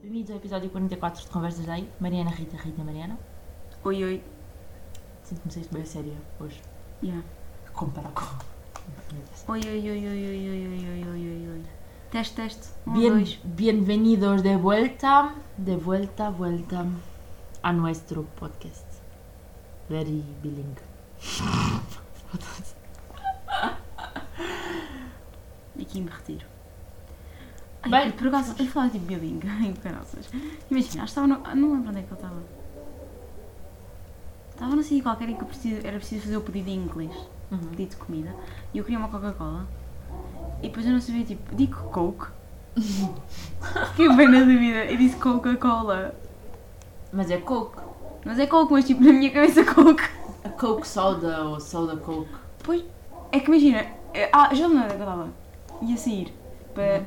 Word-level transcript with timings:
Bem-vindos 0.00 0.30
ao 0.30 0.36
episódio 0.36 0.70
44 0.70 1.22
de 1.22 1.28
Conversas 1.28 1.66
Daí. 1.66 1.86
Mariana, 2.00 2.30
Rita, 2.30 2.56
Rita, 2.56 2.82
Mariana. 2.82 3.18
Oi, 3.84 4.04
oi. 4.04 4.22
Sinto-me 5.22 5.52
ser 5.52 5.66
bem 5.70 5.84
séria 5.84 6.16
hoje. 6.40 6.62
Yeah. 7.02 7.22
Comparar 7.74 8.12
com. 8.12 8.24
Oi, 9.52 9.60
oi, 9.60 9.68
oi, 9.68 9.88
oi, 9.90 10.08
oi, 10.08 10.48
oi, 10.48 10.68
oi, 10.88 11.04
oi, 11.04 11.28
oi, 11.28 11.48
oi. 11.50 11.81
Teste, 12.12 12.34
teste. 12.36 12.66
Um, 12.86 12.92
Bien, 12.92 13.12
dois. 13.14 13.38
bienvenidos 13.44 14.42
de 14.42 14.56
vuelta, 14.56 15.32
de 15.56 15.76
vuelta, 15.76 16.30
vuelta 16.30 16.84
a 17.62 17.72
nuestro 17.72 18.24
podcast. 18.38 18.84
Very 19.88 20.22
bilingue. 20.42 20.82
Aqui 25.80 26.00
me 26.00 26.10
retiro. 26.10 26.46
Ai, 27.82 27.90
Bem, 27.90 28.10
por 28.12 28.28
acaso, 28.28 28.54
eu 28.58 28.66
falava 28.66 28.92
tipo 28.92 29.06
bilingue, 29.06 29.48
em. 29.64 29.74
Imagina, 30.70 31.04
acho 31.04 31.14
que 31.14 31.20
estava 31.20 31.26
no. 31.26 31.40
ah, 31.44 31.54
Não 31.54 31.72
lembro 31.72 31.88
onde 31.90 32.00
é 32.00 32.02
que 32.02 32.12
eu 32.12 32.16
estava. 32.16 32.42
Estava 34.50 34.76
no 34.76 34.82
sítio 34.82 35.02
qualquer 35.02 35.28
em 35.30 35.34
que 35.36 35.42
eu 35.42 35.48
preciso- 35.48 35.86
era 35.86 35.96
preciso 35.96 36.22
fazer 36.24 36.36
o 36.36 36.42
pedido 36.42 36.68
em 36.68 36.76
inglês. 36.84 37.16
Uhum. 37.50 37.58
Pedido 37.70 37.90
de 37.90 37.96
comida. 37.96 38.34
E 38.74 38.78
eu 38.78 38.84
queria 38.84 38.98
uma 38.98 39.08
Coca-Cola. 39.08 39.66
E 40.62 40.68
depois 40.68 40.86
eu 40.86 40.92
não 40.92 41.00
sabia, 41.00 41.24
tipo, 41.24 41.54
digo 41.56 41.76
Coke. 41.90 42.26
Fiquei 43.90 44.16
bem 44.16 44.28
na 44.28 44.40
dúvida. 44.40 44.84
E 44.84 44.96
disse 44.96 45.16
Coca-Cola. 45.16 46.14
Mas 47.12 47.30
é 47.30 47.38
Coke. 47.38 47.80
Mas 48.24 48.38
é 48.38 48.46
Coke, 48.46 48.72
mas 48.72 48.84
tipo, 48.84 49.02
na 49.02 49.12
minha 49.12 49.30
cabeça 49.30 49.64
Coke. 49.64 50.02
A 50.44 50.48
Coke 50.50 50.86
Soda 50.86 51.42
ou 51.44 51.60
Soda 51.60 51.96
Coke. 51.96 52.30
Pois, 52.62 52.84
é 53.32 53.40
que 53.40 53.48
imagina, 53.48 53.84
eh, 54.14 54.30
ah, 54.32 54.54
já 54.54 54.68
me 54.68 54.74
lembro 54.74 54.90
que 54.90 54.94
eu 54.94 55.00
estava. 55.00 55.28
Ia 55.82 55.96
sair 55.96 56.32
para. 56.74 57.04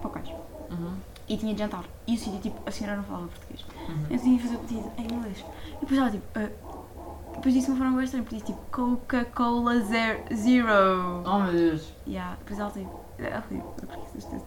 para 0.00 0.08
o 0.08 0.10
caixa. 0.10 0.34
Uhum. 0.70 0.94
E 1.28 1.36
tinha 1.36 1.54
de 1.54 1.60
jantar. 1.60 1.84
E 2.06 2.14
o 2.14 2.18
sítio, 2.18 2.40
tipo, 2.40 2.60
a 2.66 2.70
senhora 2.72 2.96
não 2.96 3.04
falava 3.04 3.28
português. 3.28 3.64
Uhum. 3.88 4.06
Eu 4.10 4.18
tinha 4.18 4.36
de 4.36 4.42
fazer 4.42 4.56
o 4.56 4.58
pedido 4.58 4.92
em 4.98 5.04
inglês. 5.04 5.44
E 5.68 5.80
depois 5.80 6.00
ela, 6.00 6.10
tipo, 6.10 6.24
ah, 6.34 6.48
depois 7.38 7.54
disse 7.54 7.68
uma 7.70 7.78
forma 7.78 7.96
bem 7.96 8.04
estranha, 8.04 8.24
tipo 8.24 8.58
Coca-Cola 8.70 9.80
Zer- 9.80 10.24
Zero. 10.34 11.22
Oh 11.26 11.38
meu 11.40 11.52
Deus. 11.52 11.92
Yeah. 12.06 12.36
Depois 12.40 12.58
ela, 12.60 12.70
tipo, 12.70 13.00
ela 13.18 13.40
tipo, 13.42 13.74
isto 14.16 14.34
é? 14.34 14.40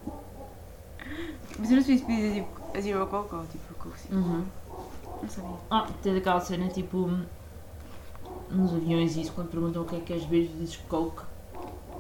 Mas 1.60 1.70
eu 1.70 1.76
não 1.76 1.82
sabia 1.84 1.98
se 1.98 2.06
pedir, 2.06 2.34
tipo, 2.36 2.78
a 2.78 2.82
Zero 2.82 3.08
Coca 3.08 3.36
ou 3.38 3.46
tipo, 3.46 3.90
Zero. 3.98 4.16
Uhum. 4.22 4.46
Não 5.22 5.30
sabia. 5.30 5.56
Ah, 5.70 5.88
tem 6.02 6.18
aquela 6.18 6.40
cena 6.40 6.68
tipo. 6.70 7.10
Nos 8.50 8.74
aviões 8.74 9.16
e 9.16 9.22
isso, 9.22 9.32
quando 9.34 9.50
perguntam 9.50 9.82
o 9.84 9.86
que 9.86 9.96
é 9.96 10.00
que 10.00 10.06
queres 10.06 10.26
beber, 10.26 10.52
dizes 10.58 10.76
Coke. 10.90 11.22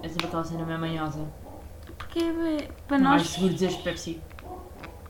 É 0.03 0.09
sempre 0.09 0.27
aquela 0.27 0.43
cena 0.43 0.65
meio 0.65 0.79
manhosa. 0.79 1.25
Porque 1.97 2.19
é 2.19 2.67
para 2.87 2.97
Não 2.97 3.11
nós. 3.11 3.21
mais 3.21 3.29
seguro 3.29 3.53
dizeres 3.53 3.75
Pepsi. 3.77 4.21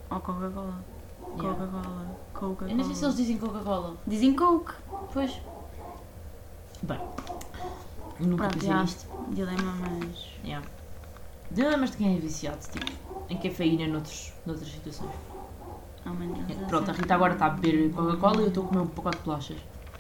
Ou 0.10 0.20
Coca-Cola. 0.20 0.76
Yeah. 1.40 1.54
Coca-Cola. 1.54 2.06
Coca-Cola. 2.34 2.72
Eu 2.72 2.78
não 2.78 2.84
sei 2.84 2.96
se 2.96 3.06
eles 3.06 3.16
dizem 3.18 3.38
Coca-Cola. 3.38 3.96
Dizem 4.06 4.36
Coke. 4.36 4.74
Pois. 5.14 5.42
Bem. 6.84 7.00
Nunca 8.20 8.44
Pronto, 8.44 8.54
pensei 8.54 8.70
já. 8.70 8.82
nisto. 8.82 9.08
Dilema, 9.30 9.74
mas. 9.80 10.28
Yeah. 10.44 10.66
Dilemas 11.52 11.92
de 11.92 11.98
quem 11.98 12.16
é 12.18 12.20
viciado, 12.20 12.60
tipo. 12.72 12.92
Em 13.30 13.38
cafeína 13.38 13.88
noutros, 13.88 14.34
noutras 14.46 14.70
situações. 14.70 15.12
Oh, 16.06 16.10
mano, 16.10 16.36
Pronto, 16.68 16.90
a 16.90 16.94
Rita 16.94 17.14
agora 17.16 17.34
está 17.34 17.46
a 17.46 17.50
beber 17.52 17.92
Coca-Cola 17.94 18.38
e 18.38 18.44
eu 18.44 18.48
estou 18.48 18.66
a 18.66 18.68
comer 18.68 18.82
um 18.82 18.88
pacote 18.88 19.18
de 19.18 19.24
bolachas. 19.24 19.58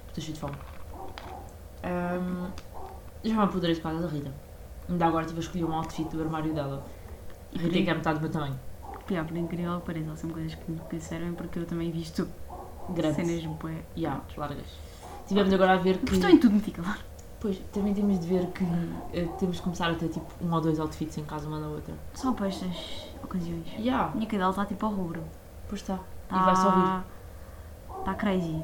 Estou 0.08 0.24
cheio 0.24 0.34
de 0.34 0.40
fome. 0.40 0.56
Ahm, 1.84 2.50
já 3.24 3.36
me 3.36 3.44
apoderei 3.44 3.76
de 3.76 3.82
casa 3.82 4.00
da 4.02 4.08
Rita. 4.08 4.34
Ainda 4.90 5.06
agora 5.06 5.24
estive 5.26 5.40
a 5.40 5.44
escolher 5.44 5.66
um 5.66 5.74
outfit 5.74 6.10
do 6.10 6.22
armário 6.22 6.54
dela. 6.54 6.86
A 7.56 7.60
Rita 7.60 7.80
é 7.80 7.84
que 7.84 7.90
é 7.90 7.94
metade 7.94 8.20
do 8.20 8.24
meu 8.24 8.32
tamanho. 8.32 8.60
Pior, 9.06 9.26
por 9.26 9.38
incrível 9.38 9.80
que 9.80 9.86
pareça, 9.86 10.16
são 10.16 10.30
coisas 10.32 10.56
que, 10.56 10.74
que 10.90 11.00
servem 11.00 11.34
porque 11.34 11.60
eu 11.60 11.66
também 11.66 11.92
visto 11.92 12.28
Grande. 12.90 13.16
cenas 13.16 13.46
bué. 13.58 13.84
Yeah, 13.96 14.22
largas. 14.38 14.91
Tivemos 15.32 15.54
agora 15.54 15.74
a 15.74 15.78
ver 15.78 15.98
que. 16.00 16.12
Mas 16.12 16.20
também 16.20 16.38
tudo 16.40 16.54
me 16.56 16.60
fica 16.62 16.82
lá. 16.82 16.98
Pois, 17.40 17.58
também 17.74 17.94
temos 17.94 18.20
de 18.20 18.28
ver 18.28 18.48
que 18.48 18.64
eh, 19.14 19.28
temos 19.40 19.56
de 19.56 19.62
começar 19.64 19.90
a 19.90 19.96
ter 19.96 20.10
tipo 20.10 20.26
um 20.44 20.54
ou 20.54 20.62
dois 20.62 20.80
outfits 20.80 21.18
em 21.18 21.24
casa 21.24 21.48
uma 21.48 21.60
da 21.60 21.68
outra. 21.68 21.94
Só 22.14 22.32
para 22.34 22.48
estas 22.48 23.08
ocasiões. 23.24 23.66
Yeah, 23.80 24.10
A 24.12 24.16
minha 24.16 24.28
cadela 24.28 24.52
está 24.52 24.66
tipo 24.66 24.86
ao 24.86 24.92
rubro. 24.94 25.24
pois 25.68 25.82
está. 25.82 25.98
Tá, 26.30 26.38
E 26.38 26.46
vai-se 26.46 26.66
ouvir. 26.68 27.04
Está 28.00 28.14
crazy. 28.16 28.64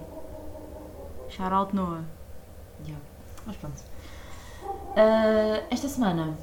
Shout 1.30 1.54
out 1.54 1.76
Noah. 1.76 2.04
Yeah. 2.86 3.04
Mas 3.46 3.56
pronto. 3.58 3.82
Ah, 4.96 5.64
esta 5.72 5.88
semana, 5.88 6.38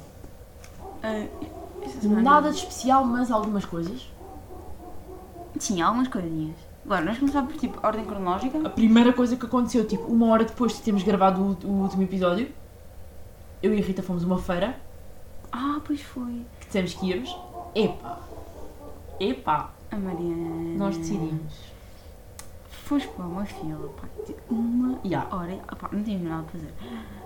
Ah, 1.03 1.25
esta 1.83 2.01
semana- 2.01 2.21
nada 2.21 2.51
de 2.51 2.57
especial, 2.57 3.05
mas 3.05 3.31
algumas 3.31 3.63
coisas. 3.65 4.11
Sim, 5.57 5.81
algumas 5.81 6.07
coisinhas. 6.09 6.57
Agora, 6.85 7.01
nós 7.03 7.17
começamos 7.17 7.51
por 7.51 7.59
tipo 7.59 7.79
ordem 7.85 8.05
cronológica. 8.05 8.59
A 8.65 8.69
primeira 8.69 9.11
coisa 9.11 9.35
que 9.35 9.45
aconteceu, 9.45 9.87
tipo, 9.87 10.03
uma 10.05 10.27
hora 10.27 10.45
depois 10.45 10.73
de 10.75 10.81
termos 10.83 11.01
gravado 11.03 11.41
o, 11.41 11.67
o 11.67 11.81
último 11.81 12.03
episódio, 12.03 12.51
eu 13.63 13.73
e 13.73 13.81
a 13.81 13.83
Rita 13.83 14.03
fomos 14.03 14.23
a 14.23 14.27
uma 14.27 14.37
feira 14.37 14.79
Ah, 15.51 15.79
pois 15.83 16.01
foi. 16.01 16.45
que 16.59 16.67
dissemos 16.67 16.93
que 16.93 17.07
íamos. 17.07 17.35
Epá! 17.73 18.19
Epá! 19.19 19.71
A 19.91 19.95
Mariana. 19.95 20.77
Nós 20.77 20.97
decidimos. 20.97 21.53
Foste 22.69 23.07
para 23.09 23.25
uma 23.25 23.45
fila, 23.45 23.89
pá, 23.99 24.07
de 24.27 24.35
uma 24.47 24.99
hora. 25.31 25.59
Ah, 25.67 25.75
pá, 25.75 25.89
não 25.91 26.03
tínhamos 26.03 26.27
nada 26.29 26.43
para 26.43 26.51
fazer. 26.51 26.73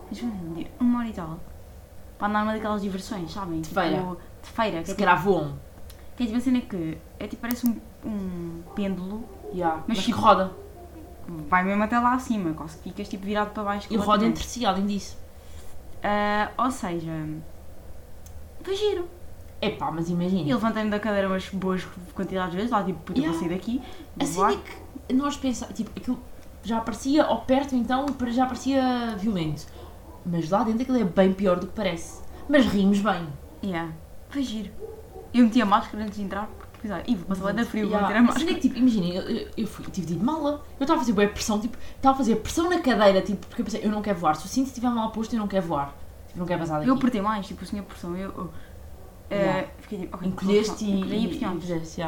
Mas 0.10 0.24
um 0.24 0.54
dia, 0.54 0.68
uma 0.80 1.00
hora 1.00 1.08
e 1.10 1.14
tal. 1.14 1.38
Para 2.18 2.28
andar 2.30 2.40
numa 2.42 2.54
daquelas 2.54 2.82
diversões, 2.82 3.30
sabem? 3.32 3.60
De 3.60 3.68
feira. 3.70 4.18
De 4.42 4.50
feira. 4.50 4.80
Que 4.82 4.86
Se 4.88 4.92
tipo, 4.96 5.00
calhar 5.06 5.22
voam. 5.22 5.54
que 6.16 6.24
é 6.24 6.26
tipo 6.28 6.38
a 6.38 6.42
cena 6.42 6.62
que 6.62 6.98
é 7.20 7.28
tipo, 7.28 7.42
parece 7.42 7.68
um, 7.68 7.76
um 8.06 8.62
pêndulo. 8.74 9.24
Yeah. 9.54 9.78
Mas 9.88 9.98
Mas, 9.98 9.98
que 10.00 10.06
tipo- 10.06 10.20
roda. 10.20 10.52
Vai 11.48 11.64
mesmo 11.64 11.84
até 11.84 12.00
lá 12.00 12.14
acima, 12.14 12.54
quase 12.54 12.78
que 12.78 12.84
ficas 12.90 13.08
tipo 13.08 13.24
virado 13.26 13.52
para 13.52 13.64
baixo. 13.64 13.88
E 13.92 13.96
roda 13.98 14.26
entre 14.26 14.44
si, 14.44 14.66
além 14.66 14.88
disso. 14.88 15.16
Ah, 16.04 16.50
ou 16.58 16.72
seja, 16.72 17.12
foi 18.64 18.76
giro. 18.76 19.08
Epá, 19.62 19.92
mas 19.92 20.10
E 20.10 20.14
imagina. 20.14 20.46
levantei-me 20.56 20.90
da 20.90 21.00
cadeira 21.00 21.28
umas 21.28 21.50
boas 21.50 21.86
quantidades 22.16 22.52
de 22.52 22.58
vezes, 22.58 22.72
lá 22.72 22.84
tipo, 22.84 23.00
puta, 23.02 23.20
Yeah. 23.20 23.38
vou 23.38 23.48
sair 23.48 23.56
daqui. 23.58 23.82
A 24.20 24.24
Vou 24.24 24.28
cena 24.28 24.40
voar. 24.40 24.54
é 24.54 24.58
que 25.08 25.14
nós 25.14 25.38
pensávamos, 25.38 25.78
tipo, 25.78 25.92
aquilo 26.00 26.20
já 26.64 26.80
parecia 26.82 27.24
ao 27.26 27.42
perto, 27.42 27.76
então 27.76 28.06
já 28.30 28.46
parecia 28.46 29.16
violento. 29.18 29.68
Mas 30.26 30.50
lá 30.50 30.64
dentro 30.64 30.82
aquilo 30.84 30.98
é 31.00 31.04
bem 31.04 31.34
pior 31.34 31.60
do 31.60 31.68
que 31.68 31.74
parece. 31.74 32.22
Mas 32.48 32.66
rimos 32.66 33.00
bem. 33.02 33.28
Yeah. 33.64 33.92
Foi 34.30 34.42
giro. 34.44 34.72
Eu 35.34 35.44
meti 35.44 35.62
a 35.62 35.66
máscara 35.66 36.04
antes 36.04 36.18
de 36.18 36.24
entrar, 36.24 36.50
vou 36.88 37.26
passar 37.28 37.44
lá 37.44 37.52
da 37.52 37.66
frio, 37.66 37.90
vou 37.90 37.98
Yeah. 37.98 38.20
A 38.20 38.22
máscara. 38.24 38.50
é 38.52 38.54
que, 38.54 38.60
tipo, 38.62 38.78
imagina, 38.78 39.06
eu, 39.08 39.48
eu, 39.58 39.68
fui, 39.68 39.86
tive 39.92 40.08
de 40.08 40.14
ir 40.14 40.18
de 40.18 40.24
mala. 40.24 40.64
Eu 40.80 40.84
estava 40.84 40.96
a 40.96 41.02
fazer 41.02 41.14
boa 41.14 41.28
pressão, 41.28 41.60
tipo, 41.60 41.78
estava 41.96 42.16
a 42.16 42.18
fazer 42.18 42.36
pressão 42.38 42.70
na 42.70 42.80
cadeira, 42.80 43.22
tipo, 43.22 43.46
porque 43.48 43.62
eu 43.62 43.66
pensei, 43.66 43.82
eu 43.84 43.90
não 43.92 44.02
quero 44.02 44.18
voar. 44.20 44.36
Se 44.36 44.46
o 44.46 44.50
cinto 44.50 44.68
estiver 44.68 44.90
mal 44.90 45.12
posto, 45.12 45.34
eu 45.36 45.40
não 45.40 45.48
quero 45.48 45.66
voar. 45.68 45.94
Tipo, 46.28 46.40
não 46.40 46.46
quero 46.46 46.60
passar 46.62 46.78
daqui. 46.80 46.90
Eu 46.90 46.96
apertei 46.96 47.22
mais, 47.22 47.46
tipo, 47.48 47.64
o 47.64 47.68
senhor 47.68 47.84
pressão, 47.84 48.16
eu, 48.16 48.30
eu 48.32 48.50
eh, 49.30 49.36
Yeah. 49.42 49.68
fiquei 49.80 50.00
tipo, 50.00 50.26
Encolheste 50.26 50.86
e, 50.86 51.04
e, 51.04 51.26
e. 51.40 52.04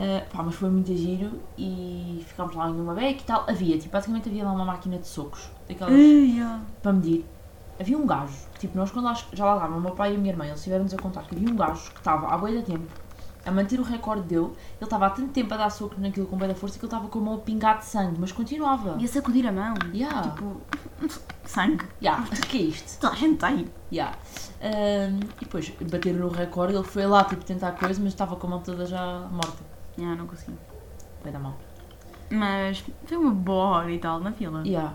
Ah, 0.00 0.22
pá, 0.30 0.42
mas 0.42 0.54
foi 0.54 0.70
muito 0.70 0.94
giro 0.94 1.40
e 1.56 2.22
ficámos 2.26 2.54
lá 2.54 2.68
em 2.68 2.80
uma 2.80 2.94
beca 2.94 3.20
e 3.20 3.24
tal. 3.24 3.44
Havia, 3.48 3.76
tipo, 3.78 3.92
basicamente 3.92 4.28
havia 4.28 4.44
lá 4.44 4.52
uma 4.52 4.64
máquina 4.64 4.98
de 4.98 5.06
socos, 5.08 5.50
daquelas 5.66 5.94
Ah, 5.94 5.96
yeah. 5.96 6.60
para 6.82 6.92
medir. 6.92 7.24
Havia 7.80 7.96
um 7.98 8.06
gajo, 8.06 8.32
tipo, 8.58 8.76
nós 8.76 8.90
quando 8.90 9.06
lá- 9.06 9.14
já 9.32 9.44
lá 9.44 9.54
estávamos, 9.54 9.78
o 9.78 9.80
meu 9.86 9.94
pai 9.94 10.12
e 10.12 10.16
a 10.16 10.18
minha 10.18 10.32
irmã, 10.32 10.46
eles 10.46 10.62
tiveram-nos 10.62 10.92
a 10.94 10.96
contar 10.98 11.22
que 11.22 11.34
havia 11.34 11.48
um 11.50 11.56
gajo 11.56 11.90
que 11.92 11.98
estava 11.98 12.26
há 12.28 12.36
bué 12.36 12.50
de 12.52 12.62
tempo 12.62 12.86
a 13.48 13.52
manter 13.52 13.80
o 13.80 13.82
recorde 13.82 14.22
dele. 14.22 14.46
Ele 14.46 14.54
estava 14.82 15.06
há 15.06 15.10
tanto 15.10 15.32
tempo 15.32 15.52
a 15.54 15.56
dar 15.56 15.70
soco 15.70 15.98
naquilo 15.98 16.26
com 16.26 16.36
bué 16.36 16.46
da 16.46 16.54
força 16.54 16.78
que 16.78 16.84
ele 16.84 16.92
estava 16.92 17.08
com 17.08 17.18
a 17.18 17.22
mão 17.22 17.34
a 17.34 17.38
pingar 17.38 17.78
de 17.78 17.86
sangue, 17.86 18.16
mas 18.18 18.30
continuava. 18.30 18.96
E 19.00 19.04
a 19.04 19.08
sacudir 19.08 19.46
a 19.46 19.52
mão. 19.52 19.74
Yeah. 19.92 20.22
Tipo, 20.22 20.60
sangue. 21.44 21.84
Yeah, 22.02 22.24
o 22.24 22.30
que 22.46 22.58
é 22.58 22.60
isto? 22.62 23.00
Toda 23.00 23.14
a 23.14 23.16
gente 23.16 23.38
tem. 23.38 23.66
Yeah. 23.90 24.16
E 24.60 25.44
depois 25.44 25.72
bateram 25.90 26.18
no 26.20 26.28
recorde, 26.28 26.74
ele 26.74 26.84
foi 26.84 27.06
lá 27.06 27.24
tipo, 27.24 27.44
tentar 27.44 27.72
coisa, 27.72 28.00
mas 28.02 28.12
estava 28.12 28.36
com 28.36 28.46
a 28.46 28.50
mão 28.50 28.60
toda 28.60 28.84
já 28.86 29.26
morta. 29.30 29.64
Yeah, 29.96 30.16
não 30.16 30.26
consegui. 30.26 30.56
Vai 31.22 31.32
dar 31.32 31.38
mal. 31.38 31.56
Mas 32.30 32.84
foi 33.06 33.16
uma 33.16 33.30
boa 33.30 33.64
hora 33.78 33.90
e 33.90 33.98
tal 33.98 34.20
na 34.20 34.32
fila. 34.32 34.62
Yeah. 34.66 34.94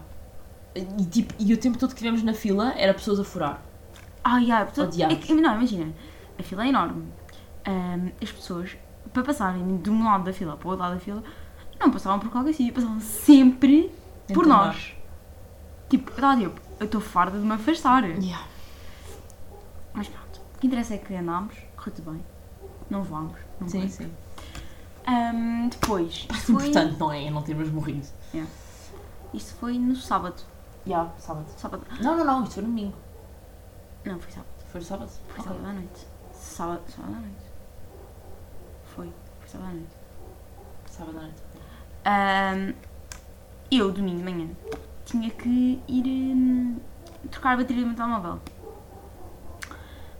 E, 0.76 1.06
tipo, 1.06 1.34
e 1.40 1.54
o 1.54 1.58
tempo 1.58 1.78
todo 1.78 1.90
que 1.92 1.98
tivemos 1.98 2.24
na 2.24 2.34
fila 2.34 2.74
era 2.76 2.94
pessoas 2.94 3.20
a 3.20 3.24
furar. 3.24 3.62
Ah, 4.24 4.38
yeah, 4.38 4.66
portanto, 4.66 5.00
é 5.02 5.16
que, 5.16 5.34
não, 5.34 5.56
imagina, 5.56 5.94
a 6.40 6.44
fila 6.44 6.66
é 6.66 6.70
enorme. 6.70 7.04
Ahm, 7.66 8.12
as 8.22 8.32
pessoas, 8.32 8.78
para 9.14 9.24
passarem 9.24 9.78
de 9.78 9.90
um 9.90 10.04
lado 10.04 10.26
da 10.26 10.34
fila 10.34 10.58
para 10.58 10.68
o 10.68 10.72
outro 10.72 10.84
lado 10.84 10.96
da 10.96 11.00
fila, 11.00 11.24
não 11.80 11.92
passavam 11.92 12.20
por 12.20 12.30
qualquer 12.30 12.54
sítio, 12.54 12.74
passavam 12.74 13.00
sempre 13.00 13.92
por 14.34 14.46
nós. 14.46 14.96
Tipo, 15.90 16.10
eu 16.12 16.16
estava 16.16 16.38
tipo, 16.38 16.62
eu 16.80 16.86
estou 16.86 17.02
farda 17.02 17.40
de 17.40 17.46
me 17.46 17.54
afastar. 17.54 18.04
Yeah. 18.04 18.46
Mas 19.94 20.08
pronto, 20.08 20.42
o 20.56 20.60
que 20.60 20.68
interessa 20.68 20.96
é 20.96 20.98
que 20.98 21.14
andámos, 21.16 21.56
correu 21.76 21.94
tudo 21.96 22.12
bem. 22.12 22.26
Não 22.90 23.04
voámos. 23.04 23.40
Não 23.60 23.68
Sim, 23.68 23.88
sim. 23.88 24.12
Ahm, 25.06 25.70
depois, 25.70 26.28
isto 26.32 26.54
foi, 26.54 26.68
Importante, 26.70 27.00
não 27.00 27.12
é? 27.12 27.30
Não 27.30 27.42
termos 27.42 27.70
morrido. 27.70 28.08
isto 29.34 29.56
foi 29.56 29.78
no 29.78 29.96
sábado. 29.96 30.42
Já, 30.86 31.10
sábado. 31.18 31.46
Sábado. 31.58 31.86
Não, 32.02 32.18
não, 32.18 32.26
não, 32.26 32.44
isto 32.44 32.56
foi 32.56 32.64
no 32.64 32.70
domingo. 32.70 32.96
Não, 34.06 34.20
foi 34.20 34.32
sábado. 34.32 34.48
Foi 34.72 34.82
sábado? 34.82 35.12
Foi 35.30 35.44
sábado 35.44 35.66
à 35.66 35.74
noite. 35.74 36.08
Sábado, 36.34 36.82
sábado 36.90 37.16
à 37.16 37.20
noite. 37.20 37.43
Sábado 39.54 39.70
à 39.70 39.74
noite. 39.74 39.96
Sábado 40.88 41.18
à 41.18 41.22
noite. 41.22 41.44
Ahm, 42.06 42.74
eu, 43.72 43.92
domingo 43.92 44.18
de 44.18 44.24
manhã, 44.24 44.50
tinha 45.06 45.30
que 45.30 45.80
ir 45.88 46.04
hum, 46.06 46.80
trocar 47.30 47.54
a 47.54 47.58
bateria 47.58 47.84
do 47.84 47.88
meu 47.88 47.96
telemóvel. 47.96 48.40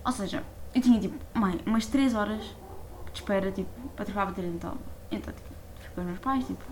Ou 0.04 0.12
seja, 0.12 0.44
eu 0.72 0.80
tinha 0.80 1.00
tipo, 1.00 1.18
mãe, 1.36 1.60
umas 1.66 1.86
3 1.86 2.14
horas 2.14 2.42
de 3.12 3.20
espera 3.20 3.50
tipo, 3.50 3.88
para 3.96 4.04
trocar 4.04 4.22
a 4.22 4.26
bateria 4.26 4.50
do 4.50 4.52
meu 4.52 4.60
telemóvel. 4.60 4.86
Então, 5.10 5.34
tipo, 5.34 5.48
fui 5.80 5.90
com 5.94 6.00
os 6.00 6.06
meus 6.06 6.18
pais, 6.20 6.46
tipo, 6.46 6.64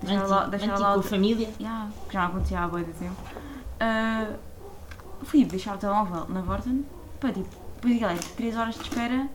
deixaram 0.00 0.28
lá, 0.28 0.46
deixaram 0.46 0.80
lá 0.80 0.88
com 0.88 0.94
a 0.94 0.96
o 0.98 1.02
família. 1.02 1.50
Yeah, 1.58 1.90
que 2.06 2.12
já 2.12 2.26
acontecia 2.26 2.60
há 2.60 2.68
boa 2.68 2.84
de 2.84 2.92
tempo. 2.92 3.16
Ah, 3.80 4.36
fui 5.24 5.44
deixar 5.44 5.74
o 5.74 5.78
telemóvel 5.78 6.28
na 6.28 6.42
Vorten 6.42 6.86
para 7.18 7.32
tipo, 7.32 7.48
depois 7.74 8.00
aquilo 8.00 8.34
3 8.36 8.56
horas 8.56 8.74
de 8.76 8.82
espera 8.82 9.28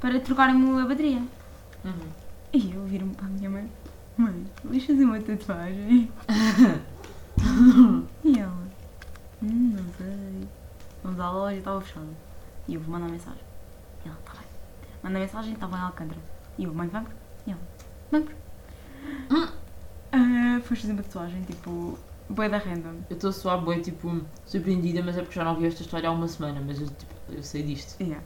para 0.00 0.18
trocarem-me 0.20 0.80
a 0.80 0.86
bateria. 0.86 1.22
Uhum. 1.84 2.08
E 2.52 2.74
eu 2.74 2.84
viro-me 2.84 3.14
para 3.14 3.26
a 3.26 3.30
minha 3.30 3.50
mãe: 3.50 3.70
Mãe, 4.16 4.44
vais 4.64 4.84
fazer 4.84 5.04
uma 5.04 5.20
tatuagem? 5.20 6.10
e 8.24 8.38
ela: 8.38 8.68
Hum, 9.42 9.76
não 9.76 9.84
sei. 9.96 10.48
Vamos 11.02 11.20
à 11.20 11.30
loja, 11.30 11.56
estava 11.56 11.80
fechada. 11.80 12.06
E 12.68 12.74
eu 12.74 12.80
vou 12.80 12.92
mandar 12.92 13.10
mensagem. 13.10 13.42
E 14.04 14.08
ela: 14.08 14.18
Tá 14.24 14.32
bem. 14.32 14.42
Manda 15.02 15.18
mensagem, 15.18 15.54
estava 15.54 15.76
em 15.76 15.80
Alcântara. 15.80 16.20
E 16.58 16.64
eu: 16.64 16.74
Mãe, 16.74 16.88
vamos? 16.88 17.10
E 17.46 17.52
ela: 17.52 17.60
Vamos. 18.10 18.32
Hum. 19.30 19.48
Ah, 20.12 20.60
Foste 20.64 20.82
fazer 20.82 20.92
uma 20.92 21.02
tatuagem, 21.02 21.42
tipo, 21.42 21.98
boa 22.28 22.48
da 22.48 22.58
random. 22.58 22.96
Eu 23.08 23.14
estou 23.14 23.30
a 23.30 23.32
soar 23.32 23.64
bem, 23.64 23.80
tipo, 23.80 24.20
surpreendida, 24.44 25.02
mas 25.02 25.16
é 25.16 25.22
porque 25.22 25.36
já 25.36 25.44
não 25.44 25.56
vi 25.56 25.66
esta 25.66 25.82
história 25.82 26.08
há 26.08 26.12
uma 26.12 26.28
semana, 26.28 26.60
mas 26.64 26.80
eu, 26.80 26.88
tipo, 26.88 27.14
eu 27.30 27.42
sei 27.42 27.62
disto. 27.62 28.00
Yeah. 28.00 28.22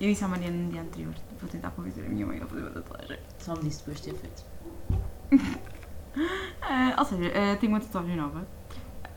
Eu 0.00 0.08
disse 0.08 0.24
à 0.24 0.28
Mariana 0.28 0.56
no 0.56 0.70
dia 0.70 0.82
anterior: 0.82 1.14
Vou 1.40 1.48
tentar 1.48 1.70
convencer 1.70 2.04
a 2.04 2.08
minha 2.08 2.26
mãe 2.26 2.40
a 2.40 2.46
fazer 2.46 2.62
uma 2.62 2.70
tatuagem. 2.70 3.18
Só 3.38 3.54
me 3.54 3.62
disse 3.62 3.78
depois 3.78 4.00
de 4.00 4.12
ter 4.12 4.18
feito. 4.18 4.44
Ah, 6.66 6.94
ou 6.98 7.04
seja, 7.04 7.30
ah, 7.34 7.56
tenho 7.56 7.72
uma 7.72 7.80
tatuagem 7.80 8.16
nova. 8.16 8.46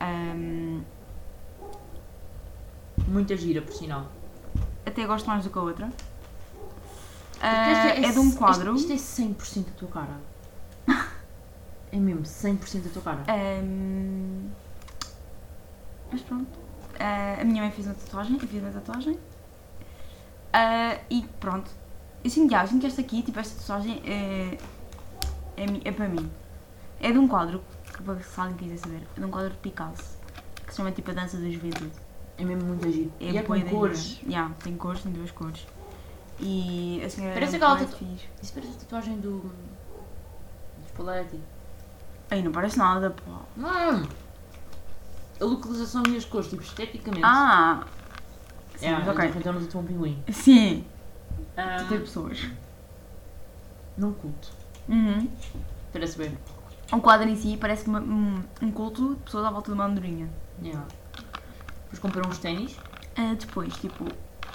Ahm, 0.00 0.82
Muita 3.06 3.36
gira, 3.36 3.62
por 3.62 3.72
sinal. 3.72 4.06
até 4.84 5.06
gosto 5.06 5.26
mais 5.26 5.44
do 5.44 5.50
que 5.50 5.58
a 5.58 5.62
outra. 5.62 5.90
Ah, 7.40 7.70
esta 7.70 8.06
é 8.06 8.12
de 8.12 8.18
um 8.18 8.32
quadro. 8.32 8.74
Isto, 8.74 8.92
isto 8.92 9.22
é 9.22 9.24
100% 9.24 9.64
da 9.64 9.70
tua 9.72 9.88
cara. 9.88 10.20
É 11.90 11.96
mesmo, 11.96 12.22
100% 12.22 12.82
da 12.82 12.90
tua 12.90 13.02
cara. 13.02 13.22
Ahm, 13.28 14.50
mas 16.12 16.20
pronto. 16.20 16.58
Ah, 16.98 17.38
a 17.40 17.44
minha 17.44 17.62
mãe 17.62 17.70
fez 17.70 17.86
uma 17.86 17.94
tatuagem, 17.94 18.34
eu 18.34 18.40
fiz 18.46 18.62
uma 18.62 18.72
tatuagem. 18.72 19.18
Ah, 20.52 20.98
e 21.10 21.22
pronto. 21.40 21.70
Eu 22.24 22.30
sinto, 22.30 22.50
já, 22.50 22.62
eu 22.62 22.68
sinto 22.68 22.80
que 22.80 22.86
esta 22.86 23.00
aqui, 23.00 23.22
tipo, 23.22 23.38
esta 23.38 23.58
tatuagem 23.60 24.02
é, 24.04 24.58
é, 25.56 25.64
é 25.84 25.92
para 25.92 26.08
mim. 26.08 26.30
É 27.00 27.12
de 27.12 27.18
um 27.18 27.28
quadro, 27.28 27.62
que 27.96 28.02
para 28.02 28.18
se 28.20 28.40
alguém 28.40 28.56
quiser 28.56 28.76
saber, 28.78 29.02
é 29.16 29.20
de 29.20 29.24
um 29.26 29.30
quadro 29.30 29.50
de 29.50 29.56
Picasso, 29.58 30.18
que 30.66 30.70
se 30.72 30.76
chama 30.78 30.90
tipo 30.90 31.10
a 31.10 31.14
Dança 31.14 31.36
da 31.36 31.48
Juventude. 31.48 31.92
É 32.36 32.44
mesmo 32.44 32.64
muito 32.68 32.90
giro. 32.90 33.12
É 33.20 33.24
e 33.30 33.36
é 33.38 33.42
com 33.42 33.60
cores. 33.62 33.98
gira. 34.00 34.30
Yeah, 34.30 34.54
tem 34.62 34.76
cores, 34.76 35.02
tem 35.02 35.12
duas 35.12 35.30
cores. 35.30 35.66
E 36.40 37.02
a 37.04 37.10
senhora 37.10 37.34
Parece 37.34 37.54
é 37.54 37.56
aquela 37.56 37.74
bué 37.76 37.84
tatu- 37.84 37.96
fixe. 37.98 38.28
Isso 38.42 38.52
parece 38.52 38.72
a 38.72 38.76
tatuagem 38.80 39.18
do. 39.20 39.38
do 39.40 39.52
Spalletti. 40.88 41.40
Ai, 42.30 42.42
não 42.42 42.52
parece 42.52 42.78
nada, 42.78 43.10
pô. 43.10 43.32
Não! 43.56 44.06
A 45.40 45.44
localização 45.44 46.02
e 46.08 46.16
as 46.16 46.24
cores, 46.24 46.48
tipo, 46.50 46.62
esteticamente. 46.62 47.24
Ah! 47.24 47.84
Sim, 48.78 48.86
é, 48.86 48.92
mas 48.98 49.08
ok. 49.08 49.32
Então 49.36 49.52
não 49.52 49.60
tatuou 49.64 49.82
um 49.82 49.86
pinguim. 49.86 50.22
Sim, 50.32 50.84
Ah, 51.56 51.84
tem 51.88 51.98
pessoas. 52.00 52.46
não 53.96 54.12
culto. 54.12 54.48
Uhum. 54.88 55.28
Parece 55.92 56.16
bem. 56.18 56.38
O 56.92 57.00
quadro 57.00 57.28
em 57.28 57.36
si 57.36 57.56
parece 57.60 57.86
uma- 57.86 58.00
um, 58.00 58.42
um 58.62 58.70
culto 58.70 59.14
de 59.16 59.20
pessoas 59.22 59.44
à 59.44 59.50
volta 59.50 59.70
de 59.70 59.74
uma 59.74 59.84
andorinha. 59.86 60.28
Yeah. 60.62 60.86
Depois 61.84 61.98
comprei 61.98 62.24
uns 62.26 62.38
ténis. 62.38 62.76
Ah, 63.16 63.34
depois, 63.38 63.74
tipo, 63.76 64.06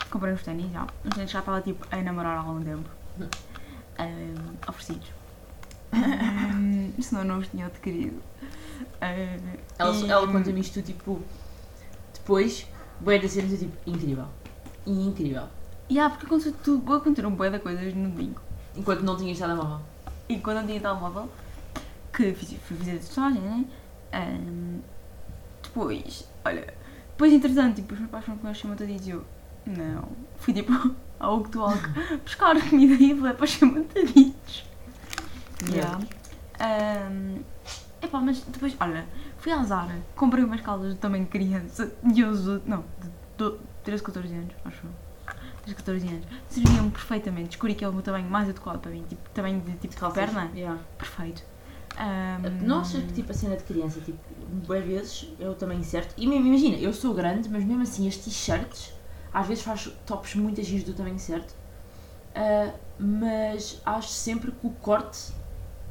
comprei 0.10 0.34
uns 0.34 0.42
ténis 0.44 0.72
já. 0.72 0.88
Uns 1.06 1.14
ténis 1.16 1.32
já 1.32 1.40
estava 1.40 1.62
tipo 1.62 1.86
a 1.92 1.98
namorar 2.02 2.38
há 2.38 2.42
algum 2.42 2.64
tempo. 2.64 2.90
Ah, 3.96 4.06
oferecidos. 4.70 5.08
Ah, 5.92 7.02
senão 7.02 7.24
não 7.24 7.38
os 7.38 7.48
tinha 7.48 7.68
adquirido. 7.68 8.20
Ah, 9.00 9.12
Ela, 9.78 9.96
e- 9.96 10.10
ela 10.10 10.28
conta-me 10.32 10.60
isto, 10.60 10.82
tipo. 10.82 11.22
Depois, 12.12 12.66
bué 13.04 13.20
da 13.20 13.28
cena, 13.28 13.56
tipo, 13.56 13.78
incrível. 13.86 14.26
E 14.86 14.92
incrível. 14.92 15.48
Yeah, 15.92 16.10
porque 16.10 16.26
aconteceu 16.26 16.54
tudo, 16.64 16.94
aconteceram 16.94 17.30
um 17.30 17.36
bué 17.36 17.50
de 17.50 17.60
coisas 17.60 17.94
no 17.94 18.10
domingo. 18.10 18.42
Enquanto 18.76 19.02
não 19.02 19.16
tinha 19.18 19.34
estado 19.34 19.52
a 19.52 19.56
mamar. 19.56 19.82
E 20.28 20.38
quando 20.40 20.62
eu 20.62 20.66
tinha 20.66 20.80
telemóvel, 20.80 21.30
que 22.14 22.34
fiz, 22.34 22.58
fui 22.66 22.78
fazer 22.78 22.92
a 22.92 22.96
testagem, 22.96 23.42
né? 23.42 23.66
Ahm, 24.14 24.80
depois, 25.62 26.28
olha, 26.46 26.74
depois 27.10 27.34
entretanto, 27.34 27.76
tipo, 27.76 27.94
os 27.94 28.00
meus 28.00 28.12
pais 28.12 28.26
foram 28.26 28.38
comer 28.38 28.56
chama 28.56 28.76
todo 28.76 28.90
e 28.90 29.10
eu, 29.10 29.24
não. 29.66 30.08
Fui 30.38 30.54
tipo 30.54 30.72
ao 31.20 31.44
que 31.44 31.50
tu 31.50 31.60
buscar 32.24 32.60
comida 32.70 32.94
e 32.94 33.16
falei 33.16 33.34
para 33.34 33.44
os 33.44 33.50
chamataditos. 33.50 34.66
Yeah. 35.70 36.00
Ahm, 36.60 37.42
epá, 38.02 38.20
mas 38.22 38.42
depois, 38.42 38.76
olha, 38.80 39.06
fui 39.44 39.52
à 39.52 39.62
Zara, 39.64 39.96
comprei 40.16 40.44
umas 40.44 40.62
calças 40.62 40.94
de 40.94 41.00
tamanho 41.00 41.26
de 41.26 41.30
criança 41.30 41.92
e 42.14 42.22
eu 42.22 42.30
uso, 42.30 42.62
não, 42.66 42.84
de 43.02 43.10
do- 43.38 43.60
13, 43.84 44.02
14 44.02 44.34
anos, 44.34 44.54
acho 44.64 44.86
eu. 44.86 44.92
13, 45.64 45.76
14 45.76 46.08
anos. 46.08 46.26
Serviam-me 46.50 46.92
perfeitamente, 46.92 47.50
descobri 47.50 47.76
que 47.76 47.84
é 47.84 47.90
o 47.90 47.94
meu 47.94 48.02
tamanho 48.02 48.30
mais 48.30 48.48
adequado 48.50 48.80
para 48.80 48.92
mim, 48.92 49.04
tipo, 49.10 49.30
tamanho 49.32 49.60
de 49.62 49.72
tipo 49.74 49.94
de 49.94 50.00
Calças. 50.00 50.16
perna, 50.18 50.50
Yeah. 50.56 50.80
perfeito. 50.98 51.44
Ahm, 51.98 52.66
Não 52.66 52.80
achas 52.82 53.04
que 53.04 53.14
tipo 53.14 53.32
a 53.32 53.36
cena 53.36 53.56
de 53.58 53.64
criança, 53.64 54.00
tipo, 54.02 54.18
bem 54.68 54.82
vezes 54.82 55.30
é 55.40 55.48
o 55.48 55.54
tamanho 55.54 55.84
certo? 55.84 56.14
E 56.18 56.26
mesmo, 56.26 56.48
imagina, 56.48 56.78
eu 56.78 56.92
sou 56.94 57.14
grande, 57.14 57.50
mas 57.50 57.64
mesmo 57.66 57.84
assim 57.84 58.08
as 58.08 58.16
t-shirts, 58.18 58.94
às 59.34 59.46
vezes 59.48 59.64
faz 59.64 59.88
tops 60.06 60.36
muito 60.36 60.62
giros 60.64 60.86
do 60.86 60.94
tamanho 60.94 61.20
certo, 61.20 61.54
Ah, 62.36 62.74
mas 62.98 63.80
acho 63.86 64.08
sempre 64.10 64.52
que 64.52 64.66
o 64.66 64.72
corte 64.72 65.32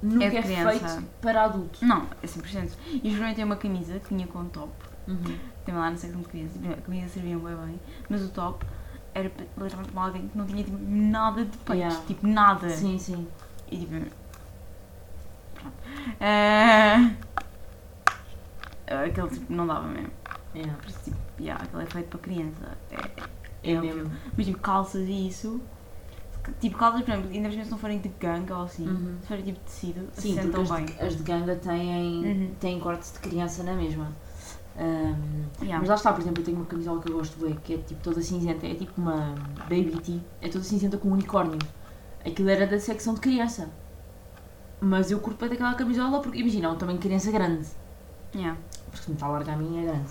nunca 0.02 0.25
É 0.25 0.37
é, 0.37 0.42
criança. 0.42 0.71
feito 0.71 1.04
para 1.21 1.44
adulto. 1.44 1.85
Não, 1.85 2.06
é 2.23 2.26
100%. 2.26 2.73
E 2.92 3.09
experimentei 3.09 3.44
uma 3.44 3.56
camisa 3.56 3.99
que 4.00 4.14
vinha 4.14 4.26
com 4.26 4.44
top, 4.47 4.73
Uhum. 5.09 5.38
tem 5.64 5.75
lá 5.75 5.90
na 5.90 5.97
secção 5.97 6.21
de 6.21 6.28
crianças, 6.28 6.56
a 6.64 6.80
camisa 6.82 7.09
servia 7.09 7.37
bem 7.38 7.56
bem, 7.56 7.80
mas 8.09 8.23
o 8.23 8.28
top 8.28 8.64
era 9.14 9.30
literalmente 9.59 9.92
para 9.92 10.02
alguém 10.02 10.28
que 10.28 10.38
não 10.38 10.47
tinha 10.47 10.64
tipo, 10.64 10.78
nada 10.80 11.44
de 11.44 11.56
peito, 11.59 11.75
Yeah. 11.75 12.00
tipo 12.06 12.26
nada. 12.26 12.71
Sim, 12.71 12.99
sim. 12.99 13.26
E 13.71 13.78
tipo. 13.78 13.92
Pronto. 15.54 15.75
Ah, 16.21 17.11
aquele 19.04 19.28
tipo 19.28 19.52
não 19.52 19.66
dava 19.66 19.87
mesmo. 19.88 20.11
Yeah. 20.54 20.75
Por 20.78 20.88
isso, 20.88 20.99
tipo, 21.04 21.16
yeah, 21.40 21.62
aquele 21.64 21.82
é 21.82 21.87
feito 21.87 22.09
para 22.09 22.18
criança. 22.21 22.78
É, 22.90 23.71
É 23.71 23.73
é 23.75 23.80
mesmo. 23.80 24.11
Mas 24.37 24.47
tipo, 24.47 24.59
calças 24.61 25.09
e 25.09 25.28
isso. 25.28 25.61
Tipo, 26.61 26.76
calças, 26.78 27.02
por 27.02 27.11
exemplo, 27.12 27.30
ainda 27.30 27.49
mesmo 27.49 27.64
se 27.64 27.70
não 27.70 27.78
forem 27.78 27.99
tipo 28.00 28.18
ganga 28.18 28.56
ou 28.56 28.64
assim, 28.64 28.87
Uhum. 28.88 29.16
se 29.20 29.26
forem 29.28 29.44
tipo 29.44 29.58
de 29.61 29.64
tecido, 29.64 30.08
Sim, 30.14 30.38
assentam 30.38 30.64
porque 30.64 30.72
bem. 30.75 30.84
as 30.84 30.90
de, 30.99 31.02
as 31.06 31.16
de 31.16 31.22
ganga 31.22 31.56
têm, 31.56 32.25
Uhum. 32.25 32.54
têm 32.58 32.80
corte 32.80 33.12
de 33.12 33.18
criança 33.20 33.62
na 33.62 33.75
mesma. 33.75 34.08
Ahm, 34.76 35.42
Yeah. 35.61 35.78
Mas 35.78 35.88
lá 35.88 35.94
está, 35.94 36.12
por 36.12 36.20
exemplo, 36.22 36.40
eu 36.40 36.44
tenho 36.44 36.56
uma 36.56 36.66
camisola 36.66 37.00
que 37.00 37.08
eu 37.11 37.14
gosto 37.16 37.38
bem, 37.44 37.54
que 37.62 37.75
é 37.75 37.78
tipo 37.78 38.02
toda 38.02 38.20
cinzenta, 38.22 38.66
é 38.66 38.75
tipo 38.75 39.00
uma 39.00 39.34
baby 39.68 40.00
tee, 40.02 40.20
é 40.40 40.49
toda 40.49 40.64
cinzenta 40.64 40.96
com 40.99 41.08
um 41.08 41.12
unicórnio. 41.12 41.58
Aquilo 42.26 42.49
era 42.50 42.66
da 42.66 42.80
secção 42.80 43.14
de 43.14 43.20
criança. 43.20 43.68
Mas 44.80 45.11
eu 45.12 45.20
curto 45.20 45.38
bem 45.38 45.49
daquela 45.50 45.75
camisola 45.75 46.20
porque, 46.20 46.38
imagina, 46.38 46.66
é 46.66 46.70
um 46.70 46.76
tamanho 46.76 46.99
de 46.99 47.06
criança 47.06 47.30
grande. 47.30 47.68
Yeah. 48.34 48.58
Porque 48.90 49.04
se 49.04 49.11
me 49.11 49.14
está 49.14 49.26
a 49.26 49.30
largar 49.30 49.54
a 49.54 49.56
minha 49.58 49.82
é 49.82 49.84
grande. 49.84 50.11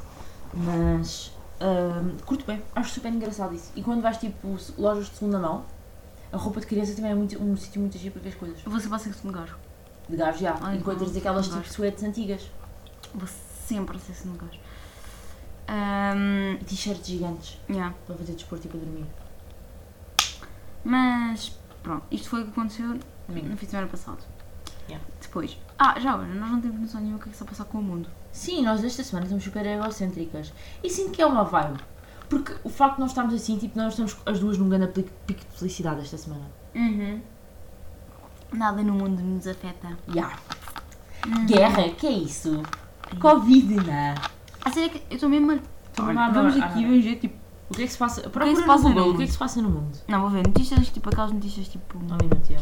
Mas 0.54 1.34
ahm, 1.60 2.18
curto 2.26 2.46
bem, 2.46 2.62
acho 2.76 2.92
super 2.94 3.12
engraçado 3.12 3.54
isso. 3.54 3.72
E 3.76 3.82
quando 3.84 4.02
vais 4.02 4.18
tipo 4.18 4.48
lojas 4.78 5.08
de 5.10 5.16
segunda 5.18 5.40
mão, 5.40 5.64
a 6.32 6.38
roupa 6.38 6.60
de 6.60 6.66
criança 6.68 6.94
também 6.96 7.12
é 7.12 7.16
muito, 7.16 7.42
um 7.42 7.56
sítio 7.58 7.82
muito 7.82 7.98
giro 7.98 8.14
para 8.14 8.22
ver 8.24 8.30
as 8.30 8.36
coisas. 8.36 8.60
Eu 8.66 8.72
vou 8.72 8.80
sempre 8.80 8.96
à 8.96 9.00
secção 9.00 9.32
de 9.32 9.38
gajos. 9.38 9.56
Já. 10.40 10.58
Ai, 10.62 10.78
Encontras 10.78 11.12
não, 11.12 11.18
aquelas 11.18 11.48
não 11.48 11.54
tipo 11.56 11.64
gosto. 11.68 11.76
suetes 11.76 12.04
antigas. 12.04 12.50
Vou 13.14 13.28
sempre 13.28 13.96
à 13.98 14.00
secção 14.00 14.32
de 14.34 14.38
gajos. 14.40 14.60
Ahm, 15.68 16.58
E 16.60 16.66
t-shirts 16.66 17.08
gigantes 17.08 17.58
yeah. 17.70 17.96
para 18.06 18.16
fazer 18.16 18.34
desporto 18.34 18.68
e 18.68 18.70
para 18.70 18.80
dormir. 18.80 19.06
Mas 20.84 21.58
pronto, 21.84 22.04
isto 22.12 22.30
foi 22.30 22.42
o 22.42 22.46
que 22.46 22.52
aconteceu 22.52 23.00
Domingo. 23.28 23.48
no 23.50 23.58
fim 23.58 23.66
de 23.66 23.72
semana 23.72 23.88
passado. 23.88 24.20
Yeah. 24.90 25.06
Depois. 25.22 25.58
Ah, 25.78 26.00
já 26.00 26.12
agora, 26.12 26.28
nós 26.34 26.52
não 26.52 26.62
temos 26.62 26.80
noção 26.82 27.00
nenhuma 27.00 27.20
do 27.20 27.24
que 27.24 27.30
é 27.30 27.32
que 27.32 27.36
está 27.36 27.46
a 27.46 27.48
passar 27.48 27.66
com 27.66 27.78
o 27.78 27.84
mundo. 27.84 28.10
Sim, 28.32 28.64
nós 28.64 28.84
esta 28.84 29.04
semana 29.04 29.26
estamos 29.26 29.44
super 29.44 29.66
egocêntricas. 29.66 30.52
E 30.84 30.90
sinto 30.90 31.12
que 31.12 31.22
é 31.22 31.26
uma 31.26 31.44
vibe. 31.44 31.80
Porque 32.32 32.56
o 32.64 32.70
facto 32.70 32.96
de 32.96 33.02
nós 33.02 33.12
estarmos 33.12 33.34
assim, 33.36 33.58
tipo, 33.58 33.78
nós 33.78 33.90
estamos 33.94 34.18
as 34.26 34.40
duas 34.40 34.58
num 34.58 34.70
grande 34.70 34.88
pico 34.88 35.12
de 35.52 35.58
felicidade 35.60 36.00
esta 36.02 36.18
semana. 36.18 36.46
Uhum. 36.74 37.22
Nada 38.54 38.82
no 38.82 38.94
mundo 38.94 39.22
nos 39.22 39.46
afeta. 39.46 39.98
Ya. 40.16 40.32
Uhum. 41.28 41.46
Guerra, 41.46 41.90
que 41.90 42.08
é 42.08 42.12
isso? 42.12 42.64
Covid, 43.20 43.76
não. 43.76 44.16
A 44.66 44.72
sério 44.72 44.90
que 44.92 45.04
eu 45.10 45.16
estou 45.16 45.30
mesmo. 45.30 45.52
a- 45.52 46.04
Olha, 46.04 46.30
vamos 46.32 46.58
aqui 46.58 46.86
ver 47.02 47.16
tipo. 47.18 47.36
O 47.70 47.74
que 47.74 47.84
é 47.84 47.86
que 47.86 47.92
se 47.92 47.98
passa? 47.98 48.22
que 48.22 48.30
Procura 48.30 48.56
se 48.56 48.62
no 48.62 48.68
passa 48.68 48.84
no 48.84 48.90
Google, 48.90 49.04
o 49.04 49.08
mundo? 49.08 49.18
que 49.18 49.24
é 49.24 49.26
que 49.28 49.32
se 49.34 49.38
passa 49.38 49.62
no 49.62 49.70
mundo? 49.70 49.98
Não, 50.08 50.22
vou 50.22 50.30
ver 50.30 50.48
notícias, 50.48 50.90
tipo 50.90 51.10
aquelas 51.10 51.32
notícias 51.34 51.68
tipo. 51.68 51.98
Ao 51.98 52.18
minuto, 52.18 52.48
já. 52.50 52.60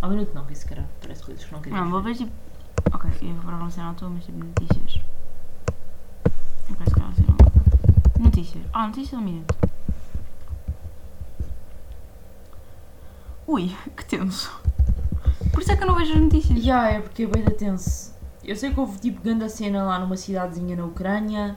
Ao 0.00 0.10
minuto 0.10 0.32
não, 0.34 0.44
que 0.44 0.52
isso 0.52 0.66
cara 0.66 0.88
parece 1.00 1.22
coisas 1.24 1.44
que 1.44 1.52
não 1.52 1.60
queria. 1.60 1.80
Não, 1.80 1.90
vou 1.90 2.00
ver 2.02 2.14
tipo. 2.14 2.30
Ok, 2.92 3.10
eu 3.22 3.34
não 3.34 3.70
sei 3.70 3.82
não 3.82 3.92
estou, 3.92 4.10
mas 4.10 4.24
tipo 4.24 4.38
notícias. 4.38 5.00
Se 6.66 6.74
calhar 6.94 7.10
assim 7.10 7.24
não. 7.28 7.33
Notícias. 8.24 8.64
Ah, 8.72 8.86
notícias 8.86 9.20
um 9.20 9.24
minuto. 9.24 9.54
Ui, 13.46 13.74
que 13.96 14.04
tenso. 14.04 14.50
Por 15.52 15.62
isso 15.62 15.72
é 15.72 15.76
que 15.76 15.82
eu 15.82 15.86
não 15.86 15.94
vejo 15.94 16.14
as 16.14 16.20
notícias. 16.20 16.62
Já, 16.62 16.88
é 16.90 17.00
porque 17.00 17.24
é 17.24 17.26
bem 17.26 17.44
tenso. 17.44 18.14
Eu 18.42 18.56
sei 18.56 18.72
que 18.72 18.80
houve 18.80 18.98
tipo 18.98 19.22
grande 19.22 19.48
cena 19.48 19.84
lá 19.84 19.98
numa 19.98 20.16
cidadezinha 20.16 20.76
na 20.76 20.84
Ucrânia. 20.84 21.56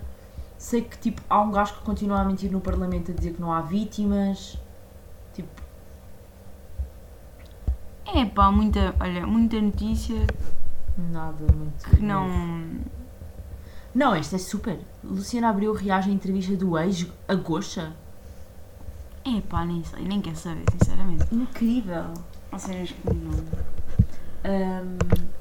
Sei 0.58 0.82
que 0.82 0.98
tipo 0.98 1.22
há 1.30 1.42
um 1.42 1.52
gajo 1.52 1.74
que 1.76 1.82
continua 1.82 2.20
a 2.22 2.24
mentir 2.24 2.52
no 2.52 2.60
Parlamento 2.62 3.12
a 3.12 3.14
dizer 3.14 3.34
que 3.34 3.42
não 3.42 3.52
há 3.54 3.62
vítimas. 3.62 4.58
Tipo, 5.34 5.50
É 8.14 8.26
pá, 8.26 8.52
muita, 8.52 8.96
olha, 9.00 9.26
muita 9.28 9.60
notícia 9.62 10.16
nada 10.98 11.46
muito. 11.54 11.90
que 11.90 12.02
não. 12.02 12.28
Não, 13.98 14.14
esta 14.14 14.36
é 14.36 14.40
super. 14.40 14.80
Luciana 15.04 15.50
Abreu 15.50 15.74
reage 15.74 16.12
à 16.12 16.14
entrevista 16.14 16.56
do 16.56 16.78
ex, 16.78 17.08
a 17.28 17.34
Goxa. 17.34 17.96
É 19.26 19.42
pá, 19.42 19.66
nem 19.66 19.84
sei, 19.84 20.04
nem 20.06 20.22
quero 20.22 20.36
saber, 20.36 20.66
sinceramente. 20.72 21.26
Incrível. 21.34 22.14
Há 22.52 22.60
cenas 22.60 22.92
que 22.92 23.12
não. 23.12 23.32
Um, 24.46 24.98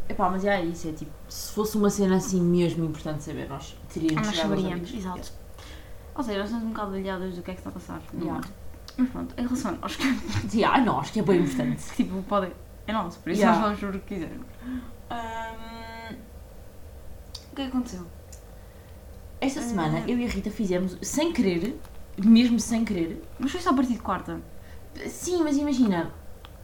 epá, 0.09 0.31
mas 0.31 0.43
é 0.47 0.65
isso, 0.65 0.89
é 0.89 0.93
tipo, 0.93 1.13
se 1.29 1.53
fosse 1.53 1.77
uma 1.77 1.91
cena 1.91 2.17
assim 2.17 2.41
mesmo 2.41 2.83
importante 2.87 3.25
saber, 3.25 3.47
nós 3.47 3.77
teríamos 3.93 4.27
Nós 4.27 4.37
saberíamos, 4.39 4.95
exato. 4.95 5.33
Ou 6.15 6.23
seja, 6.25 6.39
nós 6.39 6.47
estamos 6.47 6.67
um 6.67 6.71
bocado 6.73 6.95
aliadas 6.95 7.35
do 7.35 7.43
que 7.43 7.51
é 7.51 7.55
que 7.55 7.61
está 7.61 7.69
a 7.69 7.73
passar. 7.75 8.01
no 8.15 8.21
Yeah. 8.25 8.35
mundo. 8.41 8.55
Mas 8.97 9.11
pronto, 9.11 9.35
em 9.37 9.43
relação 9.43 9.79
aos 9.83 9.97
que 10.01 10.57
Yeah, 10.57 10.79
ah, 10.79 10.81
não, 10.81 10.99
acho 10.99 11.13
que 11.13 11.21
é 11.21 11.23
bem 11.23 11.43
importante. 11.43 11.85
tipo, 11.95 12.23
podem. 12.23 12.53
É 12.87 12.93
nosso, 12.95 13.19
por 13.19 13.31
isso 13.33 13.43
Yeah. 13.43 13.69
nós 13.69 13.79
sobre 13.79 13.99
o 13.99 14.01
que 14.01 14.15
quisermos. 14.15 14.47
Ahm, 15.11 16.15
O 17.53 17.55
que 17.55 17.61
é 17.61 17.65
que 17.67 17.69
aconteceu? 17.69 18.07
Esta 19.41 19.61
semana 19.63 19.99
Ah. 19.99 20.11
eu 20.11 20.19
e 20.19 20.25
a 20.25 20.29
Rita 20.29 20.51
fizemos, 20.51 20.97
sem 21.03 21.33
querer, 21.33 21.79
mesmo 22.23 22.59
sem 22.59 22.85
querer, 22.85 23.23
Mas 23.39 23.53
foi 23.53 23.61
só 23.61 23.71
a 23.71 23.75
partir 23.75 23.93
de 23.95 23.99
quarta. 24.01 24.41
sim, 25.09 25.43
mas 25.43 25.57
imagina, 25.57 26.11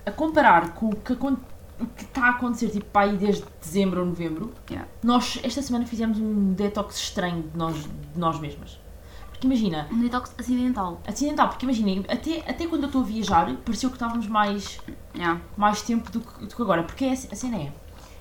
a 0.06 0.10
comparar 0.10 0.72
com 0.74 0.88
o 0.88 0.96
que, 0.96 1.12
o 1.12 1.86
que 1.96 2.04
está 2.04 2.26
a 2.26 2.30
acontecer, 2.30 2.70
tipo, 2.70 2.86
pá, 2.86 3.02
aí 3.02 3.16
desde 3.16 3.44
dezembro 3.60 4.00
ou 4.00 4.06
novembro, 4.06 4.52
Yeah. 4.70 4.88
nós 5.02 5.38
esta 5.42 5.60
semana 5.60 5.84
fizemos 5.86 6.18
um 6.18 6.52
detox 6.54 6.96
estranho 6.96 7.42
de 7.42 7.56
nós, 7.58 7.76
de 7.82 7.88
nós 8.18 8.40
mesmas. 8.40 8.80
Porque 9.28 9.46
imagina, 9.46 9.88
Um 9.92 10.00
detox 10.00 10.34
acidental. 10.38 11.00
acidental, 11.06 11.48
porque 11.48 11.66
imagina, 11.66 12.04
até, 12.08 12.38
até 12.48 12.66
quando 12.66 12.82
eu 12.84 12.86
estou 12.86 13.02
a 13.02 13.04
viajar, 13.04 13.54
pareceu 13.64 13.90
que 13.90 13.96
estávamos 13.96 14.26
mais 14.26 14.78
Yeah. 15.14 15.40
mais 15.56 15.82
tempo 15.82 16.10
do 16.10 16.20
que, 16.20 16.46
do 16.46 16.56
que 16.56 16.62
agora. 16.62 16.82
Porque 16.84 17.04
é, 17.04 17.12
a 17.12 17.16
cena 17.16 17.56
é, 17.58 17.72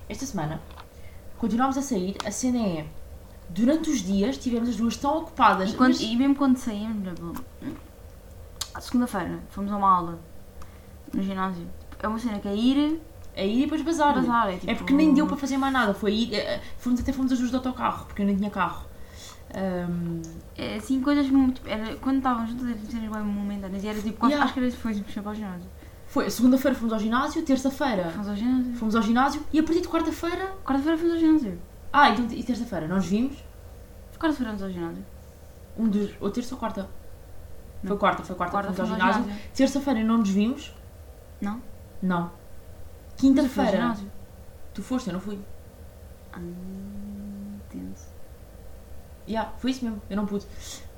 esta 0.09 0.25
semana, 0.25 0.61
continuámos 1.37 1.77
a 1.77 1.81
sair, 1.81 2.17
a 2.25 2.31
cena 2.31 2.57
é, 2.59 2.85
durante 3.53 3.89
os 3.89 3.99
dias 4.01 4.37
tivemos 4.37 4.69
as 4.69 4.75
duas 4.75 4.95
tão 4.97 5.17
ocupadas. 5.19 5.71
E, 5.71 5.75
quando- 5.75 5.91
mas- 5.93 6.01
e 6.01 6.15
mesmo 6.15 6.35
quando 6.35 6.57
saímos, 6.57 7.13
segunda-feira, 8.79 9.39
fomos 9.49 9.71
a 9.71 9.77
uma 9.77 9.89
aula 9.89 10.19
no 11.13 11.21
ginásio. 11.21 11.67
Tipo, 11.89 12.05
É 12.05 12.07
uma 12.07 12.17
cena 12.19 12.39
que 12.39 12.47
é 12.47 12.55
ir, 12.55 12.99
a 13.35 13.43
ir 13.43 13.59
e 13.59 13.61
depois 13.63 13.81
bazar. 13.81 14.13
bazar. 14.15 14.49
É, 14.49 14.57
tipo, 14.57 14.71
É 14.71 14.75
porque 14.75 14.93
nem 14.93 15.13
deu 15.13 15.27
para 15.27 15.37
fazer 15.37 15.57
mais 15.57 15.71
nada. 15.73 15.93
Foi 15.93 16.13
ir, 16.13 16.33
eh, 16.33 16.59
fomos, 16.77 16.99
até 16.99 17.11
fomos 17.13 17.31
as 17.31 17.37
duas 17.37 17.51
de 17.51 17.55
autocarro, 17.57 18.05
porque 18.05 18.21
eu 18.21 18.25
nem 18.25 18.35
tinha 18.35 18.49
carro. 18.49 18.85
Ahm, 19.53 20.21
É 20.57 20.75
assim, 20.77 21.01
coisas 21.01 21.29
muito. 21.29 21.55
Tipo, 21.55 21.69
era, 21.69 21.95
quando 21.97 22.17
estávamos 22.17 22.49
juntas, 22.51 22.67
eram 22.69 22.85
cenas 22.89 23.11
bem 23.11 23.21
momentâneas. 23.23 23.83
E 23.83 23.87
era 23.87 24.01
tipo, 24.01 24.17
quase, 24.17 24.33
Yeah. 24.33 24.45
acho 24.45 24.53
que 24.53 24.59
era 24.61 24.71
foi 24.71 24.93
sempre 24.93 25.19
ao 25.27 25.35
ginásio. 25.35 25.69
foi, 26.07 26.29
segunda-feira 26.29 26.75
fomos 26.77 26.93
ao 26.93 26.99
ginásio, 26.99 27.41
terça-feira 27.43 28.09
Fomos 28.11 28.27
ao 28.29 28.35
ginásio. 28.35 28.73
fomos 28.75 28.95
ao 28.95 29.01
ginásio 29.01 29.41
e 29.53 29.59
a 29.59 29.63
partir 29.63 29.81
de 29.81 29.87
quarta-feira. 29.89 30.53
Quarta-feira 30.65 30.97
fomos 30.97 31.13
ao 31.13 31.19
ginásio. 31.19 31.59
Ah, 31.93 32.09
então, 32.09 32.25
e 32.31 32.43
terça-feira 32.43 32.87
nós 32.87 33.05
vimos 33.05 33.37
Quarta-feira 34.19 34.51
fomos 34.51 34.63
ao 34.63 34.69
ginásio. 34.69 35.05
um 35.77 35.89
dos. 35.89 36.11
Ou 36.21 36.29
terça 36.31 36.53
ou 36.55 36.59
quarta? 36.59 36.87
Foi 37.81 37.89
Não. 37.89 37.97
quarta, 37.97 38.23
foi 38.23 38.35
quarta, 38.35 38.51
Quarta 38.51 38.73
fomos 38.73 38.91
ao 38.91 38.97
ginásio. 38.97 39.23
ginásio. 39.23 39.43
Terça-feira 39.55 40.03
não 40.03 40.17
nos 40.19 40.29
vimos. 40.29 40.73
Não? 41.41 41.59
Não. 42.01 42.31
Quinta-feira. 43.17 43.71
ginásio. 43.71 44.11
Tu 44.73 44.83
foste, 44.83 45.07
eu 45.07 45.13
não 45.13 45.19
fui. 45.19 45.39
Ah, 46.31 46.39
tenso. 47.69 48.07
Yeah, 49.27 49.51
foi 49.57 49.71
isso 49.71 49.83
mesmo, 49.85 50.01
eu 50.09 50.15
não 50.17 50.25
pude. 50.25 50.45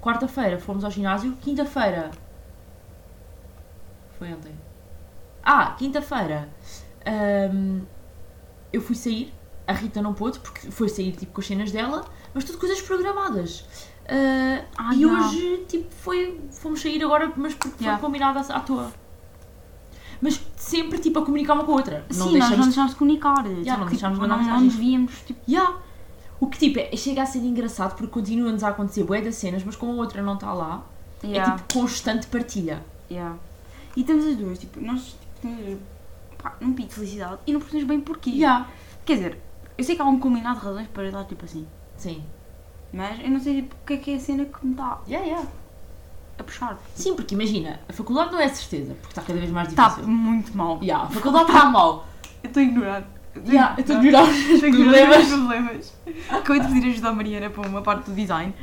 Quarta-feira 0.01 0.59
fomos 0.59 0.83
ao 0.83 0.91
ginásio, 0.91 1.33
quinta-feira. 1.41 2.11
Foi 4.17 4.33
ontem. 4.33 4.53
Ah, 5.43 5.75
quinta-feira. 5.77 6.49
hum, 7.53 7.81
eu 8.71 8.81
fui 8.81 8.95
sair, 8.95 9.33
a 9.73 9.75
Rita 9.75 10.01
não 10.01 10.13
pôde, 10.13 10.39
porque 10.39 10.71
foi 10.71 10.87
sair 10.89 11.11
tipo 11.13 11.33
com 11.33 11.41
as 11.41 11.47
cenas 11.47 11.71
dela, 11.71 12.05
mas 12.33 12.43
tudo 12.43 12.57
coisas 12.57 12.81
programadas. 12.81 13.65
Ah, 14.77 14.93
e 14.93 15.03
yeah. 15.03 15.27
hoje, 15.27 15.65
tipo, 15.67 15.85
foi, 15.95 16.39
fomos 16.51 16.81
sair 16.81 17.03
agora, 17.03 17.31
mas 17.35 17.53
porque 17.53 17.83
Yeah. 17.83 17.99
foi 17.99 18.07
combinado 18.07 18.39
à, 18.39 18.57
à 18.57 18.59
toa. 18.59 18.91
Mas 20.21 20.39
sempre, 20.55 20.99
tipo, 20.99 21.19
a 21.19 21.25
comunicar 21.25 21.53
uma 21.53 21.63
com 21.63 21.73
a 21.73 21.75
outra. 21.75 22.05
Sim, 22.09 22.37
nós 22.37 22.49
não 22.51 22.65
deixámos 22.65 22.91
de 22.91 22.97
comunicar. 22.97 23.43
não 23.43 23.63
Tipo, 23.63 23.85
deixámos 23.85 24.17
de 24.17 24.21
mandar 24.21 24.37
não, 24.37 24.45
não 24.45 24.61
nos 24.61 24.75
víamos, 24.75 25.11
tipo. 25.25 25.39
Ya. 25.49 25.73
O 26.39 26.47
que 26.47 26.57
tipo, 26.57 26.79
é, 26.79 26.95
chega 26.95 27.23
a 27.23 27.25
ser 27.25 27.39
engraçado 27.39 27.95
porque 27.95 28.07
continua-nos 28.11 28.63
a 28.63 28.69
acontecer 28.69 29.03
bué 29.03 29.21
das 29.21 29.35
cenas, 29.35 29.63
mas 29.63 29.75
como 29.75 29.93
a 29.93 29.95
outra 29.95 30.21
não 30.21 30.35
está 30.35 30.53
lá, 30.53 30.83
Yeah, 31.23 31.53
é 31.53 31.55
tipo 31.55 31.73
constante 31.79 32.27
partilha. 32.27 32.83
yeah. 33.09 33.37
E 33.95 34.01
estamos 34.01 34.25
as 34.25 34.35
duas, 34.35 34.59
tipo, 34.59 34.81
nós 34.81 35.15
tipo, 35.41 35.47
duas, 35.55 35.77
pá, 36.37 36.49
pico 36.51 36.89
de 36.89 36.95
felicidade 36.95 37.37
e 37.47 37.53
não 37.53 37.61
percebemos 37.61 37.87
bem 37.87 38.01
porquê. 38.01 38.31
Ya. 38.31 38.67
Quer 39.05 39.15
dizer, 39.15 39.39
eu 39.77 39.83
sei 39.83 39.95
que 39.95 40.01
há 40.01 40.05
um 40.05 40.19
combinado 40.19 40.59
de 40.59 40.65
razões 40.65 40.87
para 40.87 41.05
estar 41.07 41.23
tipo 41.25 41.45
assim, 41.45 41.67
Sim. 41.97 42.23
mas 42.91 43.19
eu 43.19 43.29
não 43.31 43.39
sei 43.39 43.61
tipo, 43.61 43.75
o 43.75 43.85
que 43.85 43.93
é 43.93 43.97
que 43.97 44.11
é 44.11 44.15
a 44.15 44.19
cena 44.19 44.45
que 44.45 44.65
me 44.65 44.71
está 44.73 44.99
Ya, 45.07 45.19
ya. 45.19 45.43
a 46.39 46.43
puxar. 46.43 46.77
Sim, 46.95 47.15
porque 47.15 47.35
imagina, 47.35 47.79
a 47.87 47.93
faculdade 47.93 48.31
não 48.31 48.39
é 48.39 48.47
certeza, 48.49 48.93
porque 48.95 49.09
está 49.09 49.21
cada 49.21 49.39
vez 49.39 49.51
mais 49.51 49.67
Está 49.69 49.87
difícil. 49.89 50.07
muito 50.09 50.55
mal. 50.57 50.79
Ya, 50.81 50.97
a 50.97 51.07
faculdade 51.07 51.45
está 51.51 51.65
mal. 51.65 52.07
Eu 52.43 52.47
estou 52.47 52.61
a 52.61 52.65
ignorar. 52.65 53.03
Ya, 53.47 53.73
eu 53.77 53.81
estou 53.81 53.95
a 53.95 53.99
ignorar 53.99 54.23
os 54.23 54.35
Estou 54.37 54.65
a 54.65 54.67
ignorar 54.69 54.91
problemas. 55.07 55.25
os 55.25 55.33
problemas. 55.39 55.93
Acabei 56.29 56.61
de 56.61 56.67
pedir 56.67 56.89
ajuda 56.91 57.09
à 57.09 57.13
Mariana 57.13 57.49
para 57.49 57.67
uma 57.67 57.81
parte 57.81 58.09
do 58.09 58.15
design. 58.15 58.53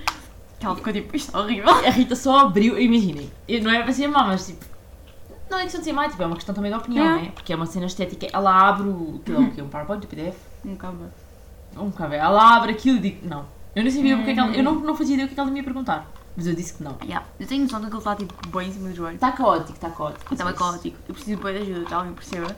Que 0.59 0.67
ela 0.67 0.76
ficou 0.76 0.93
tipo, 0.93 1.17
isto 1.17 1.35
é 1.37 1.40
horrível. 1.40 1.71
A 1.71 1.90
Rita 1.90 2.14
só 2.14 2.40
abriu, 2.40 2.79
imaginem, 2.79 3.31
eu- 3.49 3.62
não 3.62 3.71
é 3.71 3.83
para 3.83 3.93
ser 3.93 4.07
má, 4.09 4.25
mas 4.26 4.47
tipo, 4.47 4.64
não 5.50 5.59
é 5.59 5.62
questão 5.62 5.80
de 5.80 5.85
ser 5.85 5.92
má, 5.92 6.09
tipo, 6.09 6.23
é 6.23 6.26
uma 6.26 6.37
questão 6.37 6.54
também 6.54 6.71
de 6.71 6.76
opinião, 6.78 7.04
Yeah. 7.04 7.23
né? 7.25 7.33
Porque 7.35 7.52
é 7.52 7.57
uma 7.57 7.66
cena 7.66 7.87
estética, 7.87 8.28
ela 8.33 8.69
abre 8.69 8.88
o, 8.88 9.21
aquilo 9.21 9.37
é 9.42 9.47
o 9.47 9.50
quê? 9.52 9.62
Um 9.62 9.69
PowerPoint, 9.69 10.04
um 10.04 10.09
PDF? 10.09 10.37
Um 10.64 10.76
cabo. 10.76 11.04
Um 11.76 11.90
cabelo, 11.90 12.23
ela 12.23 12.57
abre 12.57 12.73
aquilo 12.73 12.99
e 12.99 13.00
digo, 13.00 13.26
não. 13.28 13.47
Eu 13.75 13.83
nem 13.85 13.92
sabia 13.92 14.16
o 14.19 14.25
que 14.25 14.30
é 14.30 14.35
que 14.35 14.40
ela, 14.40 14.50
eu 14.50 14.57
Uhum. 14.59 14.62
não, 14.62 14.75
não 14.80 14.97
fazia 14.97 15.14
ideia 15.14 15.26
o 15.26 15.28
que 15.28 15.35
é 15.35 15.37
que 15.37 15.40
ela 15.40 15.50
me 15.50 15.59
ia 15.59 15.64
perguntar, 15.64 16.11
mas 16.37 16.47
eu 16.47 16.54
disse 16.54 16.75
que 16.75 16.83
não. 16.83 16.97
Yeah. 17.02 17.25
Eu 17.38 17.47
tenho 17.47 17.62
noção 17.62 17.80
de 17.80 17.87
que 17.87 17.92
ele 17.92 17.99
está 17.99 18.16
tipo 18.16 18.49
bem 18.49 18.69
em 18.69 18.73
cima 18.73 18.88
do 18.88 18.95
joelho. 18.95 19.14
Está 19.14 19.33
caótico, 19.33 19.73
está 19.73 19.90
caótico. 19.90 20.33
Estava 20.33 20.52
caótico. 20.52 20.97
Eu 21.09 21.14
preciso 21.14 21.37
de 21.37 21.40
apoio 21.40 21.57
de 21.64 21.71
ajuda, 21.71 21.87
que 21.87 21.95
alguém 21.95 22.12
perceba. 22.14 22.57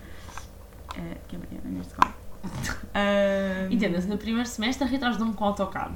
Eh, 0.96 1.16
que 1.28 1.36
é 1.36 1.38
neste 1.64 1.94
caso. 1.94 2.14
Entenda-se, 3.70 4.08
no 4.08 4.18
primeiro 4.18 4.48
semestre 4.48 4.84
a 4.84 4.86
Rita 4.86 5.08
ajudou-me 5.08 5.32
com 5.34 5.44
AutoCAD. 5.44 5.92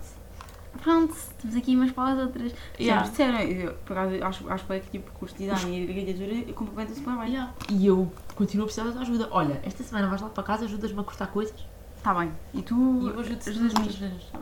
Pronto, 0.82 1.12
estamos 1.14 1.56
aqui 1.56 1.76
umas 1.76 1.90
para 1.92 2.12
as 2.12 2.18
outras. 2.18 2.52
Yeah. 2.78 3.04
Sempre 3.04 3.38
disseram, 3.38 3.60
eu, 3.60 3.74
por 3.84 3.96
acaso, 3.96 4.24
acho, 4.24 4.50
acho 4.50 4.64
bem 4.66 4.80
que 4.80 4.90
tipo, 4.90 5.10
curso 5.12 5.36
de 5.36 5.48
design 5.48 5.78
e 5.78 5.88
arquitetura 5.88 6.52
complementam-se 6.52 7.00
bem 7.00 7.16
bem. 7.16 7.28
Yeah. 7.28 7.54
E 7.70 7.86
eu 7.86 8.12
continuo 8.34 8.64
a 8.64 8.66
precisar 8.66 8.86
da 8.86 8.92
tua 8.92 9.02
ajuda. 9.02 9.28
Olha, 9.30 9.60
esta 9.64 9.82
semana 9.82 10.08
vais 10.08 10.20
lá 10.20 10.28
para 10.28 10.42
casa, 10.42 10.64
ajudas-me 10.64 11.00
a 11.00 11.04
cortar 11.04 11.26
coisas. 11.28 11.54
Está 11.96 12.14
bem. 12.14 12.32
E 12.54 12.62
tu 12.62 12.74
E 13.02 13.08
eu 13.08 13.20
ajudo-te 13.20 13.50
ajudas. 13.50 13.72
Está 13.72 14.38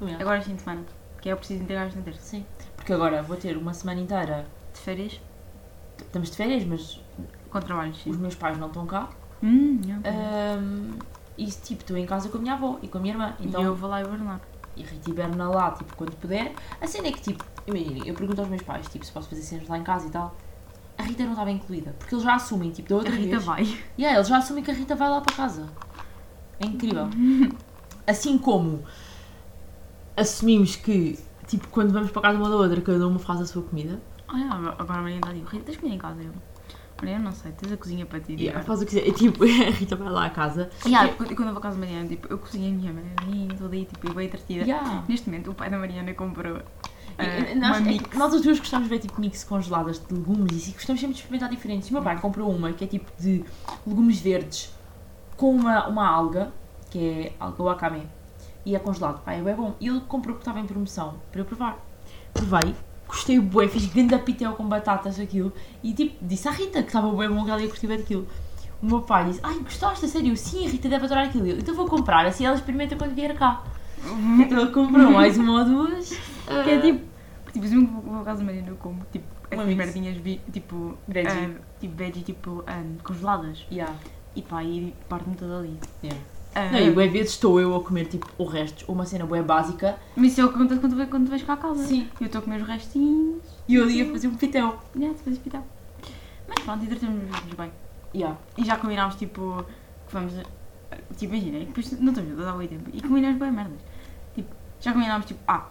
bem. 0.00 0.14
Agora 0.16 0.40
fim 0.40 0.54
de 0.54 0.62
semana. 0.62 0.84
Que 1.20 1.28
é 1.28 1.32
eu 1.32 1.36
preciso 1.36 1.62
entregar 1.62 1.86
esta 1.86 2.00
terça. 2.00 2.20
Sim. 2.20 2.46
Porque 2.76 2.92
agora 2.92 3.22
vou 3.22 3.36
ter 3.36 3.56
uma 3.56 3.74
semana 3.74 4.00
inteira. 4.00 4.46
De 4.72 4.78
férias, 4.78 5.20
Estamos 6.00 6.30
de 6.30 6.36
férias, 6.36 6.64
mas 6.64 7.00
com 7.50 7.60
trabalhos, 7.60 8.02
sim. 8.02 8.10
os 8.10 8.16
meus 8.16 8.34
pais 8.34 8.58
não 8.58 8.68
estão 8.68 8.86
cá. 8.86 9.08
Hum, 9.42 9.80
yeah. 9.84 10.08
Ahm, 10.08 10.98
e 11.36 11.46
tipo, 11.46 11.82
estou 11.82 11.96
em 11.96 12.06
casa 12.06 12.28
com 12.28 12.38
a 12.38 12.40
minha 12.40 12.54
avó 12.54 12.78
e 12.82 12.88
com 12.88 12.98
a 12.98 13.00
minha 13.00 13.14
irmã. 13.14 13.34
Então, 13.40 13.62
E 13.62 13.64
eu 13.64 13.74
vou 13.74 13.88
lá 13.88 14.00
hibernar. 14.00 14.40
E 14.76 14.82
Rita 14.82 15.10
hiberna 15.10 15.48
lá, 15.48 15.70
tipo, 15.72 15.94
quando 15.96 16.14
puder. 16.16 16.52
A 16.80 16.86
cena 16.86 17.08
é 17.08 17.12
que, 17.12 17.20
tipo, 17.20 17.44
eu 17.66 18.14
pergunto 18.14 18.40
aos 18.40 18.48
meus 18.50 18.62
pais, 18.62 18.86
tipo, 18.88 19.04
se 19.04 19.12
posso 19.12 19.28
fazer 19.28 19.42
cenas 19.42 19.68
lá 19.68 19.78
em 19.78 19.82
casa 19.82 20.06
e 20.06 20.10
tal. 20.10 20.34
A 20.98 21.02
Rita 21.02 21.22
não 21.24 21.30
estava 21.32 21.50
incluída, 21.50 21.94
porque 21.98 22.14
eles 22.14 22.24
já 22.24 22.34
assumem, 22.34 22.70
tipo, 22.70 22.88
da 22.88 22.94
A 22.94 22.98
outra 22.98 23.14
Rita 23.14 23.30
vez. 23.30 23.44
vai. 23.44 23.62
Yeah, 23.98 24.16
eles 24.18 24.28
já 24.28 24.38
assumem 24.38 24.62
que 24.62 24.70
a 24.70 24.74
Rita 24.74 24.94
vai 24.94 25.08
lá 25.08 25.20
para 25.20 25.34
casa. 25.34 25.66
É 26.58 26.66
incrível. 26.66 27.08
Assim 28.06 28.36
como 28.38 28.82
assumimos 30.16 30.76
que 30.76 31.18
tipo, 31.46 31.66
quando 31.68 31.92
vamos 31.92 32.10
para 32.10 32.22
casa 32.22 32.38
uma 32.38 32.48
da 32.48 32.56
outra, 32.56 32.80
cada 32.80 33.06
uma 33.06 33.18
faz 33.18 33.40
a 33.40 33.46
sua 33.46 33.62
comida. 33.62 34.00
Olha, 34.28 34.46
agora 34.78 34.98
a 34.98 35.02
Maria 35.02 35.16
está 35.16 35.32
tipo, 35.32 35.48
Rita, 35.50 35.64
tens 35.64 35.76
comida 35.78 35.94
em 35.94 35.98
casa? 35.98 36.22
Eu, 36.22 36.32
Maria, 37.00 37.18
não 37.18 37.32
sei, 37.32 37.52
tens 37.52 37.72
a 37.72 37.76
cozinha 37.76 38.06
para 38.06 38.20
ti. 38.20 38.32
Yeah, 38.34 38.52
diga." 38.60 38.62
faz 38.62 38.80
o 38.82 38.86
que 38.86 38.90
quiser. 38.96 39.08
É 39.08 39.12
tipo, 39.12 39.44
a 39.44 39.70
Rita 39.70 39.96
vai 39.96 40.08
lá 40.10 40.26
à 40.26 40.30
casa. 40.30 40.70
Yeah, 40.84 41.12
quando 41.14 41.34
quando 41.34 41.48
eu 41.48 41.54
vou 41.54 41.58
à 41.58 41.62
casa 41.62 41.76
da 41.78 41.86
Mariana, 41.86 42.08
tipo, 42.08 42.28
eu 42.32 42.38
cozinho 42.38 42.68
a 42.72 42.78
minha 42.78 42.92
Mariana, 42.92 43.54
toda 43.58 43.74
aí, 43.74 43.84
tipo, 43.84 44.12
bem 44.14 44.26
entretida. 44.26 44.62
Yeah. 44.64 45.04
Neste 45.08 45.28
momento, 45.28 45.50
o 45.50 45.54
pai 45.54 45.70
da 45.70 45.78
Mariana 45.78 46.12
comprou 46.14 46.58
E- 47.18 47.52
e 47.52 47.54
nós, 47.54 47.76
é 47.86 48.16
nós 48.16 48.32
as 48.34 48.40
duas 48.40 48.58
gostamos 48.58 48.88
de 48.88 48.94
ver 48.94 49.00
tipo 49.00 49.20
mix 49.20 49.44
congeladas 49.44 49.98
de 49.98 50.14
legumes 50.14 50.52
e 50.52 50.56
assim, 50.56 50.72
gostamos 50.72 51.00
sempre 51.00 51.14
de 51.14 51.20
experimentar 51.20 51.50
diferentes. 51.50 51.88
E 51.88 51.90
o 51.90 51.94
meu 51.94 52.02
pai 52.02 52.18
comprou 52.18 52.50
uma 52.50 52.72
que 52.72 52.84
é 52.84 52.86
tipo 52.86 53.10
de 53.20 53.44
legumes 53.86 54.20
verdes 54.20 54.72
com 55.36 55.54
uma, 55.54 55.86
uma 55.88 56.06
alga, 56.08 56.50
que 56.90 56.98
é 56.98 57.32
alga 57.38 57.62
wakame, 57.62 58.06
e 58.64 58.74
é 58.74 58.78
congelado. 58.78 59.22
Pai, 59.22 59.38
é 59.40 59.42
bem 59.42 59.54
bom. 59.54 59.74
E 59.80 59.88
ele 59.88 60.00
comprou 60.00 60.34
porque 60.34 60.42
estava 60.48 60.60
em 60.60 60.66
promoção 60.66 61.14
para 61.30 61.40
eu 61.42 61.44
provar. 61.44 61.78
Provei, 62.32 62.74
gostei 63.10 63.38
bué, 63.40 63.68
fiz 63.68 63.86
grande 63.86 64.18
pitel 64.20 64.52
com 64.54 64.64
batatas 64.68 65.18
aquilo 65.20 65.52
e 65.82 65.92
tipo, 65.92 66.16
disse 66.24 66.48
à 66.48 66.50
Rita 66.50 66.80
que 66.82 66.88
estava 66.88 67.10
bem 67.14 67.28
bom 67.28 67.44
que 67.44 67.50
ela 67.50 67.60
ia 67.60 67.68
curtir 67.68 67.86
bué 67.86 67.96
daquilo. 67.98 68.26
O 68.82 68.86
meu 68.86 69.02
pai 69.02 69.26
disse, 69.26 69.40
ai, 69.42 69.58
gostaste, 69.58 70.06
a 70.06 70.08
sério? 70.08 70.34
Sim, 70.36 70.66
a 70.66 70.70
Rita 70.70 70.88
deve 70.88 71.04
adorar 71.04 71.26
aquilo. 71.26 71.46
Eu, 71.46 71.58
Então 71.58 71.74
vou 71.74 71.86
comprar, 71.86 72.24
assim 72.26 72.46
ela 72.46 72.56
experimenta 72.56 72.96
quando 72.96 73.14
vier 73.14 73.36
cá. 73.36 73.62
Então 74.40 74.58
ele 74.60 74.70
comprou 74.70 75.10
mais 75.10 75.36
uma 75.36 75.58
ou 75.60 75.64
duas. 75.66 76.08
Que 76.64 76.70
é 76.70 76.80
tipo, 76.80 77.04
tipo, 77.52 77.66
sempre 77.66 77.86
que 77.86 77.92
vou 78.08 78.20
à 78.20 78.24
casa 78.24 78.38
da 78.38 78.44
Mariana, 78.46 78.68
eu 78.68 78.76
como, 78.76 79.00
tipo, 79.12 79.26
essas 79.50 79.66
merdinhas, 79.74 80.16
vi- 80.16 80.40
tipo, 80.52 80.96
Veggie. 81.06 81.56
tipo, 81.80 81.94
veggie, 81.96 82.22
tipo, 82.22 82.64
eh, 82.66 82.82
congeladas. 83.02 83.66
Yeah. 83.70 83.92
E 84.34 84.40
pá, 84.42 84.62
e 84.64 84.94
parte-me 85.08 85.34
toda 85.36 85.58
ali. 85.58 85.76
Yeah. 86.02 86.18
Eh, 86.54 86.70
Não, 86.72 86.78
e 86.80 86.90
bué 86.90 87.06
vezes 87.06 87.32
estou 87.32 87.60
eu 87.60 87.74
a 87.76 87.82
comer 87.82 88.06
tipo 88.06 88.28
o 88.36 88.44
resto, 88.44 88.84
uma 88.90 89.06
cena 89.06 89.24
bué 89.24 89.40
básica, 89.42 89.96
Mas 90.16 90.32
isso 90.32 90.40
é 90.40 90.44
o 90.44 90.48
que 90.48 90.54
acontece 90.56 90.80
quando, 90.80 91.08
quando 91.08 91.28
vais 91.30 91.42
cá 91.44 91.52
a 91.52 91.56
casa. 91.56 91.84
Sim. 91.84 92.08
Eu 92.20 92.26
estou 92.26 92.40
a 92.40 92.42
comer 92.42 92.60
os 92.62 92.66
restinhos. 92.68 93.42
e 93.68 93.74
eu 93.76 93.88
ia 93.88 94.10
fazer 94.10 94.26
um 94.28 94.34
pitel. 94.34 94.76
Yeah, 94.96 95.16
tu 95.16 95.22
fazes 95.24 95.38
hospital. 95.38 95.64
Mas 96.48 96.58
pronto, 96.64 96.84
entretemos-nos 96.84 97.54
bem. 97.54 97.70
Yeah. 98.12 98.36
E 98.58 98.64
já 98.64 98.76
combinámos, 98.76 99.14
tipo, 99.14 99.64
que 100.06 100.12
vamos. 100.12 100.36
a- 100.38 100.60
Tipo, 101.16 101.34
imagina, 101.36 101.60
depois 101.60 101.92
não 102.00 102.08
estou 102.12 102.24
juntas 102.26 102.46
há 102.48 102.52
muito 102.52 102.70
tempo. 102.70 102.90
E 102.92 103.00
combinámos 103.00 103.38
bem 103.38 103.52
merdas. 103.52 103.78
Tipo, 104.34 104.48
já 104.80 104.92
combinámos, 104.92 105.26
tipo, 105.26 105.38
ah, 105.46 105.66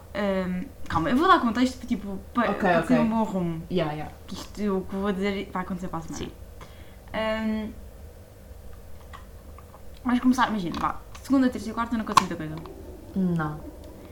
hum, 0.48 0.64
calma, 0.88 1.10
eu 1.10 1.16
vou 1.18 1.28
dar 1.28 1.40
contexto, 1.40 1.86
tipo, 1.86 2.18
para, 2.32 2.52
Ok, 2.52 2.60
para 2.60 2.78
ok. 2.80 2.96
ter 2.96 3.02
um 3.02 3.08
bom 3.10 3.22
rumo. 3.24 3.62
Yeah, 3.70 3.92
yeah. 3.92 4.14
Que 4.26 4.34
isto, 4.34 4.78
o 4.78 4.80
que 4.86 4.96
vou 4.96 5.12
dizer 5.12 5.50
vai 5.52 5.62
acontecer 5.62 5.88
para 5.88 5.98
a 5.98 6.02
semana. 6.02 6.32
Hum, 7.14 7.70
vamos 10.04 10.20
começar, 10.20 10.48
imagina, 10.48 10.76
vá, 10.78 10.96
segunda, 11.22 11.48
terça 11.48 11.70
e 11.70 11.72
quarta 11.72 11.96
não 11.96 12.04
conto 12.04 12.20
muita 12.20 12.36
coisa. 12.36 12.54
Não. 13.14 13.60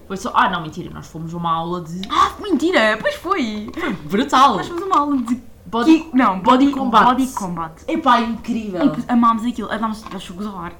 Foi 0.07 0.16
só. 0.16 0.33
Ah, 0.35 0.49
não, 0.49 0.62
mentira, 0.62 0.90
nós 0.90 1.07
fomos 1.07 1.35
a 1.35 1.37
uma 1.37 1.52
aula 1.52 1.83
de. 1.83 2.00
Ah, 2.11 2.33
mentira! 2.40 2.97
Pois 3.00 3.14
foi! 3.16 3.71
Brutal! 4.04 4.57
Nós 4.57 4.66
fomos 4.66 4.83
uma 4.83 4.99
aula 4.99 5.16
de. 5.18 5.40
Body. 5.66 5.99
Ki- 6.00 6.11
não, 6.14 6.40
body 6.40 6.64
body, 6.66 6.73
combat. 6.73 7.04
Body 7.04 7.26
combat. 7.28 7.83
Epá, 7.87 8.21
incrível! 8.23 8.87
E 8.87 9.04
amámos 9.12 9.45
aquilo, 9.45 9.71
adámos 9.71 10.02
a 10.14 10.18
chugos 10.18 10.47
ao 10.47 10.59
ar. 10.59 10.73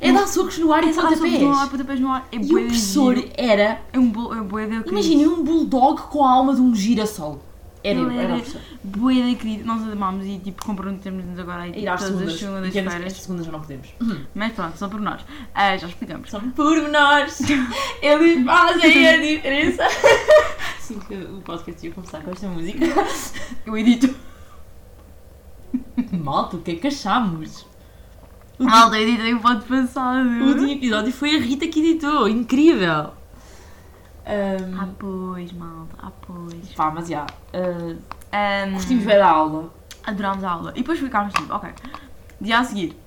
É 0.00 0.12
dar 0.12 0.28
socos 0.28 0.58
no 0.58 0.72
ar 0.72 0.84
e 0.84 0.92
dá 0.92 1.02
pontapés. 1.02 1.42
no 1.42 1.52
ar, 1.52 1.68
pontapés 1.68 2.00
no 2.00 2.12
ar. 2.12 2.28
É 2.30 2.36
E 2.36 2.44
o 2.44 2.48
professor 2.48 3.16
era. 3.36 3.80
É 3.92 3.98
um 3.98 4.08
bolo, 4.10 4.32
é 4.32 4.66
querido. 4.68 4.90
Imaginem 4.90 5.26
um 5.26 5.42
bulldog 5.42 6.02
com 6.02 6.24
a 6.24 6.30
alma 6.30 6.54
de 6.54 6.60
um 6.60 6.72
girassol. 6.72 7.40
Era 7.84 7.98
eu, 7.98 8.10
Ele 8.10 8.18
era 8.20 8.34
o 8.34 9.10
era 9.10 9.34
querido. 9.36 9.64
Nós 9.64 9.82
amámos 9.82 10.26
e 10.26 10.38
tipo 10.38 10.64
comprometemos-nos 10.64 11.38
agora 11.38 11.62
A 11.62 11.68
ir 11.68 11.88
às 11.88 12.00
todas 12.00 12.14
segundas. 12.14 12.34
as 12.34 12.40
segundas 12.40 12.68
Entendo 12.68 12.84
que 12.84 12.90
feiras. 12.90 13.06
Estas 13.06 13.22
segundas 13.24 13.46
já 13.46 13.52
não 13.52 13.60
podemos. 13.60 13.88
Mas 14.34 14.52
pronto, 14.52 14.76
só 14.78 14.88
por 14.88 15.00
nós. 15.00 15.20
Ah, 15.54 15.76
já 15.76 15.86
explicamos. 15.86 16.30
São 16.30 16.50
pormenores. 16.50 17.40
Eles 18.02 18.44
fazem 18.44 19.08
a 19.08 19.16
diferença. 19.16 19.84
Sim, 20.80 20.98
que 21.00 21.14
o 21.14 21.40
podcast 21.42 21.86
ia 21.86 21.92
começar 21.92 22.20
com 22.22 22.30
esta 22.30 22.48
música. 22.48 22.78
Eu 23.66 23.76
edito. 23.76 24.14
Malta, 26.12 26.56
o 26.56 26.62
que 26.62 26.72
é 26.72 26.74
que 26.76 26.86
achamos? 26.86 27.66
O 28.58 28.64
Malta, 28.64 28.98
eu 28.98 29.06
editei 29.08 29.34
o 29.34 29.40
pod 29.40 29.64
passado. 29.66 30.26
O 30.26 30.48
último 30.48 30.68
episódio 30.68 31.12
foi 31.12 31.36
a 31.36 31.40
Rita 31.40 31.68
que 31.68 31.78
editou, 31.78 32.28
incrível! 32.28 33.12
Ah, 34.28 34.84
Um, 34.84 34.94
pois, 34.98 35.52
malta. 35.52 35.96
Ah, 35.98 36.12
pois. 36.26 36.68
pá, 36.74 36.90
mas 36.90 37.08
já, 37.08 37.24
uh, 37.24 37.96
Um, 38.68 38.72
curtimos 38.74 39.04
bem 39.04 39.16
da 39.16 39.30
aula. 39.30 39.70
Adorámos 40.04 40.44
a 40.44 40.50
aula. 40.50 40.70
E 40.72 40.80
depois 40.80 40.98
ficámos 40.98 41.32
tipo, 41.32 41.52
ok. 41.54 41.70
Dia 42.40 42.58
a 42.58 42.64
seguir. 42.64 42.98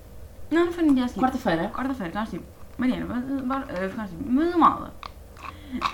Não, 0.50 0.66
não 0.66 0.74
foi 0.74 0.84
no 0.84 0.94
dia 0.96 1.06
a 1.06 1.08
seguir. 1.08 1.22
Quarta-feira, 1.22 1.70
Quarta-feira, 1.70 2.10
ficámos 2.12 2.30
tipo, 2.32 2.46
Mariana, 2.78 3.06
bora- 3.46 3.68
eh, 3.70 3.88
ficámos 3.90 4.12
tipo, 4.12 4.24
mas 4.32 4.56
uma 4.56 4.70
aula. 4.74 4.94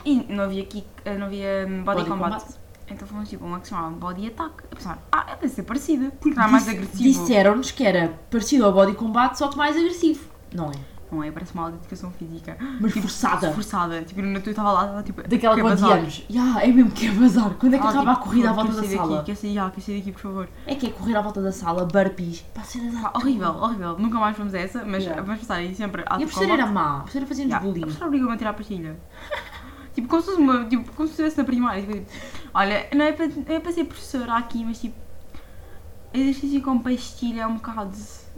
E 0.06 0.26
não 0.34 0.46
havia 0.46 0.66
kick, 0.66 0.88
eh, 1.06 1.18
não 1.18 1.28
havia 1.28 1.66
hum, 1.68 1.84
body, 1.84 1.98
Body 2.00 2.10
combat. 2.10 2.32
combat. 2.42 2.58
Então 2.90 3.06
fomos 3.08 3.28
tipo 3.30 3.46
uma 3.46 3.60
que 3.60 3.68
se 3.68 3.72
chamava 3.76 3.92
Body 3.92 4.28
Attack. 4.28 4.64
A 4.72 4.76
pensar, 4.76 4.98
ah, 5.12 5.26
é 5.28 5.36
deve 5.36 5.50
ser 5.50 5.64
parecido, 5.64 6.10
porque 6.22 6.40
era 6.40 6.48
mais 6.48 6.68
agressivo. 6.70 7.04
disseram-nos 7.04 7.70
que 7.72 7.84
era 7.84 8.18
parecido 8.32 8.66
ao 8.66 8.72
body 8.72 8.94
combat, 8.94 9.38
só 9.38 9.50
que 9.50 9.58
mais 9.58 9.76
agressivo. 9.76 10.26
Não 10.54 10.72
é? 10.72 10.76
Não 11.10 11.24
é, 11.24 11.32
parece 11.32 11.54
uma 11.54 11.64
aula 11.64 11.72
de 11.74 11.80
educação 11.80 12.12
física. 12.12 12.58
Mas 12.82 12.92
forçada. 12.92 13.52
Forçada. 13.54 14.02
Tipo, 14.04 14.22
no 14.22 14.42
tu 14.42 14.50
estava 14.50 14.74
lá, 14.74 14.82
estava 14.84 15.04
tipo. 15.04 15.26
Daquela 15.26 15.56
com 15.56 15.62
20 15.62 15.70
bazar. 15.80 15.98
anos. 16.00 16.26
Ya, 16.30 16.62
é 16.62 16.68
mesmo 16.68 16.92
que 16.92 17.08
é 17.08 17.12
bazar. 17.12 17.52
Quando 17.52 17.74
é 17.76 17.80
que 17.80 17.86
Ah, 17.86 17.90
acaba 17.90 18.12
a 18.12 18.14
tipo, 18.16 18.26
corrida 18.26 18.50
à 18.50 18.54
quer 18.54 18.56
volta 18.64 18.82
da 18.82 18.88
sala? 18.88 19.16
Daqui, 19.16 19.26
quer 19.28 19.36
sair, 19.38 19.54
já, 19.54 19.70
quer 19.72 19.82
sair 19.82 19.98
daqui, 20.00 20.12
por 20.12 20.20
favor. 20.22 20.50
É 20.66 20.76
que 20.76 20.88
é 20.88 20.90
correr 20.90 21.16
à 21.16 21.22
volta 21.22 21.42
da 21.42 21.52
sala, 21.54 21.86
burpees. 21.86 22.42
Pá, 22.54 22.62
Ah, 23.06 23.12
horrível, 23.18 23.52
horrível. 23.56 23.98
Nunca 23.98 24.20
mais 24.20 24.36
fomos 24.36 24.54
a 24.54 24.60
essa, 24.60 24.84
mas 24.84 25.04
Yeah. 25.04 25.22
vamos 25.22 25.40
passar 25.40 25.56
aí 25.56 25.74
sempre 25.74 26.02
E 26.02 26.06
a 26.06 26.18
professora 26.18 26.52
era 26.54 26.66
má. 26.66 26.98
A 26.98 27.00
professora 27.00 27.26
fazia-nos 27.26 27.52
Yeah, 27.52 27.58
A 27.58 27.68
bullying. 27.70 27.82
professora 27.82 28.08
obrigou-me 28.08 28.34
a 28.34 28.38
tirar 28.38 28.50
a 28.50 28.54
pastilha. 28.54 29.00
tipo, 29.96 30.08
como 30.10 30.22
se 30.22 30.28
fosse 30.30 30.42
uma. 30.42 30.66
Tipo, 30.66 30.92
como 30.92 31.08
se 31.08 31.12
estivesse 31.14 31.38
na 31.38 31.44
primária. 31.46 31.82
Tipo, 31.82 31.94
tipo, 31.94 32.12
olha, 32.54 32.88
não 32.94 33.06
é, 33.06 33.12
para, 33.14 33.26
é 33.26 33.72
ser 33.72 33.86
professora 33.86 34.34
aqui, 34.36 34.66
mas 34.66 34.78
tipo. 34.82 34.96
Exercício 36.14 36.62
com 36.62 36.80
pastilha 36.80 37.42
é 37.44 37.48
um 37.48 37.56
bocado 37.56 37.92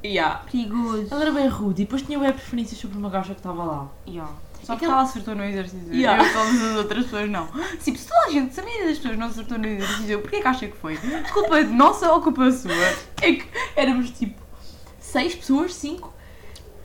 Ya. 0.04 0.42
perigoso. 0.52 1.08
Ela 1.12 1.22
era 1.22 1.32
bem 1.32 1.48
rude 1.48 1.82
e 1.82 1.86
depois 1.86 2.02
tinha 2.02 2.20
web 2.20 2.34
preferências 2.34 2.80
sobre 2.80 2.98
uma 2.98 3.10
gaja 3.10 3.34
que 3.34 3.40
estava 3.40 3.64
lá. 3.64 3.88
Yeah. 4.08 4.32
Só 4.64 4.76
que 4.76 4.86
ela 4.86 5.02
acertou 5.02 5.36
no 5.36 5.44
exercício. 5.44 5.94
Yeah. 5.94 6.24
Eu, 6.24 6.32
todas 6.34 6.62
as 6.62 6.76
outras 6.78 7.04
pessoas 7.06 7.30
não. 7.30 7.48
Tipo, 7.84 7.98
se 7.98 8.08
toda 8.08 8.26
a 8.28 8.30
gente, 8.30 8.54
se 8.54 8.60
a 8.60 8.64
maioria 8.64 8.88
das 8.88 8.98
pessoas 8.98 9.18
não 9.18 9.28
acertou 9.28 9.58
no 9.58 9.66
exercício, 9.66 10.20
porquê 10.22 10.42
que 10.42 10.48
acha 10.48 10.68
que 10.68 10.78
foi? 10.78 10.98
Culpa 11.34 11.62
nossa 11.64 12.12
ou 12.12 12.22
culpa 12.22 12.52
sua? 12.52 12.72
É 13.22 13.34
que 13.34 13.46
éramos 13.76 14.12
tipo 14.12 14.40
seis 15.00 15.34
pessoas, 15.34 15.74
cinco. 15.74 16.14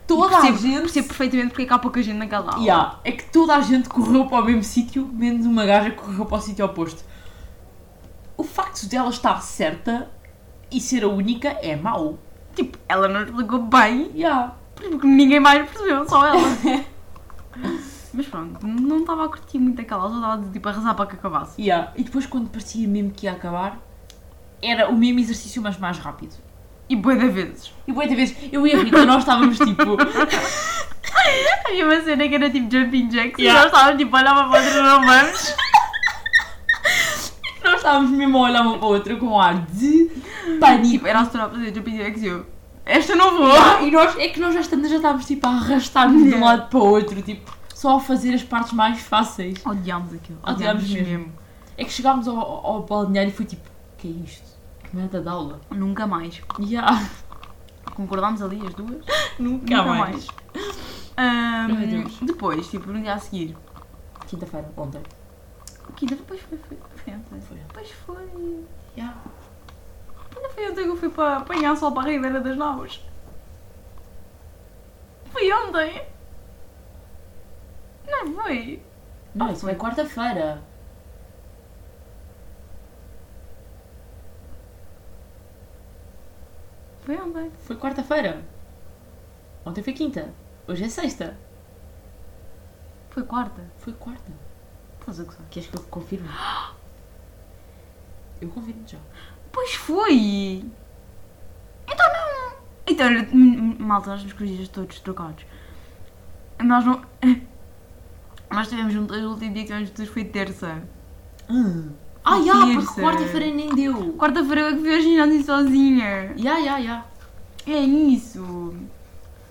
Toda 0.07 0.37
a 0.37 0.41
percebo, 0.41 0.57
gente. 0.57 0.79
percebo 0.81 1.07
perfeitamente 1.07 1.47
porque 1.49 1.63
é 1.63 1.65
que 1.65 1.73
há 1.73 1.79
pouca 1.79 2.01
gente 2.01 2.17
naquela 2.17 2.53
aula. 2.53 2.65
Ya, 2.65 2.99
É 3.03 3.11
que 3.11 3.25
toda 3.25 3.55
a 3.55 3.61
gente 3.61 3.89
correu 3.89 4.25
para 4.27 4.41
o 4.43 4.45
mesmo 4.45 4.63
sítio, 4.63 5.07
menos 5.11 5.45
uma 5.45 5.65
gaja 5.65 5.89
que 5.91 5.97
correu 5.97 6.25
para 6.25 6.37
o 6.37 6.41
sítio 6.41 6.65
oposto. 6.65 7.03
O 8.37 8.43
facto 8.43 8.87
dela 8.87 9.09
estar 9.09 9.41
certa 9.41 10.09
e 10.71 10.79
ser 10.79 11.03
a 11.03 11.07
única 11.07 11.49
é 11.61 11.75
mau. 11.75 12.19
Tipo, 12.55 12.77
ela 12.87 13.07
não 13.07 13.23
explicou 13.23 13.59
bem 13.59 14.11
Ya. 14.15 14.53
Porque 14.75 15.07
ninguém 15.07 15.39
mais 15.39 15.69
percebeu, 15.69 16.07
só 16.07 16.25
ela. 16.25 16.39
Mas 18.13 18.27
pronto, 18.27 18.65
não 18.65 18.99
estava 18.99 19.25
a 19.25 19.27
curtir 19.27 19.59
muito 19.59 19.81
aquela, 19.81 20.09
só 20.09 20.15
estava 20.15 20.51
tipo 20.51 20.69
a 20.69 20.71
rezar 20.71 20.93
para 20.93 21.05
que 21.05 21.15
acabasse. 21.15 21.61
Ya. 21.61 21.91
E 21.95 22.03
depois, 22.03 22.25
quando 22.25 22.49
parecia 22.49 22.87
mesmo 22.87 23.11
que 23.11 23.25
ia 23.25 23.33
acabar, 23.33 23.77
era 24.61 24.89
o 24.89 24.97
mesmo 24.97 25.19
exercício, 25.19 25.61
mas 25.61 25.77
mais 25.77 25.97
rápido. 25.97 26.33
E 26.87 26.95
de 26.95 27.29
vezes. 27.29 27.73
E 27.87 27.91
muitas 27.91 28.15
vezes 28.15 28.37
eu 28.51 28.65
e 28.65 28.73
a 28.73 28.77
Rita, 28.77 29.05
nós 29.05 29.19
estávamos 29.19 29.57
tipo. 29.57 29.97
Havia 31.67 31.85
uma 31.85 32.01
cena 32.01 32.27
que 32.27 32.35
era 32.35 32.49
tipo 32.49 32.71
jumping 32.71 33.09
jacks 33.09 33.39
Yeah. 33.39 33.59
e 33.59 33.63
nós 33.63 33.65
estávamos 33.65 33.97
tipo 33.97 34.15
a 34.15 34.19
olhar 34.19 34.35
para 34.35 34.43
a 34.43 34.63
outra 34.63 34.83
não 34.83 35.05
vamos. 35.05 35.55
Estávamos 37.85 38.09
mesmo 38.09 38.37
a 38.39 38.41
olhar 38.41 38.61
uma 38.63 38.77
para 38.79 38.87
a 38.87 38.89
outra 38.89 39.15
com 39.15 39.27
um 39.27 39.39
ar 39.39 39.63
de 39.67 40.09
pânico. 40.59 40.87
Tipo, 40.89 41.05
era 41.07 41.19
a 41.19 41.25
senhora 41.25 41.49
a 41.51 41.53
fazer 41.53 41.75
jumping 41.75 41.97
jacks 41.97 42.21
e 42.23 42.25
eu, 42.25 42.43
esta 42.83 43.15
não 43.15 43.37
vou. 43.37 43.83
E 43.83 43.91
nós, 43.91 44.17
é 44.17 44.27
que 44.29 44.39
nós 44.39 44.55
já 44.55 44.61
estamos, 44.61 44.89
já 44.89 44.95
estávamos 44.95 45.25
tipo 45.27 45.45
a 45.45 45.51
arrastar-nos 45.51 46.17
de 46.17 46.29
um 46.29 46.31
Yeah. 46.31 46.45
lado 46.45 46.69
para 46.69 46.79
o 46.79 46.83
outro, 46.83 47.21
tipo, 47.21 47.55
só 47.75 47.97
a 47.97 47.99
fazer 47.99 48.33
as 48.33 48.41
partes 48.41 48.73
mais 48.73 48.99
fáceis. 49.01 49.63
Odiámos 49.63 50.13
aquilo, 50.15 50.39
Odiámos 50.41 50.83
odiámos 50.83 50.89
mesmo. 50.89 51.07
mesmo. 51.19 51.33
É 51.77 51.85
que 51.85 51.91
chegámos 51.93 52.27
ao, 52.27 52.39
ao 52.39 52.81
balneário 52.81 53.29
e 53.29 53.33
foi 53.33 53.45
tipo, 53.45 53.69
o 53.69 53.97
que 53.99 54.07
é 54.07 54.11
isto? 54.25 54.47
Que 54.89 54.95
merda 54.95 55.21
de 55.21 55.29
aula? 55.29 55.61
Nunca 55.69 56.07
mais. 56.07 56.41
Ya, 56.61 57.07
Concordámos 57.93 58.41
ali 58.41 58.65
as 58.65 58.73
duas? 58.73 59.05
nunca, 59.37 59.83
mais. 59.83 60.27
Ahm, 61.17 61.77
Ai, 61.77 61.85
Deus. 61.87 62.17
depois, 62.23 62.67
tipo, 62.67 62.91
no 62.91 62.99
dia 62.99 63.13
a 63.13 63.19
seguir. 63.19 63.55
Quinta-feira, 64.25 64.67
ontem. 64.75 65.01
Quinta, 65.95 66.15
depois 66.15 66.41
foi, 66.41 66.57
foi, 66.57 66.77
foi 67.05 67.13
ontem. 67.13 67.41
Foi. 67.41 67.57
Depois 67.57 67.91
foi. 67.91 68.65
Ya. 68.97 69.15
Ainda 70.35 70.49
foi 70.49 70.71
ontem 70.71 70.83
que 70.83 70.89
eu 70.89 70.97
fui 70.97 71.09
para 71.09 71.37
apanhar 71.37 71.77
sol 71.77 71.91
para 71.91 72.09
a 72.09 72.11
Ribeira 72.11 72.41
das 72.41 72.57
Naus. 72.57 73.01
Foi 75.25 75.51
ontem. 75.53 76.07
Não 78.07 78.33
foi? 78.33 78.83
Não, 79.33 79.51
isso 79.51 79.61
foi. 79.61 79.71
foi 79.71 79.79
quarta-feira. 79.79 80.61
Foi 87.01 87.17
ontem. 87.17 87.51
Foi 87.59 87.75
quarta-feira. 87.75 88.43
Ontem 89.63 89.83
foi 89.83 89.93
quinta. 89.93 90.33
Hoje 90.67 90.85
é 90.85 90.89
sexta. 90.89 91.37
Foi 93.11 93.23
quarta. 93.23 93.61
Foi 93.77 93.93
quarta. 93.93 94.31
Estás 94.99 95.19
a 95.19 95.23
gozar? 95.23 95.45
Queres 95.51 95.69
que 95.69 95.77
eu 95.77 95.83
confirme? 95.83 96.27
Eu 98.45 98.51
confirmo 98.51 98.81
já. 98.87 98.97
Pois 99.51 99.73
foi! 99.75 100.63
Então 101.87 102.05
não! 102.13 102.55
Então, 102.87 103.05
era- 103.07 103.19
m- 103.31 103.57
m- 103.57 103.75
malta, 103.79 104.09
nós 104.11 104.19
temos 104.21 104.33
cruzes 104.33 104.67
todos 104.69 104.99
trocados. 104.99 105.45
Nós 106.63 106.85
não. 106.85 107.01
Nós 108.51 108.69
tivemos 108.69 108.93
juntos, 108.93 109.17
o 109.17 109.29
último 109.31 109.53
dia 109.53 109.63
que 109.63 109.67
tivemos 109.67 109.89
juntos 109.89 110.07
foi 110.07 110.23
terça. 110.23 110.81
Ah, 112.23 112.41
já, 112.41 112.53
porque 112.53 113.01
quarta-feira 113.01 113.53
nem 113.53 113.69
deu. 113.75 114.13
Quarta-feira 114.13 114.61
eu 114.61 114.67
é 114.67 114.73
que 114.73 114.79
fui 114.81 114.95
ao 114.95 115.01
ginásio 115.01 115.43
sozinha. 115.43 116.33
Já, 116.37 116.61
já, 116.61 116.81
já. 116.81 117.05
É 117.67 117.79
isso. 117.79 118.73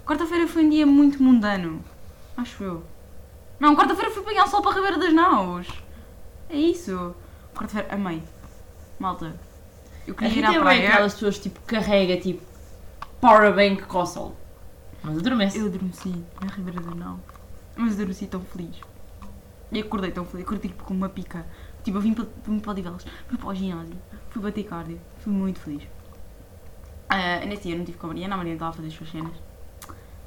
Quarta-feira 0.06 0.46
foi 0.48 0.64
um 0.64 0.70
dia 0.70 0.86
muito 0.86 1.22
mundano. 1.22 1.84
Acho 2.36 2.62
eu. 2.64 2.84
Não, 3.60 3.74
quarta-feira 3.76 4.10
fui 4.10 4.22
apanhar 4.22 4.44
o 4.44 4.48
sol 4.48 4.62
para 4.62 4.70
a 4.70 4.74
Ribeira 4.74 4.98
das 4.98 5.12
Naus. 5.12 5.68
É 6.48 6.56
isso. 6.56 7.14
Quarta-feira, 7.54 7.88
amei. 7.94 8.22
Malta. 8.98 9.34
Eu 10.06 10.14
queria 10.14 10.38
ir 10.38 10.44
à 10.44 10.54
é 10.54 10.60
praia. 10.60 10.88
aquelas 10.88 11.14
pessoas 11.14 11.38
tipo 11.38 11.60
carrega 11.60 12.16
tipo 12.20 12.42
powerbank 13.20 13.82
com 13.84 13.98
o 13.98 14.06
sol. 14.06 14.36
Mas 15.02 15.18
adormece. 15.18 15.58
Eu 15.58 15.66
adormeci 15.66 16.14
na 16.40 16.48
Ribeira 16.48 16.80
das 16.80 16.94
Naus. 16.94 17.20
Mas 17.76 17.94
adormeci 17.94 18.26
tão 18.26 18.40
feliz. 18.40 18.76
E 19.72 19.80
acordei 19.80 20.10
tão 20.10 20.24
feliz. 20.24 20.46
Acordei 20.46 20.70
tipo 20.70 20.84
com 20.84 20.94
uma 20.94 21.08
pica. 21.08 21.46
Tipo, 21.82 21.98
eu 21.98 22.00
vim 22.00 22.14
para, 22.14 22.26
vim 22.46 22.58
para 22.58 22.70
Odivelas. 22.70 23.04
Fui 23.28 23.36
para 23.36 23.48
o 23.48 23.54
ginásio. 23.54 23.96
Fui 24.30 24.40
bater 24.40 24.64
cardio. 24.64 25.00
Fui 25.18 25.32
muito 25.32 25.60
feliz. 25.60 25.82
Ah, 27.08 27.44
nesse 27.46 27.64
dia 27.64 27.74
eu 27.74 27.78
não 27.78 27.84
tive 27.84 27.98
com 27.98 28.06
a 28.06 28.08
Mariana. 28.08 28.34
A 28.34 28.36
Mariana 28.38 28.56
estava 28.56 28.70
a 28.70 28.74
fazer 28.74 28.88
as 28.88 28.94
suas 28.94 29.10
cenas. 29.10 29.36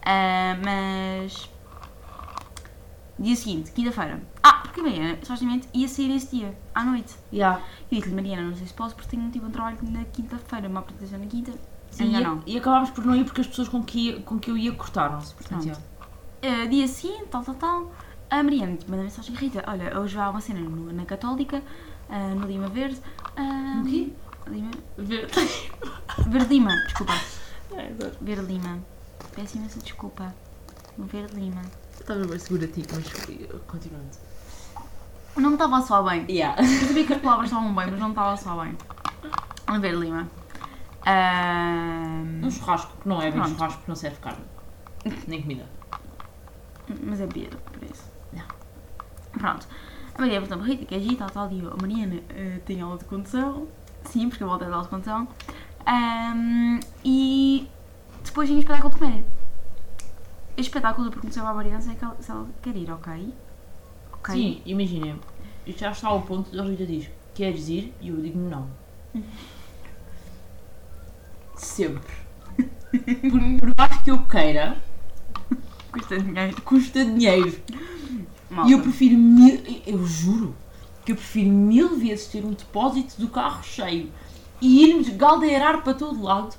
Ah, 0.03 0.58
mas... 0.63 1.49
Dia 3.19 3.36
seguinte, 3.36 3.71
quinta-feira. 3.71 4.21
Ah, 4.43 4.56
porque 4.77 4.81
a 4.81 4.83
Mariana, 4.83 5.17
supostamente, 5.21 5.67
ia 5.73 5.87
sair 5.87 6.15
esse 6.15 6.35
dia, 6.37 6.57
à 6.75 6.83
noite. 6.83 7.15
Já. 7.33 7.59
E 7.91 7.95
eu 7.95 7.99
disse-lhe, 7.99 8.15
Mariana, 8.15 8.43
não 8.49 8.55
sei 8.55 8.67
se 8.67 8.73
posso 8.73 8.95
porque 8.95 9.09
tenho 9.15 9.29
tipo 9.31 9.45
um 9.45 9.51
trabalho 9.51 9.77
na 9.83 10.03
quinta-feira, 10.05 10.67
uma 10.67 10.79
apresentação 10.81 11.19
na 11.19 11.25
quinta. 11.25 11.51
Sim, 11.91 12.03
Ainda 12.05 12.19
e, 12.19 12.23
não. 12.23 12.43
e 12.45 12.57
acabámos 12.57 12.89
por 12.91 13.05
não 13.05 13.15
ir 13.15 13.23
porque 13.25 13.41
as 13.41 13.47
pessoas 13.47 13.67
com 13.69 13.83
que, 13.83 13.99
ia- 14.11 14.21
com 14.21 14.37
que 14.39 14.51
eu 14.51 14.57
ia 14.57 14.71
cortaram-se. 14.73 15.33
Portanto. 15.33 15.77
Uh, 16.43 16.67
dia 16.69 16.87
seguinte, 16.87 17.25
tal, 17.31 17.43
tal, 17.43 17.55
tal, 17.55 17.91
a 18.29 18.43
Mariana 18.43 18.75
tipo, 18.77 18.91
manda 18.91 19.03
mensagem, 19.03 19.33
Rita, 19.35 19.63
olha, 19.67 19.99
hoje 19.99 20.17
há 20.19 20.29
uma 20.29 20.39
cena 20.41 20.59
no- 20.59 20.93
na 20.93 21.05
Católica, 21.05 21.63
uh, 22.09 22.35
no 22.39 22.45
Lima 22.45 22.67
Verde. 22.67 23.01
Uh, 23.37 23.77
No 23.77 23.85
quê? 23.89 24.11
Lima, 24.47 24.71
Ver- 24.97 25.27
Verde 26.27 26.49
Lima, 26.53 26.71
desculpa. 26.85 27.13
É. 27.71 27.91
Verde 28.21 28.45
Lima. 28.45 28.79
Peço 29.35 29.57
imensa 29.57 29.79
desculpa. 29.79 30.33
No 30.97 31.05
Verde 31.05 31.35
Lima. 31.35 31.61
Estava 31.99 32.25
bem 32.25 32.39
segura 32.39 32.65
a 32.65 32.67
ti, 32.67 32.83
mas 32.93 33.59
continuando. 33.65 34.09
O 35.38 35.39
nome 35.39 35.54
estava 35.54 35.80
só 35.82 36.02
bem. 36.02 36.26
Yeah. 36.28 36.60
Eu 36.60 36.88
sabia 36.88 37.06
que 37.06 37.13
as 37.13 37.21
palavras 37.21 37.50
estavam 37.50 37.73
bem, 37.76 37.91
mas 37.91 38.00
não 38.00 38.10
estava 38.10 38.36
só 38.36 38.60
bem. 38.63 38.76
No 39.71 39.80
Verde 39.80 39.97
Lima. 40.00 40.28
Uh, 41.06 42.45
Um 42.45 42.50
churrasco, 42.50 42.91
que 43.02 43.08
não 43.08 43.21
é 43.21 43.26
bem 43.30 43.34
Pronto. 43.34 43.50
churrasco 43.52 43.78
porque 43.78 43.91
não 43.91 43.95
serve 43.95 44.17
carne. 44.17 44.43
Nem 45.28 45.41
comida. 45.43 45.65
mas 47.04 47.21
é 47.21 47.28
beer, 47.28 47.56
por 47.71 47.84
isso. 47.84 48.12
Não. 48.34 48.45
Pronto. 49.34 49.67
A 50.15 50.19
Maria, 50.21 50.39
portanto, 50.39 50.63
Rita, 50.63 50.86
que 50.86 50.95
é 50.95 51.00
Gita, 51.00 51.28
tal, 51.28 51.47
tal, 51.47 51.52
e 51.56 51.63
eu, 51.63 51.71
a 51.71 51.78
Mariana 51.80 52.19
eh, 52.30 52.60
tem 52.65 52.82
aula 52.82 52.97
de 52.97 53.06
condução. 53.06 53.67
Sim, 54.06 54.30
porque 54.30 54.43
eu 54.43 54.47
voltei 54.47 54.67
da 54.67 54.73
aula 54.73 54.86
de 54.86 54.89
condução. 54.89 55.28
Ahm, 55.86 56.80
e 57.06 57.69
depois 58.23 58.50
tinha 58.50 58.60
espetáculo 58.60 58.89
de 58.91 59.00
comédia. 59.00 59.26
Este 60.58 60.69
espetáculo 60.69 61.08
eu 61.08 61.12
perguntei 61.12 61.41
à 61.41 61.54
Mariana 61.54 61.78
é 61.78 62.21
se 62.23 62.32
ela 62.32 62.47
quer 62.63 62.76
ir, 62.76 62.91
ok? 62.91 63.34
Ok. 64.19 64.36
Sim, 64.36 64.62
imaginem. 64.65 65.15
Já 65.67 65.91
está 65.91 66.08
ao 66.10 66.21
ponto 66.21 66.49
de 66.51 66.62
Rita 66.62 66.86
diz: 66.86 67.10
Queres 67.34 67.67
ir? 67.69 67.93
E 68.01 68.10
eu 68.10 68.17
digo: 68.17 68.39
Não. 68.39 68.67
Sempre. 71.56 72.13
Por, 73.30 73.41
por 73.60 73.73
mais 73.77 74.01
que 74.01 74.12
eu 74.12 74.23
queira, 74.25 74.77
Custa 75.91 76.19
dinheiro. 76.19 76.62
custa 76.62 77.06
dinheiro. 77.06 77.60
Malta. 78.49 78.69
E 78.69 78.73
eu 78.73 78.82
prefiro 78.82 79.17
mil. 79.17 79.62
Eu 79.86 80.06
juro 80.06 80.56
que 81.06 81.12
eu 81.12 81.15
prefiro 81.15 81.49
mil 81.49 81.97
vezes 81.97 82.27
ter 82.27 82.45
um 82.45 82.51
depósito 82.53 83.19
do 83.19 83.27
carro 83.27 83.62
cheio 83.63 84.12
e 84.62 84.84
irmos 84.89 85.10
galdeirar 85.10 85.82
para 85.84 85.93
todo 85.93 86.21
lado 86.21 86.56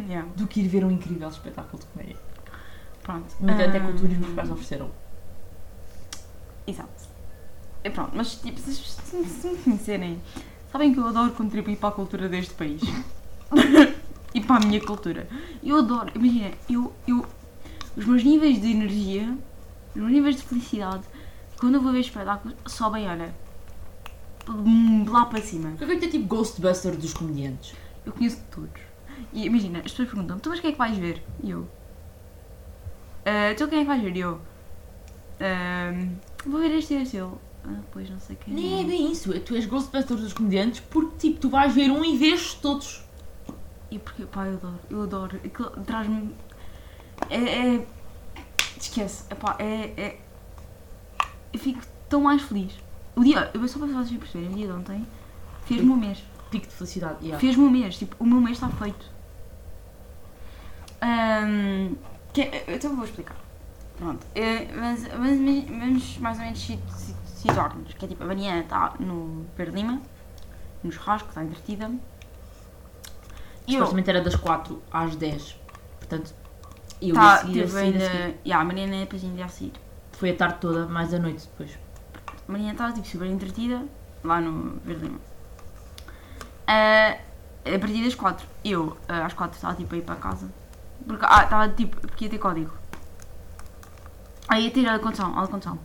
Yeah. 0.00 0.28
do 0.36 0.48
que 0.48 0.60
ir 0.60 0.66
ver 0.68 0.84
um 0.84 0.90
incrível 0.90 1.28
espetáculo 1.28 1.78
de 1.80 1.86
comédia. 1.86 2.16
Pronto. 3.04 3.34
No 3.38 3.52
entanto, 3.52 3.76
é 3.76 3.78
Ah, 3.78 3.80
cultura 3.82 4.12
e 4.12 4.16
os 4.16 4.28
pais 4.30 4.50
ofereceram. 4.50 4.90
Exato. 6.66 7.06
E 7.84 7.90
pronto, 7.90 8.12
mas 8.14 8.34
tipo, 8.36 8.58
se, 8.60 8.74
se, 8.74 9.24
se 9.24 9.48
me 9.48 9.56
conhecerem, 9.58 10.20
sabem 10.72 10.92
que 10.92 10.98
eu 10.98 11.06
adoro 11.06 11.32
contribuir 11.32 11.76
para 11.76 11.90
a 11.90 11.92
cultura 11.92 12.28
deste 12.28 12.54
país. 12.54 12.82
e 14.34 14.40
para 14.40 14.56
a 14.56 14.66
minha 14.66 14.80
cultura. 14.80 15.28
Eu 15.62 15.78
adoro, 15.78 16.10
imagina, 16.14 16.50
eu, 16.68 16.92
eu, 17.06 17.24
os 17.96 18.04
meus 18.04 18.24
níveis 18.24 18.60
de 18.60 18.70
energia, 18.72 19.36
os 19.94 20.00
meus 20.00 20.10
níveis 20.12 20.36
de 20.36 20.42
felicidade, 20.42 21.04
quando 21.58 21.76
eu 21.76 21.80
vou 21.80 21.92
ver 21.92 22.00
espetáculos, 22.00 22.56
sobem, 22.66 23.08
olha, 23.08 23.32
lá 25.08 25.26
para 25.26 25.40
cima. 25.40 25.70
Eu 25.80 25.86
quero 25.86 26.00
ter 26.00 26.08
tipo 26.08 26.26
Ghostbuster 26.26 26.96
dos 26.96 27.14
comediantes. 27.14 27.74
Eu 28.04 28.12
conheço 28.12 28.40
todos. 28.50 28.80
E 29.32 29.46
imagina, 29.46 29.78
as 29.78 29.90
pessoas 29.92 30.08
perguntam, 30.08 30.38
tu 30.38 30.50
mas 30.50 30.60
quem 30.60 30.70
é 30.70 30.72
que 30.72 30.78
vais 30.78 30.96
ver? 30.98 31.22
E 31.42 31.50
eu. 31.50 31.66
"Ah, 33.24 33.54
tu 33.56 33.66
quem 33.68 33.78
é 33.78 33.82
que 33.82 33.88
vais 33.88 34.02
ver? 34.02 34.16
E 34.16 34.20
eu. 34.20 34.40
"Ah, 36.46 36.50
vou 36.50 36.60
ver 36.60 36.70
este 36.72 36.94
e 36.94 37.02
este. 37.02 37.16
Ele. 37.16 37.32
Ah, 37.64 37.80
pois 37.90 38.08
não 38.08 38.20
sei 38.20 38.36
quem 38.36 38.54
Nem 38.54 38.80
é 38.80 38.84
bem 38.84 39.10
isso. 39.12 39.32
é 39.32 39.40
Tu 39.40 39.54
és 39.56 39.66
Ghostbuster 39.66 40.16
dos 40.16 40.32
comediantes 40.32 40.80
porque 40.88 41.16
tipo, 41.18 41.40
tu 41.40 41.48
vais 41.50 41.74
ver 41.74 41.90
um 41.90 42.04
e 42.04 42.16
vês 42.16 42.54
todos. 42.54 43.02
E 43.90 43.98
porque, 43.98 44.24
pá, 44.24 44.46
eu 44.46 44.54
adoro, 44.54 44.80
eu 44.90 45.02
adoro. 45.02 45.40
Aquilo 45.44 45.70
traz-me. 45.84 46.34
É, 47.30 47.36
é. 47.76 47.86
Esquece, 48.78 49.24
epá, 49.30 49.56
é, 49.58 49.92
é. 49.96 50.20
Eu 51.52 51.58
fico 51.58 51.80
tão 52.08 52.20
mais 52.20 52.42
feliz. 52.42 52.72
O 53.16 53.24
dia, 53.24 53.50
eu 53.54 53.66
só 53.68 53.78
para 53.78 53.88
vocês 53.88 54.18
perceberem, 54.18 54.52
o 54.52 54.56
dia 54.56 54.66
de 54.66 54.72
ontem 54.72 55.06
fez-me 55.64 55.90
um 55.90 55.96
mês. 55.96 56.22
Pico 56.50 56.66
de 56.66 56.72
felicidade. 56.72 57.16
Yeah. 57.22 57.38
Fez-me 57.40 57.64
um 57.64 57.70
mês, 57.70 57.96
tipo, 57.96 58.14
o 58.22 58.26
meu 58.26 58.40
mês 58.40 58.56
está 58.58 58.68
feito. 58.68 59.06
Ahm, 61.00 61.94
que, 62.32 62.42
é- 62.42 62.64
então 62.68 62.90
eu 62.90 62.96
vou 62.96 63.04
explicar. 63.04 63.36
Pronto, 63.98 64.26
eh, 64.34 64.68
mas, 64.74 65.02
mas, 65.18 65.38
mas 65.40 65.68
vamos 65.68 66.18
mais 66.18 66.38
ou 66.38 66.44
menos 66.44 66.58
sit- 66.60 66.90
sit- 66.90 67.16
situar-nos. 67.26 67.94
Que 67.94 68.04
é 68.04 68.08
tipo, 68.08 68.22
a 68.22 68.26
Mariana 68.26 68.60
está 68.60 68.94
no 69.00 69.46
Verde 69.56 69.74
Lima, 69.76 70.00
no 70.84 70.92
churrasco, 70.92 71.28
está 71.30 71.42
entretida. 71.42 71.90
E 73.66 73.74
eu, 73.74 73.80
Supostamente 73.80 74.10
era 74.10 74.20
das 74.20 74.36
4 74.36 74.82
às 74.92 75.16
10. 75.16 75.58
Portanto, 75.98 76.34
eu 77.00 77.14
tá, 77.14 77.22
ia 77.22 77.38
seguir 77.38 77.50
a 77.50 77.62
teve 77.64 77.72
sair 77.72 77.96
a 77.96 78.00
seguir. 78.00 78.38
Yeah, 78.44 78.60
a 78.60 78.64
Mariana 78.64 78.96
depois 79.00 79.24
ainda 79.24 79.40
ia 79.40 79.48
sair. 79.48 79.72
Foi 80.12 80.30
a 80.30 80.36
tarde 80.36 80.58
toda, 80.60 80.86
mais 80.86 81.12
a 81.12 81.18
noite 81.18 81.46
depois. 81.50 81.78
A 82.48 82.52
Mariana 82.52 82.72
estava 82.72 82.92
tipo, 82.92 83.06
super 83.06 83.26
entretida 83.26 83.82
lá 84.22 84.40
no 84.40 84.78
Verde 84.84 85.04
Lima. 85.06 85.18
Ah, 86.66 87.16
a 87.64 87.78
partir 87.78 88.04
das 88.04 88.14
4, 88.14 88.46
eu 88.64 88.96
ah, 89.08 89.26
às 89.26 89.32
4 89.32 89.56
estava 89.56 89.74
tipo 89.74 89.94
a 89.94 89.98
ir 89.98 90.02
para 90.02 90.16
casa. 90.16 90.48
Porque 91.06 91.24
ah, 91.28 91.44
estava 91.44 91.68
tipo, 91.70 92.00
porque 92.00 92.24
ia 92.26 92.30
ter 92.30 92.38
código. 92.38 92.72
Aí 94.48 94.70
ter 94.70 94.86
a 94.88 94.98
condução, 94.98 95.38
a 95.38 95.42
de 95.42 95.50
condução. 95.50 95.78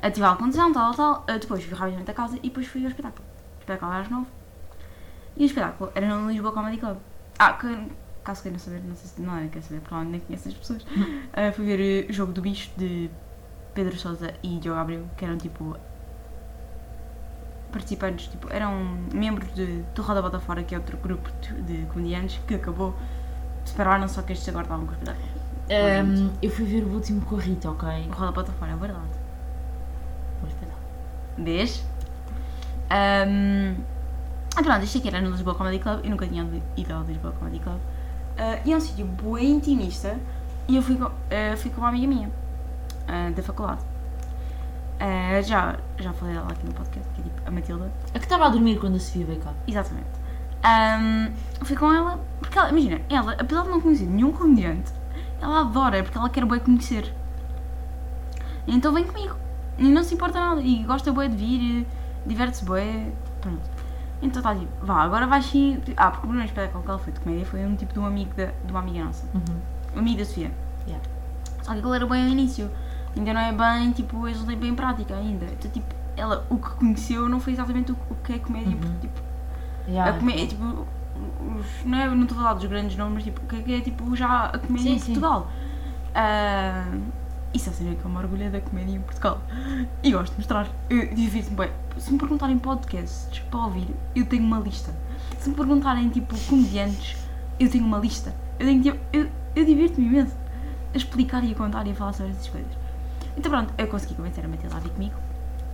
Ative 0.00 0.26
a 0.26 0.36
condução, 0.36 0.72
tal, 0.72 0.94
tal, 0.94 1.14
tal. 1.14 1.24
Ah, 1.26 1.38
depois 1.38 1.64
fui 1.64 1.74
rapidamente 1.76 2.10
a 2.10 2.14
casa 2.14 2.36
e 2.36 2.48
depois 2.48 2.66
fui 2.66 2.82
ao 2.82 2.88
espetáculo. 2.88 3.24
O 3.56 3.60
espetáculo 3.60 3.92
era 3.92 4.02
às 4.02 4.08
9. 4.08 4.26
E 5.36 5.42
o 5.42 5.46
espetáculo 5.46 5.90
era 5.94 6.06
no 6.06 6.30
Lisboa 6.30 6.52
Comedy 6.52 6.76
Club. 6.76 6.98
Ah, 7.38 7.54
que, 7.54 7.88
caso 8.22 8.42
queiram 8.42 8.58
saber, 8.58 8.82
não 8.84 8.94
sei 8.94 9.08
se 9.08 9.20
não 9.22 9.36
era, 9.36 9.48
quer 9.48 9.62
saber, 9.62 9.80
provavelmente 9.80 10.20
nem 10.20 10.38
conhecem 10.38 10.52
as 10.52 10.58
pessoas. 10.58 10.86
Ah, 11.32 11.50
fui 11.54 11.64
ver 11.64 11.80
eh, 11.80 12.10
o 12.10 12.12
jogo 12.12 12.32
do 12.32 12.42
bicho 12.42 12.70
de 12.76 13.10
Pedro 13.74 13.96
Sousa 13.96 14.34
e 14.42 14.58
Diogo 14.58 14.78
Abreu, 14.78 15.08
que 15.16 15.24
eram 15.24 15.38
tipo 15.38 15.76
participantes, 17.72 18.28
tipo, 18.28 18.48
eram 18.50 18.72
membros 19.12 19.52
de, 19.54 19.82
do 19.94 20.02
Roda 20.02 20.22
Bota 20.22 20.40
Fora, 20.40 20.62
que 20.62 20.74
é 20.74 20.78
outro 20.78 20.96
grupo 20.96 21.30
de, 21.40 21.62
de 21.62 21.86
comediantes 21.86 22.40
que 22.46 22.54
acabou, 22.54 22.94
separaram 23.64 24.08
só 24.08 24.22
que 24.22 24.32
estes 24.32 24.48
agora 24.48 24.64
estavam 24.64 24.86
com 24.86 24.92
os 24.92 24.98
espetáculos. 24.98 25.47
Ahm, 25.70 26.30
eu 26.42 26.50
fui 26.50 26.64
ver 26.64 26.82
o 26.84 26.94
último 26.94 27.20
com 27.22 27.36
a 27.36 27.40
Rita, 27.40 27.70
ok? 27.70 27.88
O 28.08 28.12
Roda 28.12 28.32
Bota 28.32 28.52
Fora, 28.52 28.72
é 28.72 28.76
verdade. 28.76 29.08
Bom 30.40 30.48
espetáculo. 30.48 30.82
Vês? 31.36 31.84
Um, 32.90 33.74
ah, 34.56 34.62
pronto, 34.62 34.84
isto 34.84 34.98
aqui 34.98 35.08
era 35.08 35.20
no 35.20 35.30
Lisboa 35.30 35.54
Comedy 35.54 35.78
Club, 35.78 36.00
eu 36.04 36.10
nunca 36.10 36.26
tinha 36.26 36.48
ido 36.76 36.94
ao 36.94 37.02
Lisboa 37.02 37.34
Comedy 37.34 37.58
Club. 37.58 37.78
Ah, 38.38 38.60
e 38.64 38.72
é 38.72 38.76
um 38.76 38.80
sítio 38.80 39.04
bem 39.06 39.50
intimista 39.50 40.16
e 40.68 40.76
eu 40.76 40.82
fui 40.82 40.96
com, 40.96 41.04
ah, 41.04 41.56
fui 41.56 41.70
com 41.70 41.80
uma 41.80 41.88
amiga 41.88 42.06
minha 42.06 42.30
ah, 43.06 43.30
da 43.34 43.42
faculdade. 43.42 43.82
Já, 45.44 45.76
já 45.98 46.12
falei 46.12 46.34
dela 46.34 46.48
aqui 46.50 46.66
no 46.66 46.72
podcast, 46.72 47.08
que 47.14 47.20
é 47.20 47.24
tipo 47.24 47.40
a 47.46 47.50
Matilda. 47.50 47.92
A 48.14 48.18
que 48.18 48.24
estava 48.24 48.46
a 48.46 48.48
dormir 48.48 48.80
quando 48.80 48.96
a 48.96 48.98
Sofia 48.98 49.26
veio 49.26 49.40
cá. 49.40 49.52
Exatamente. 49.66 50.08
Ahm, 50.64 51.32
fui 51.62 51.76
com 51.76 51.92
ela, 51.92 52.18
porque 52.40 52.58
ela, 52.58 52.70
imagina, 52.70 53.00
ela, 53.08 53.32
apesar 53.38 53.62
de 53.62 53.68
não 53.68 53.80
conhecer 53.80 54.06
nenhum 54.06 54.32
comediante, 54.32 54.90
ela 55.40 55.60
adora, 55.60 56.02
porque 56.02 56.18
ela 56.18 56.28
quer 56.28 56.44
bem 56.44 56.58
conhecer. 56.60 57.12
Então 58.66 58.92
vem 58.92 59.04
comigo. 59.04 59.34
E 59.78 59.84
não 59.88 60.02
se 60.02 60.14
importa 60.14 60.38
nada. 60.38 60.60
E 60.60 60.82
gosta 60.84 61.12
bué 61.12 61.28
de 61.28 61.36
vir, 61.36 61.86
diverte-se 62.26 62.64
bué. 62.64 63.12
Pronto. 63.40 63.62
Então 64.20 64.40
está 64.40 64.54
tipo, 64.54 64.84
vá, 64.84 65.02
agora 65.02 65.26
vais 65.26 65.44
sim. 65.46 65.80
Ah, 65.96 66.10
porque 66.10 66.26
o 66.26 66.28
primeiro 66.28 66.48
espetáculo 66.48 66.82
que 66.82 66.90
ela 66.90 66.98
foi 66.98 67.12
de 67.12 67.20
comédia 67.20 67.46
foi 67.46 67.64
um 67.64 67.76
tipo 67.76 67.92
de 67.92 68.00
um 68.00 68.06
amigo 68.06 68.34
da, 68.34 68.46
de 68.46 68.70
uma 68.72 68.80
amiga 68.80 69.04
nossa. 69.04 69.24
Uhum. 69.34 69.42
Um 69.94 69.98
amigo 70.00 70.18
da 70.18 70.24
Sofia. 70.24 70.50
Yeah. 70.86 71.04
Só 71.62 71.72
que 71.72 71.78
aquilo 71.78 71.94
era 71.94 72.06
bem 72.06 72.22
ao 72.24 72.28
início. 72.28 72.70
Ainda 73.16 73.32
não 73.32 73.40
é 73.40 73.52
bem, 73.52 73.92
tipo, 73.92 74.26
eles 74.26 74.38
não 74.40 74.46
têm 74.46 74.58
bem 74.58 74.74
prática 74.74 75.14
ainda. 75.14 75.46
Então, 75.46 75.70
tipo, 75.70 75.94
ela, 76.16 76.44
o 76.50 76.56
que 76.58 76.70
conheceu 76.70 77.28
não 77.28 77.38
foi 77.40 77.52
exatamente 77.52 77.92
o, 77.92 77.96
o 78.10 78.14
que 78.16 78.32
é 78.34 78.38
comédia, 78.38 78.72
Uhum. 78.72 78.78
porque, 78.80 79.06
tipo, 79.06 79.20
Yeah, 79.88 80.14
a 80.14 80.18
comédia, 80.18 80.46
tipo, 80.48 80.86
os, 81.40 81.84
não, 81.84 81.98
é, 81.98 82.08
não 82.08 82.22
estou 82.22 82.38
a 82.38 82.40
falar 82.42 82.54
dos 82.54 82.64
grandes 82.66 82.96
nomes, 82.96 83.24
tipo, 83.24 83.40
o 83.42 83.46
que 83.46 83.56
é, 83.56 83.62
que 83.62 83.74
é, 83.74 83.80
tipo, 83.80 84.14
já 84.16 84.46
a 84.46 84.58
comédia 84.58 84.92
Sim, 84.92 84.96
em. 84.96 85.00
Portugal. 85.00 85.50
Ah, 86.14 86.92
isso 87.54 87.70
é 87.70 87.72
saber 87.72 87.96
que 87.96 88.04
eu 88.04 88.10
me 88.10 88.18
orgulho 88.18 88.50
da 88.50 88.60
comédia 88.60 88.96
em 88.96 89.00
Portugal. 89.00 89.40
E 90.02 90.12
gosto 90.12 90.32
de 90.32 90.38
mostrar. 90.38 90.68
Eu 90.90 91.14
divirto-me 91.14 91.56
bem. 91.56 91.70
Se 91.96 92.12
me 92.12 92.18
perguntarem 92.18 92.58
podcasts 92.58 93.38
para 93.50 93.60
ouvir, 93.60 93.88
eu 94.14 94.26
tenho 94.26 94.44
uma 94.44 94.58
lista. 94.58 94.94
Se 95.38 95.48
me 95.48 95.54
perguntarem, 95.54 96.08
tipo, 96.10 96.38
comediantes, 96.46 97.16
eu 97.58 97.70
tenho 97.70 97.84
uma 97.84 97.98
lista. 97.98 98.34
Eu 98.58 98.66
tenho, 98.66 98.82
tipo, 98.82 98.98
eu, 99.12 99.30
eu 99.56 99.64
divirto-me 99.64 100.06
imenso 100.06 100.36
a 100.92 100.96
explicar 100.96 101.42
e 101.44 101.52
a 101.52 101.54
contar 101.54 101.86
e 101.86 101.90
a 101.90 101.94
falar 101.94 102.12
sobre 102.12 102.32
essas 102.32 102.48
coisas. 102.48 102.72
Então 103.36 103.50
pronto, 103.50 103.72
eu 103.78 103.86
consegui 103.86 104.14
convencer 104.14 104.44
a 104.44 104.48
Matilda 104.48 104.76
a 104.76 104.80
vir 104.80 104.90
comigo. 104.90 105.14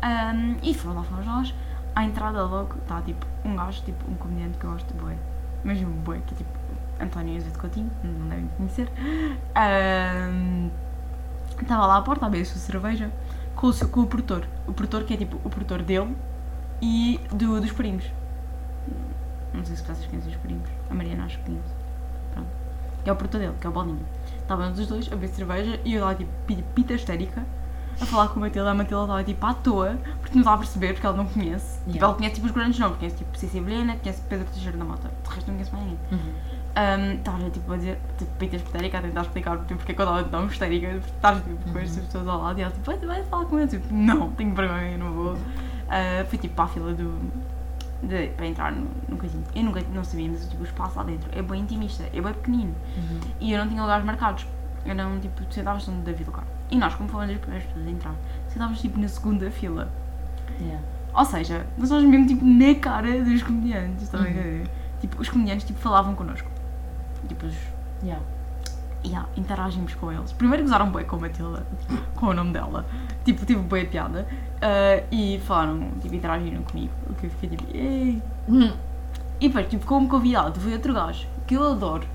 Ahm, 0.02 0.56
e 0.62 0.74
foram 0.74 0.96
lá 0.96 1.02
fomos 1.02 1.26
nós. 1.26 1.54
À 1.94 2.04
entrada 2.04 2.44
logo 2.44 2.74
está 2.82 3.00
tipo 3.02 3.24
um 3.44 3.56
gajo, 3.56 3.82
tipo 3.82 4.10
um 4.10 4.14
comediante 4.16 4.58
que 4.58 4.64
eu 4.64 4.72
gosto 4.72 4.92
de 4.92 5.00
bué. 5.00 5.16
Mesmo 5.64 5.90
bué, 6.02 6.20
que 6.26 6.34
é 6.34 6.36
tipo 6.36 6.50
António 7.00 7.40
de 7.42 7.50
Coutinho, 7.58 7.90
não 8.02 8.28
devem 8.28 8.48
conhecer. 8.56 8.88
Estava 11.60 11.86
lá 11.86 11.96
à 11.98 12.02
porta 12.02 12.26
a 12.26 12.28
beber 12.28 12.42
a 12.42 12.46
sua 12.46 12.58
cerveja 12.60 13.10
com 13.56 13.68
o, 13.68 13.72
seu, 13.72 13.88
com 13.88 14.00
o 14.00 14.06
produtor. 14.06 14.46
O 14.66 14.72
produtor 14.72 15.04
que 15.04 15.14
é 15.14 15.16
tipo 15.16 15.36
o 15.44 15.50
produtor 15.50 15.82
dele 15.82 16.14
e 16.82 17.20
do, 17.32 17.60
dos 17.60 17.72
primos. 17.72 18.04
Não 19.52 19.64
sei 19.64 19.76
se 19.76 19.82
vocês 19.84 20.06
conhecem 20.06 20.32
os 20.32 20.36
primos. 20.38 20.68
A 20.90 20.94
Mariana 20.94 21.24
acho 21.24 21.38
que 21.38 21.44
conhece. 21.46 21.72
Pronto. 22.32 22.48
Que 23.04 23.10
é 23.10 23.12
o 23.12 23.16
produtor 23.16 23.40
dele, 23.40 23.54
que 23.60 23.66
é 23.66 23.70
o 23.70 23.72
Bolinho. 23.72 24.04
Estávamos 24.38 24.78
os 24.78 24.86
dois 24.86 25.06
a 25.06 25.10
beber 25.16 25.28
cerveja 25.28 25.80
e 25.84 25.94
eu 25.94 26.04
lá 26.04 26.14
tipo 26.14 26.30
pi- 26.46 26.64
pita 26.74 26.92
histérica 26.94 27.42
a 28.00 28.06
falar 28.06 28.28
com 28.28 28.38
a 28.38 28.42
Matilda. 28.42 28.70
A 28.70 28.74
Matilda 28.74 29.02
estava 29.04 29.24
tipo 29.24 29.46
à 29.46 29.54
toa 29.54 29.98
porque 30.20 30.34
não 30.34 30.40
estava 30.40 30.56
a 30.56 30.58
perceber 30.58 30.92
porque 30.94 31.06
ela 31.06 31.16
não 31.16 31.26
conhece. 31.26 31.78
Tipo, 31.78 31.90
Yeah. 31.90 32.06
ela 32.06 32.14
conhece 32.14 32.34
tipo 32.36 32.46
os 32.46 32.52
grandes 32.52 32.78
nomes. 32.78 32.96
Conhece 32.98 33.16
tipo 33.16 33.38
Cecília 33.38 33.62
Vilhena, 33.62 33.96
conhece 33.96 34.20
Pedro 34.28 34.46
Teixeira 34.52 34.76
da 34.78 34.84
Mota. 34.84 35.10
De 35.22 35.34
resto 35.34 35.46
não 35.48 35.54
conhece 35.54 35.72
mais 35.72 35.84
ninguém. 35.84 35.98
Uhum. 36.12 36.34
Um, 36.76 37.14
Estava 37.18 37.50
tipo 37.50 37.72
a 37.72 37.76
dizer, 37.76 38.00
tipo, 38.18 38.30
pita 38.36 38.56
histérica, 38.56 38.98
a 38.98 39.02
tentar 39.02 39.20
explicar 39.22 39.58
tipo, 39.58 39.76
porque 39.76 39.92
é 39.92 39.94
que 39.94 40.00
eu 40.00 40.04
estava 40.04 40.24
tão 40.24 40.46
histérica, 40.46 40.88
porque 40.88 41.06
estás 41.10 41.42
tipo, 41.44 41.72
com 41.72 41.78
estas 41.78 42.04
pessoas 42.04 42.26
ao 42.26 42.42
lado 42.42 42.58
e 42.58 42.62
ela 42.62 42.72
tipo, 42.72 42.84
vai, 42.84 42.98
vai 42.98 43.22
falar 43.24 43.44
com 43.44 43.58
eles. 43.58 43.70
Tipo, 43.70 43.94
não, 43.94 44.30
tenho 44.32 44.54
vergonha, 44.54 44.98
não 44.98 45.12
vou. 45.12 45.32
Uh, 45.34 46.26
fui 46.28 46.38
tipo 46.38 46.54
para 46.56 46.64
a 46.64 46.68
fila 46.68 46.92
do. 46.94 47.16
de- 48.02 48.28
para 48.36 48.46
entrar 48.46 48.72
no, 48.72 48.88
no 49.08 49.16
coisinho. 49.16 49.44
Eu 49.54 49.62
nunca 49.62 49.80
não 49.92 50.02
sabia, 50.02 50.28
mas 50.28 50.48
tipo, 50.48 50.62
o 50.62 50.66
espaço 50.66 50.96
lá 50.98 51.04
dentro 51.04 51.30
é 51.32 51.42
bem 51.42 51.60
intimista, 51.60 52.02
é 52.12 52.20
bem 52.20 52.32
pequenino 52.32 52.74
Uhum. 52.96 53.20
e 53.40 53.52
eu 53.52 53.58
não 53.60 53.68
tinha 53.68 53.80
lugares 53.82 54.04
marcados. 54.04 54.46
Eu 54.84 54.94
não, 54.94 55.18
tipo, 55.20 55.42
sentavas 55.52 55.88
onde 55.88 56.00
devia 56.00 56.26
lugar. 56.26 56.44
E 56.74 56.76
nós, 56.76 56.92
como 56.96 57.08
fomos 57.08 57.30
as 57.30 57.36
primeiras 57.38 57.66
pessoas 57.68 57.86
a 57.86 57.90
entrar, 57.90 58.14
sentávamos 58.48 58.80
tipo 58.80 58.98
na 58.98 59.06
segunda 59.06 59.48
fila. 59.50 59.88
Yeah. 60.60 60.82
Ou 61.14 61.24
seja, 61.24 61.64
nós 61.78 61.84
estávamos 61.84 62.10
mesmo 62.10 62.26
tipo 62.26 62.44
na 62.44 62.74
cara 62.80 63.22
dos 63.22 63.42
comediantes, 63.44 64.02
estão 64.02 64.20
a 64.20 64.24
Uhum. 64.24 64.32
ver? 64.32 64.70
Tipo, 65.00 65.22
os 65.22 65.28
comediantes 65.28 65.64
tipo, 65.66 65.78
falavam 65.78 66.14
connosco. 66.16 66.50
Tipo, 67.28 67.46
os, 67.46 67.54
Yeah. 68.02 68.20
yeah, 69.04 69.28
interagimos 69.36 69.94
com 69.94 70.10
eles. 70.12 70.32
Primeiro 70.32 70.64
gozaram 70.64 70.90
bem 70.90 71.04
com 71.04 71.14
a 71.16 71.18
Matilda, 71.20 71.64
com 72.16 72.26
o 72.26 72.34
nome 72.34 72.52
dela. 72.52 72.84
Tipo, 73.24 73.46
tive 73.46 73.60
boa 73.62 73.84
piada. 73.84 74.26
ah, 74.60 75.02
e 75.12 75.40
falaram, 75.44 75.90
tipo, 76.00 76.14
interagiram 76.14 76.62
comigo. 76.62 76.92
O 77.08 77.14
que 77.14 77.26
eu 77.26 77.30
fiquei 77.30 77.50
tipo, 77.56 77.64
ei. 77.76 78.20
Uhum. 78.48 78.72
E 79.40 79.46
depois, 79.48 79.68
tipo, 79.68 79.86
como 79.86 80.08
convidado, 80.08 80.58
foi 80.58 80.72
outro 80.72 80.92
gajo 80.92 81.26
que 81.46 81.54
eu 81.54 81.70
adoro. 81.72 82.06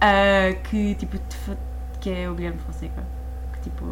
ah, 0.00 0.54
que, 0.70 0.94
tipo, 0.94 1.18
que 2.00 2.10
é 2.10 2.30
o 2.30 2.34
Guilherme 2.34 2.58
Fonseca. 2.60 3.02
Tipo, 3.68 3.84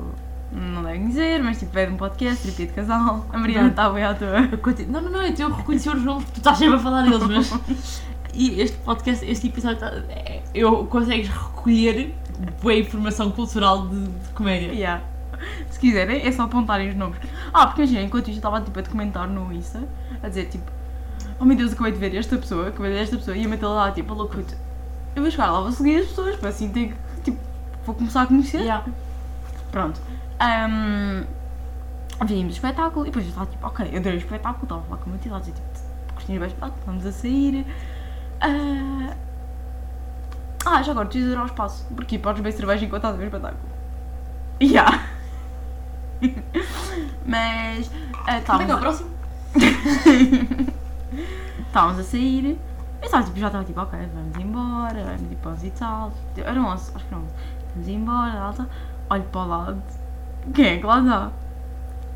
não 0.52 0.82
devem 0.82 1.08
dizer, 1.08 1.42
mas, 1.42 1.58
tipo, 1.58 1.76
é 1.78 1.86
de 1.86 1.92
um 1.92 1.96
podcast, 1.96 2.42
terapia 2.42 2.66
de 2.66 2.72
casal. 2.72 3.26
A 3.32 3.38
Mariana 3.38 3.64
Uhum. 3.64 3.70
está 3.70 3.90
bem 3.90 4.04
à 4.04 4.14
toa. 4.14 4.40
Não, 4.88 5.00
não, 5.02 5.10
não, 5.10 5.22
eu 5.22 5.34
tenho 5.34 5.50
que 5.50 5.56
reconhecer 5.58 5.90
os 5.96 6.02
nomes, 6.02 6.24
tu 6.30 6.38
estás 6.38 6.58
sempre 6.58 6.76
a 6.76 6.78
falar 6.78 7.02
deles, 7.02 7.22
mas. 7.26 8.02
E 8.38 8.60
este 8.60 8.76
podcast, 8.78 9.24
este 9.24 9.46
episódio, 9.46 9.78
tá- 9.80 9.94
é- 10.10 10.42
eu 10.52 10.84
consegues 10.88 11.26
recolher 11.26 12.14
boa 12.60 12.74
informação 12.74 13.30
cultural 13.30 13.88
de, 13.88 14.08
de 14.08 14.28
comédia. 14.34 14.72
Yeah. 14.74 15.02
Se 15.70 15.78
quiserem, 15.80 16.20
é 16.20 16.30
só 16.30 16.42
apontarem 16.42 16.90
os 16.90 16.94
nomes. 16.96 17.16
Ah, 17.50 17.66
porque 17.66 17.80
imagina, 17.82 18.02
enquanto 18.02 18.24
isto 18.28 18.32
eu 18.32 18.36
estava 18.36 18.60
tipo, 18.60 18.78
a 18.78 18.82
documentar 18.82 19.26
no 19.26 19.50
Insta, 19.54 19.82
a 20.22 20.28
dizer 20.28 20.46
tipo, 20.50 20.70
oh 21.40 21.46
meu 21.46 21.56
Deus, 21.56 21.72
acabei 21.72 21.92
de 21.92 21.98
ver 21.98 22.14
esta 22.14 22.36
pessoa, 22.36 22.68
acabei 22.68 22.90
de 22.90 22.96
ver 22.98 23.02
esta 23.04 23.16
pessoa, 23.16 23.34
e 23.34 23.46
a 23.46 23.48
Matilda 23.48 23.68
lá 23.74 23.90
tipo, 23.90 24.12
louco, 24.12 24.36
eu 25.14 25.22
vou 25.22 25.30
chegar 25.30 25.50
lá, 25.50 25.60
vou 25.62 25.72
seguir 25.72 26.00
as 26.00 26.06
pessoas, 26.08 26.36
para 26.36 26.50
assim 26.50 26.68
ter 26.68 26.88
que, 26.88 27.20
tipo, 27.22 27.38
vou 27.86 27.94
começar 27.94 28.20
a 28.22 28.26
conhecer. 28.26 28.58
Yeah. 28.60 28.84
Pronto. 29.70 30.00
Um, 30.40 31.24
vimos 32.24 32.52
o 32.52 32.56
espetáculo 32.56 33.06
e 33.06 33.10
depois 33.10 33.24
eu 33.24 33.30
estava 33.30 33.46
tipo, 33.46 33.66
ok, 33.66 33.88
eu 33.92 33.98
adorei 33.98 34.18
o 34.18 34.20
espetáculo, 34.20 34.62
estava 34.64 34.80
a 34.80 34.84
falar 34.84 34.96
com 34.98 35.10
a 35.10 35.12
Matilda, 35.12 35.36
a 35.36 35.40
dizer 35.40 35.52
tipo, 35.52 35.66
gostei 36.14 36.38
do 36.38 36.44
espetáculo, 36.44 36.82
vamos 36.86 37.06
a 37.06 37.12
sair. 37.12 37.66
Ah, 38.40 39.14
ah, 40.64 40.82
já 40.82 40.92
agora, 40.92 41.08
de 41.08 41.18
ir 41.18 41.36
ao 41.36 41.46
espaço, 41.46 41.86
porque 41.94 42.18
podes 42.18 42.42
beber 42.42 42.56
cerveja 42.56 42.84
enquanto 42.84 43.04
estás 43.04 43.14
a 43.14 43.18
ver 43.18 43.24
o 43.24 43.26
espetáculo. 43.26 43.76
Yeah. 44.60 45.06
Mas. 47.24 47.88
o 47.88 48.30
estávamos, 48.38 48.80
próximo? 48.80 49.10
estávamos 51.66 52.00
a 52.00 52.02
sair. 52.02 52.58
Eu 53.00 53.04
estava, 53.04 53.24
tipo, 53.24 53.38
já 53.38 53.46
estava 53.46 53.64
tipo, 53.64 53.80
ok, 53.80 53.98
vamos 54.12 54.36
embora, 54.38 55.04
vamos 55.04 55.28
tipo 55.28 55.48
11 55.48 55.66
e 55.66 55.70
tal. 55.70 56.12
Eram 56.36 56.66
11, 56.66 56.92
acho 56.94 57.04
que 57.04 57.14
eram 57.14 57.24
11. 57.24 57.34
Vamos 57.74 57.88
embora, 57.88 58.32
tal, 58.32 58.54
tal. 58.54 58.66
Olho 59.08 59.22
para 59.24 59.40
o 59.40 59.48
lado. 59.48 59.82
Quem 60.54 60.66
é 60.66 60.78
que 60.78 60.86
lá 60.86 61.00
está? 61.00 61.32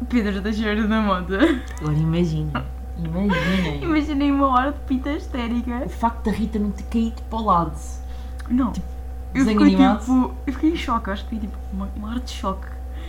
Pedro 0.08 0.42
Teixeira 0.42 0.86
da 0.86 1.00
Mota. 1.00 1.38
Agora 1.80 1.96
imagina, 1.96 2.64
imaginem. 2.96 3.82
Imaginei 3.84 4.32
uma 4.32 4.48
hora 4.48 4.72
de 4.72 4.78
pita 4.80 5.10
histérica. 5.12 5.82
O 5.84 5.88
facto 5.88 6.24
da 6.24 6.32
Rita 6.32 6.58
não 6.58 6.70
ter 6.70 6.84
caído 6.84 7.22
para 7.22 7.38
o 7.38 7.44
lado. 7.44 7.78
Não. 8.48 8.72
eu 9.34 9.44
desenho 9.44 9.60
fiquei 9.60 9.76
tipo. 9.76 10.34
Eu 10.46 10.52
fiquei 10.52 10.70
em 10.72 10.76
choque, 10.76 11.10
acho 11.10 11.24
que 11.24 11.30
fiquei 11.30 11.48
tipo 11.48 11.58
uma, 11.72 11.88
uma 11.96 12.08
hora 12.10 12.20
de 12.20 12.30
choque. 12.30 12.66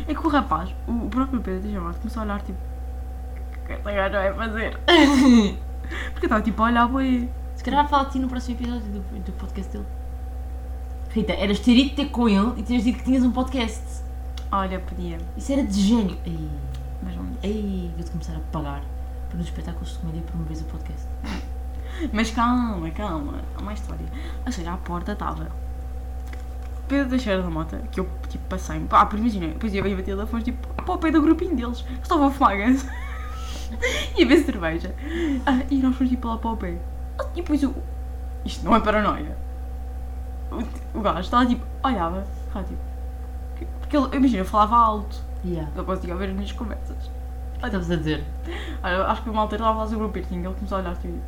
É 0.08 0.14
que 0.14 0.26
o 0.26 0.30
rapaz, 0.30 0.74
o, 0.88 0.92
o 1.06 1.10
próprio 1.10 1.42
Pedro 1.42 1.62
Teixeira 1.62 1.80
da 1.80 1.88
Mota, 1.88 2.00
começou 2.00 2.22
a 2.22 2.26
olhar 2.26 2.42
tipo. 2.42 2.60
O 3.64 3.68
que 3.68 3.74
esta 3.74 3.92
gaja 3.92 4.34
vai 4.34 4.34
fazer? 4.34 4.80
Porque 6.12 6.26
eu 6.26 6.28
estava 6.28 6.42
tipo 6.42 6.62
a 6.62 6.66
olhar 6.66 6.90
para 6.90 7.04
ele. 7.04 7.30
Se 7.56 7.64
calhar 7.64 7.82
vai 7.82 7.90
falar 7.90 8.04
de 8.06 8.12
ti 8.12 8.20
no 8.20 8.28
próximo 8.28 8.58
episódio 8.58 8.88
do, 8.88 9.20
do 9.20 9.32
podcast 9.34 9.72
dele. 9.72 9.86
Rita, 11.14 11.34
eras 11.34 11.60
ter 11.60 11.76
ido 11.76 11.96
ter 11.96 12.06
com 12.10 12.30
ele 12.30 12.60
e 12.60 12.64
teres 12.64 12.84
dito 12.84 13.00
que 13.00 13.04
tinhas 13.06 13.24
um 13.24 13.32
podcast. 13.32 13.82
Olha, 14.52 14.80
podia. 14.80 15.18
Isso 15.38 15.52
era 15.52 15.64
de 15.64 15.82
gênio. 15.82 16.18
Ei, 16.26 16.50
Mas 17.04 17.16
vamos. 17.16 17.38
ei, 17.44 17.92
vou-te 17.96 18.12
começar 18.12 18.34
a 18.36 18.40
pagar 18.52 18.82
para 19.28 19.38
nos 19.38 19.48
espetáculos 19.48 19.92
de 19.94 20.00
comédia 20.00 20.22
promoveres 20.22 20.62
o 20.62 20.66
podcast. 20.66 21.08
Mas 22.14 22.32
calma, 22.32 22.90
calma, 22.92 23.42
há 23.56 23.62
uma 23.62 23.74
história. 23.74 24.06
Ou 24.46 24.52
seja, 24.52 24.74
à 24.74 24.78
porta 24.78 25.12
estava 25.12 25.52
Pedro 26.88 27.10
Teixeira 27.10 27.42
da 27.44 27.50
Mota, 27.50 27.78
que 27.92 28.00
eu 28.00 28.10
tipo 28.30 28.44
passei-me. 28.48 28.88
Ah, 28.90 29.06
porque 29.06 29.22
imagina, 29.22 29.48
depois 29.48 29.74
eu 29.74 29.86
ia 29.86 29.96
bater 29.96 30.28
fomos 30.28 30.44
tipo 30.44 30.68
para 30.74 30.94
o 30.94 30.98
pé 30.98 31.12
do 31.12 31.22
grupinho 31.22 31.56
deles. 31.56 31.84
Estavam 32.02 32.28
a 32.28 32.32
fumar 32.32 32.58
ganso. 32.58 32.88
e 34.18 34.24
a 34.24 34.28
ver 34.28 34.44
cerveja. 34.44 34.96
Ah, 35.46 35.62
e 35.70 35.78
nós 35.78 35.96
fomos 35.96 36.10
tipo 36.12 36.28
lá 36.28 36.38
para 36.38 36.52
o 36.52 36.58
pé. 36.58 36.78
Ah, 37.20 37.26
E 37.34 37.42
depois 37.42 37.62
o. 37.64 37.74
Isto 38.46 38.66
não 38.66 38.76
é 38.76 38.80
paranoia. 38.80 39.38
O, 40.52 41.00
o 41.00 41.02
gajo 41.02 41.20
estava 41.22 41.46
tipo, 41.46 41.66
olhava, 41.84 42.24
ficava 42.48 42.66
tipo. 42.66 42.80
que- 43.58 43.66
Porque 43.80 43.98
ele, 43.98 44.08
imagina, 44.18 44.42
eu 44.42 44.46
falava 44.46 44.76
alto, 44.76 45.18
Yeah. 45.44 45.70
ele 45.76 45.86
conseguia 45.86 46.14
ouvir 46.14 46.28
as 46.28 46.34
minhas 46.34 46.52
conversas. 46.52 46.98
O 47.08 47.60
que 47.62 47.66
estavas 47.66 47.90
a 47.92 47.96
dizer? 47.96 48.24
Olha, 48.84 49.04
acho 49.08 49.24
que 49.24 49.30
uma 49.30 49.42
altura 49.42 49.62
estava 49.64 49.78
a 49.80 49.84
fazer 49.84 49.96
o 49.96 50.00
meu 50.00 50.10
piercing, 50.10 50.44
ele 50.46 50.54
começou 50.54 50.78
a 50.78 50.82
olhar 50.82 50.96
tipo. 50.98 51.20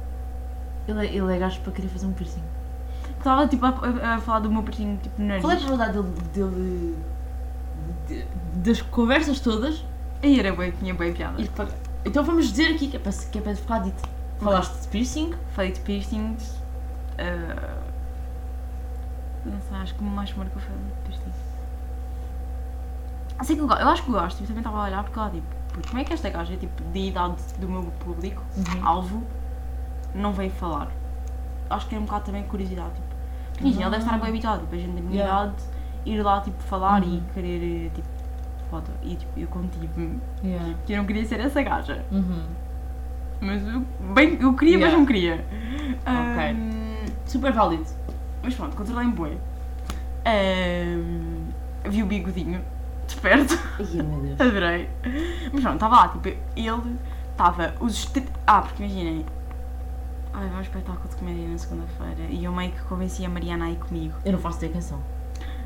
Ele, 0.87 1.07
é- 1.07 1.15
ele 1.15 1.33
é 1.35 1.39
gajo 1.39 1.61
para 1.61 1.71
querer 1.71 1.87
fazer 1.87 2.05
um 2.05 2.11
piercing. 2.13 2.43
Estava 3.17 3.47
tipo 3.47 3.65
a, 3.65 3.69
a- 3.69 4.15
a 4.15 4.19
falar 4.19 4.39
do 4.39 4.51
meu 4.51 4.61
piercing 4.63 4.97
tipo 4.97 5.21
no 5.21 5.27
nariz. 5.29 5.43
Qual 5.43 5.51
é 5.51 5.55
a 5.55 5.59
probabilidade 5.59 6.09
dele, 6.09 6.31
dele 6.33 6.97
de- 8.07 8.25
das 8.59 8.81
conversas 8.81 9.39
todas 9.39 9.83
Aí 10.21 10.39
era 10.39 10.53
bem, 10.55 10.71
tinha 10.71 10.93
bem 10.93 11.13
piada. 11.13 11.41
ir 11.41 11.49
para. 11.49 11.67
Então 12.05 12.23
vamos 12.23 12.49
dizer 12.49 12.73
aqui 12.75 12.87
que 12.87 12.97
é 12.97 12.99
para, 12.99 13.11
que 13.13 13.37
é 13.37 13.41
para 13.41 13.55
ficar 13.55 13.79
dito. 13.79 14.03
Falaste 14.39 14.81
de 14.81 14.87
piercing, 14.89 15.33
Feito 15.55 15.81
piercings. 15.81 16.59
ah, 17.17 17.82
não 19.45 19.59
sei, 19.61 19.77
acho 19.77 19.95
que 19.95 20.03
mais 20.03 20.33
marcou 20.35 20.61
foi 20.61 20.75
o 20.75 21.05
piercing. 21.05 21.31
Sei 23.43 23.55
que 23.55 23.61
eu, 23.61 23.67
eu 23.67 23.89
acho 23.89 24.03
que 24.03 24.09
eu 24.09 24.13
gosto, 24.13 24.37
tipo, 24.37 24.47
também 24.47 24.61
estava 24.61 24.79
a 24.79 24.83
olhar 24.85 25.03
porque 25.03 25.19
lá, 25.19 25.29
tipo, 25.29 25.87
como 25.89 25.99
é 25.99 26.03
que 26.05 26.13
esta 26.13 26.29
gaja, 26.29 26.55
tipo, 26.55 26.83
de 26.91 26.99
idade 27.07 27.35
do 27.59 27.67
meu 27.67 27.83
público, 27.99 28.41
Uhum. 28.55 28.87
alvo, 28.87 29.23
não 30.15 30.31
veio 30.31 30.51
falar? 30.51 30.87
Acho 31.69 31.87
que 31.87 31.95
é 31.95 31.99
um 31.99 32.03
bocado 32.05 32.25
também 32.25 32.43
curiosidade, 32.43 32.93
tipo. 32.93 33.07
Porque 33.51 33.63
imagina, 33.65 33.83
ele 33.85 33.91
deve 33.91 34.03
estar 34.05 34.17
bem 34.19 34.29
habituado, 34.29 34.61
tipo, 34.61 34.75
a 34.75 34.77
gente 34.77 34.93
da 34.95 35.01
minha 35.01 35.15
Yeah. 35.23 35.43
idade, 35.45 35.63
ir 36.05 36.21
lá, 36.21 36.41
tipo, 36.41 36.61
falar 36.63 37.01
Uhum. 37.03 37.17
e 37.17 37.33
querer, 37.33 37.91
tipo, 37.93 38.07
foto. 38.69 38.91
E 39.03 39.15
tipo, 39.15 39.39
eu 39.39 39.47
contive-me 39.47 40.19
Yeah. 40.43 40.75
que 40.85 40.93
eu 40.93 40.97
não 40.97 41.05
queria 41.05 41.25
ser 41.25 41.39
essa 41.39 41.61
gaja. 41.61 42.03
Uhum. 42.11 42.43
Mas 43.41 43.67
eu, 43.67 43.81
bem, 44.13 44.37
eu 44.39 44.53
queria, 44.55 44.77
mas 44.77 44.85
Yeah. 44.87 44.97
não 44.97 45.05
queria. 45.05 45.45
Ok. 46.01 46.51
Ahm, 46.51 46.93
Super 47.25 47.51
válido. 47.51 47.85
Mas 48.43 48.53
pronto, 48.53 48.75
controlei-me 48.75 49.13
bué. 49.13 49.37
Ahm, 50.25 51.49
vi 51.89 52.03
o 52.03 52.05
bigodinho 52.05 52.61
de 53.07 53.15
perto. 53.17 53.57
Ai. 53.79 54.47
Adorei. 54.47 54.89
Mas 55.51 55.61
pronto, 55.61 55.75
estava 55.75 55.95
lá, 55.95 56.07
tipo, 56.09 56.27
ele 56.27 56.97
estava. 57.31 57.73
Os 57.79 58.11
Ah, 58.45 58.61
porque 58.61 58.83
imaginem. 58.83 59.25
Ai, 60.33 60.47
vai 60.47 60.57
um 60.57 60.61
espetáculo 60.61 61.07
de 61.07 61.15
comédia 61.15 61.47
na 61.47 61.57
segunda-feira 61.57 62.23
e 62.29 62.43
eu 62.43 62.51
meio 62.51 62.71
que 62.71 62.81
convenci 62.83 63.23
a 63.23 63.29
Mariana 63.29 63.65
a 63.65 63.71
ir 63.71 63.77
comigo. 63.77 64.15
Eu 64.25 64.31
não 64.31 64.39
faço 64.39 64.59
ter 64.59 64.69
canção. 64.69 64.99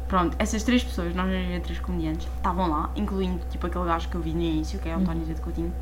Pronto, 0.08 0.36
essas 0.40 0.64
três 0.64 0.84
pessoas, 0.84 1.14
nós 1.16 1.28
ver 1.28 1.62
três 1.62 1.80
comediantes, 1.80 2.28
estavam 2.36 2.70
lá, 2.70 2.90
incluindo 2.96 3.42
tipo 3.50 3.68
aquele 3.68 3.86
gajo 3.86 4.08
que 4.08 4.16
eu 4.16 4.22
vi 4.22 4.34
no 4.34 4.42
início, 4.42 4.80
que 4.80 4.88
é 4.88 4.96
o 4.96 5.00
António 5.00 5.26
Zé 5.26 5.34
de 5.34 5.42
Coutinho. 5.42 5.74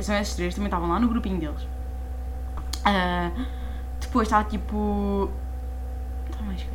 São 0.00 0.14
esses 0.16 0.34
três, 0.36 0.54
também 0.54 0.68
estavam 0.68 0.88
lá 0.88 0.98
no 1.00 1.08
grupinho 1.08 1.38
deles. 1.38 1.66
Ah, 2.84 3.30
depois 4.00 4.26
estava 4.28 4.48
tipo. 4.48 5.30
Está 6.30 6.42
mais 6.44 6.62
quem? 6.62 6.70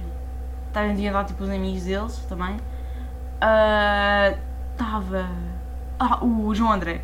Estavam 0.67 0.89
a 0.91 1.09
andar 1.09 1.25
tipo 1.25 1.43
os 1.43 1.49
amigos 1.49 1.83
deles 1.83 2.17
também. 2.27 2.57
Estava. 4.71 5.27
ah, 5.99 6.23
o 6.23 6.53
João 6.55 6.71
André. 6.71 7.01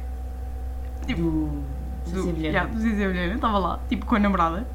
Tipo, 1.06 1.22
Do. 1.22 1.62
do, 2.06 2.80
Zezé 2.80 3.08
Vilhena. 3.08 3.36
estava 3.36 3.58
lá, 3.58 3.80
tipo 3.90 4.06
com 4.06 4.16
a 4.16 4.20
namorada. 4.20 4.66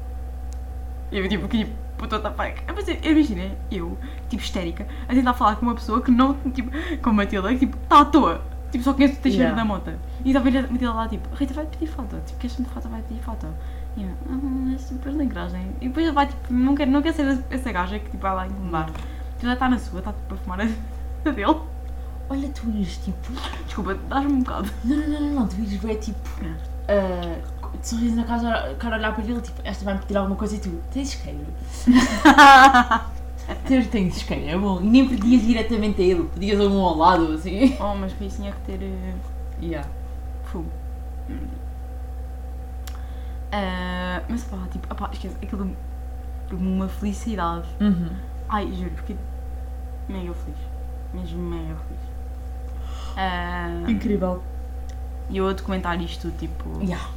E 1.11 1.17
eu 1.19 1.27
tipo, 1.29 1.47
que 1.47 1.65
puta 1.97 2.19
da 2.19 2.31
fuck. 2.31 2.61
Eu 2.67 2.73
pensei, 2.73 2.99
imagina, 3.03 3.51
eu, 3.71 3.97
tipo 4.29 4.41
histérica, 4.43 4.85
a 5.07 5.13
tentar 5.13 5.33
falar 5.33 5.55
com 5.55 5.65
uma 5.65 5.75
pessoa 5.75 6.01
que 6.01 6.11
não, 6.11 6.33
tipo, 6.51 6.69
com 7.01 7.09
a 7.09 7.13
Matilda, 7.13 7.49
que 7.49 7.59
tipo, 7.59 7.77
está 7.77 8.01
à 8.01 8.05
toa. 8.05 8.41
Tipo, 8.71 8.83
só 8.83 8.93
conheço 8.93 9.15
o 9.15 9.17
Teixeira 9.21 9.45
Yeah. 9.49 9.61
da 9.61 9.65
Mota. 9.65 9.97
E 10.23 10.29
estava 10.29 10.49
a 10.49 10.51
Matilda 10.51 10.93
lá, 10.93 11.07
tipo, 11.07 11.33
Rita 11.35 11.53
vai 11.53 11.65
pedir 11.65 11.87
foto. 11.87 12.17
Tipo, 12.25 12.39
queres 12.39 12.57
me 12.57 12.65
foto? 12.65 12.89
Vai 12.89 13.01
pedir 13.03 13.21
foto. 13.21 13.47
E 13.97 14.03
eu, 14.03 14.09
ah, 14.29 14.73
é 14.73 14.77
super 14.77 15.13
linguagem. 15.13 15.71
E 15.81 15.87
depois 15.87 16.05
ele 16.05 16.15
vai, 16.15 16.27
tipo, 16.27 16.53
não 16.53 16.75
quer, 16.75 16.87
não 16.87 17.01
quer 17.01 17.13
ser 17.13 17.43
essa 17.49 17.71
gaja 17.71 17.97
que 17.99 18.05
tipo, 18.05 18.17
vai 18.17 18.35
lá 18.35 18.47
incomodar. 18.47 18.87
Tipo, 18.87 19.45
ela 19.45 19.53
está 19.53 19.69
na 19.69 19.77
sua, 19.79 19.99
está 19.99 20.11
tipo 20.11 20.33
a 20.33 20.37
fumar 20.37 20.61
a 20.61 20.65
dele. 21.31 21.57
Olha, 22.29 22.49
tu 22.49 22.69
ires 22.69 22.97
tipo. 22.97 23.31
Desculpa, 23.65 23.95
dás-me 24.09 24.33
um 24.33 24.39
bocado. 24.41 24.69
Não, 24.83 24.97
não, 24.97 25.07
não, 25.07 25.19
não, 25.21 25.33
não. 25.41 25.47
Tu 25.47 25.55
ires 25.61 25.73
ver 25.75 25.95
tipo. 25.95 26.19
Uh, 26.41 27.55
de 27.77 27.87
sorriso 27.87 28.15
na 28.15 28.23
casa, 28.23 28.75
cara 28.79 28.97
olhar 28.97 29.13
para 29.13 29.23
ele, 29.23 29.41
tipo, 29.41 29.61
esta 29.63 29.83
vai-me 29.85 29.99
pedir 30.01 30.17
alguma 30.17 30.35
coisa 30.35 30.55
e 30.55 30.59
tu, 30.59 30.69
tens 30.91 31.09
isqueiro? 31.13 31.45
Tens, 33.67 33.87
tens 33.87 34.17
isqueiro, 34.17 34.49
é 34.49 34.57
bom. 34.57 34.81
E 34.81 34.85
nem 34.87 35.07
pedias 35.07 35.43
diretamente 35.43 36.01
a 36.01 36.05
ele, 36.05 36.23
pedias 36.33 36.59
a 36.59 36.63
um 36.63 36.79
ao 36.81 36.95
lado, 36.97 37.31
assim. 37.33 37.75
Oh, 37.79 37.93
mas 37.95 38.11
para 38.13 38.25
isso 38.25 38.37
tinha 38.37 38.51
que 38.51 38.61
ter 38.61 38.81
eh, 38.81 39.13
Yeah. 39.61 39.87
fogo. 40.45 40.69
Ah, 43.57 44.21
mas 44.27 44.43
pá, 44.43 44.57
tipo, 44.69 44.91
opá, 44.91 45.09
esquece, 45.13 45.35
aquilo 45.41 45.71
uma 46.51 46.89
felicidade. 46.89 47.65
Uhum. 47.79 48.09
Ai, 48.49 48.69
juro, 48.73 48.91
fiquei 48.97 49.17
mega 50.09 50.33
feliz. 50.33 50.57
Mesmo 51.13 51.41
mega 51.41 51.75
feliz. 51.75 52.01
Ah, 53.15 53.89
Incrível. 53.89 54.43
E 55.29 55.37
eu 55.37 55.47
a 55.47 55.53
documentar 55.53 55.99
isto, 56.01 56.29
tipo. 56.31 56.69
Yeah. 56.81 57.07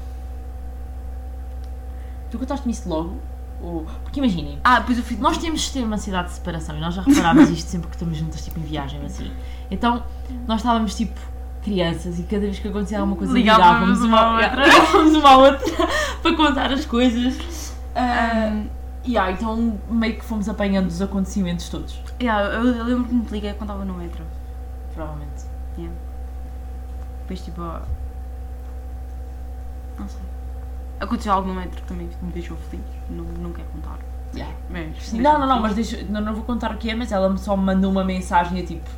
Tu 2.30 2.38
contaste-me 2.38 2.72
isso 2.72 2.88
logo? 2.88 3.16
Ou... 3.60 3.84
Porque 4.04 4.20
imaginem, 4.20 4.58
Ah, 4.62 4.78
depois 4.78 4.96
eu 4.98 5.02
fui. 5.04 5.16
nós 5.16 5.38
temos 5.38 5.60
de 5.62 5.72
ter 5.72 5.82
uma 5.82 5.96
ansiedade 5.96 6.28
de 6.28 6.34
separação 6.34 6.76
e 6.76 6.80
nós 6.80 6.94
já 6.94 7.02
reparámos 7.02 7.50
isto 7.50 7.68
sempre 7.68 7.88
que 7.88 7.96
estamos 7.96 8.16
juntas, 8.16 8.44
tipo 8.44 8.60
em 8.60 8.62
viagem, 8.62 9.04
assim. 9.04 9.32
Então, 9.70 10.04
nós 10.46 10.60
estávamos 10.60 10.94
tipo 10.94 11.18
crianças 11.62 12.18
e 12.18 12.22
cada 12.22 12.40
vez 12.42 12.58
que 12.58 12.68
acontecia 12.68 12.98
alguma 13.00 13.16
coisa 13.16 13.32
Ligávamos 13.32 14.00
ligávamos 14.00 14.02
uma 14.02 14.32
outra. 14.40 14.66
ligávamos 14.66 15.14
uma 15.16 15.28
à 15.30 15.36
outra 15.38 15.88
para 16.22 16.36
contar 16.36 16.72
as 16.72 16.84
coisas. 16.84 17.74
Ah, 17.94 18.52
Ah, 18.52 18.62
yeah, 19.06 19.32
então 19.32 19.78
meio 19.90 20.16
que 20.18 20.24
fomos 20.24 20.48
apanhando 20.48 20.86
os 20.88 21.00
acontecimentos 21.02 21.68
todos. 21.68 22.00
yeah, 22.20 22.46
eu, 22.54 22.64
eu 22.66 22.84
lembro 22.84 23.04
que 23.04 23.14
me 23.14 23.26
liguei 23.30 23.52
quando 23.54 23.70
estava 23.70 23.84
no 23.84 23.94
metro. 23.94 24.22
Provavelmente. 24.94 25.46
Depois, 27.20 27.40
tipo. 27.44 27.60
Não 29.98 30.08
sei. 30.08 30.20
Aconteceu 31.00 31.32
algo 31.32 31.48
no 31.48 31.54
metro 31.54 31.76
que 31.82 31.86
também 31.88 32.08
me 32.22 32.32
deixou 32.32 32.56
feliz. 32.70 32.84
Não, 33.10 33.24
não 33.24 33.52
quero 33.52 33.68
contar. 33.68 33.98
Yeah. 34.34 34.54
Mas. 34.70 35.12
Não, 35.12 35.38
não, 35.38 35.46
não, 35.46 35.60
mas 35.60 35.74
deixa, 35.74 36.02
não, 36.08 36.20
não 36.20 36.34
vou 36.34 36.42
contar 36.44 36.72
o 36.72 36.76
que 36.78 36.90
é, 36.90 36.94
mas 36.94 37.12
ela 37.12 37.36
só 37.36 37.56
me 37.56 37.64
mandou 37.64 37.90
uma 37.90 38.04
mensagem 38.04 38.60
a 38.60 38.64
tipo. 38.64 38.88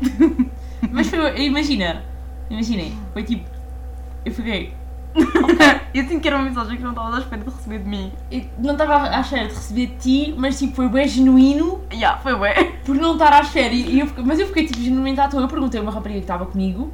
mas 0.90 1.08
foi, 1.08 1.46
imagina, 1.46 2.02
imaginem, 2.50 2.96
foi 3.12 3.22
tipo. 3.22 3.48
Eu 4.24 4.32
fiquei. 4.32 4.74
eu 5.94 6.04
sinto 6.06 6.20
que 6.20 6.28
era 6.28 6.36
uma 6.36 6.44
mensagem 6.44 6.76
que 6.76 6.82
não 6.82 6.90
estava 6.90 7.16
à 7.16 7.18
espera 7.18 7.42
de 7.42 7.50
receber 7.50 7.78
de 7.78 7.88
mim. 7.88 8.12
eu 8.30 8.44
não 8.58 8.72
estava 8.72 9.08
à 9.08 9.20
espera 9.20 9.48
de 9.48 9.54
receber 9.54 9.86
de 9.86 9.96
ti, 9.96 10.34
mas 10.36 10.58
tipo, 10.58 10.74
foi 10.74 10.88
bem 10.90 11.08
genuíno 11.08 11.80
Yeah, 11.90 12.18
foi 12.18 12.36
bué. 12.36 12.64
por 12.84 12.94
não 12.94 13.14
estar 13.14 13.32
à 13.32 13.40
espera. 13.40 13.72
E, 13.72 14.00
eu 14.00 14.08
mas 14.24 14.38
eu 14.38 14.46
fiquei 14.46 14.66
tipo 14.66 14.80
genuinamente 14.80 15.20
à 15.20 15.28
toa. 15.28 15.40
Eu 15.40 15.48
perguntei 15.48 15.80
a 15.80 15.82
uma 15.82 15.92
rapariga 15.92 16.20
que 16.20 16.24
estava 16.24 16.44
comigo, 16.44 16.92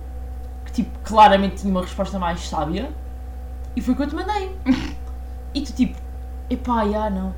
que 0.64 0.72
tipo, 0.72 0.98
claramente 1.00 1.56
tinha 1.56 1.70
uma 1.70 1.80
resposta 1.80 2.18
mais 2.18 2.48
sábia, 2.48 2.90
e 3.74 3.80
foi 3.80 3.94
o 3.94 3.96
que 3.96 4.02
eu 4.04 4.08
te 4.08 4.14
mandei. 4.14 4.50
E 5.54 5.60
tu 5.60 5.74
tipo, 5.74 5.98
epá, 6.48 6.88
já 6.88 7.10
não. 7.10 7.34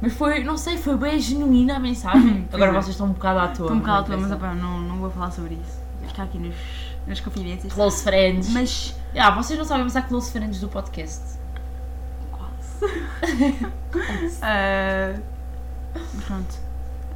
Mas 0.00 0.14
foi, 0.14 0.42
não 0.42 0.56
sei, 0.56 0.78
foi 0.78 0.96
bem 0.96 1.18
genuína 1.20 1.76
a 1.76 1.78
mensagem. 1.78 2.48
Agora 2.52 2.70
é. 2.70 2.74
vocês 2.74 2.90
estão 2.94 3.08
um 3.08 3.12
bocado 3.12 3.40
à 3.40 3.48
toa. 3.48 3.66
Estou 3.66 3.72
um 3.72 3.80
bocado 3.80 3.98
à 3.98 4.02
toa, 4.04 4.16
não 4.16 4.22
mas 4.22 4.32
opa, 4.32 4.54
não, 4.54 4.80
não 4.80 4.96
vou 4.96 5.10
falar 5.10 5.30
sobre 5.30 5.54
isso. 5.54 5.81
Ficar 6.08 6.24
aqui 6.24 6.38
nos, 6.38 6.54
nas 7.06 7.20
confidências. 7.20 7.72
Close 7.72 8.02
friends. 8.02 8.48
Mas. 8.50 8.94
Ah, 9.16 9.30
vocês 9.30 9.58
não 9.58 9.64
sabem, 9.66 9.84
mas 9.84 9.94
há 9.96 10.02
close 10.02 10.30
friends 10.32 10.60
do 10.60 10.68
podcast. 10.68 11.38
Quase. 12.30 13.72
Ah, 14.42 15.14
pronto. 16.26 16.54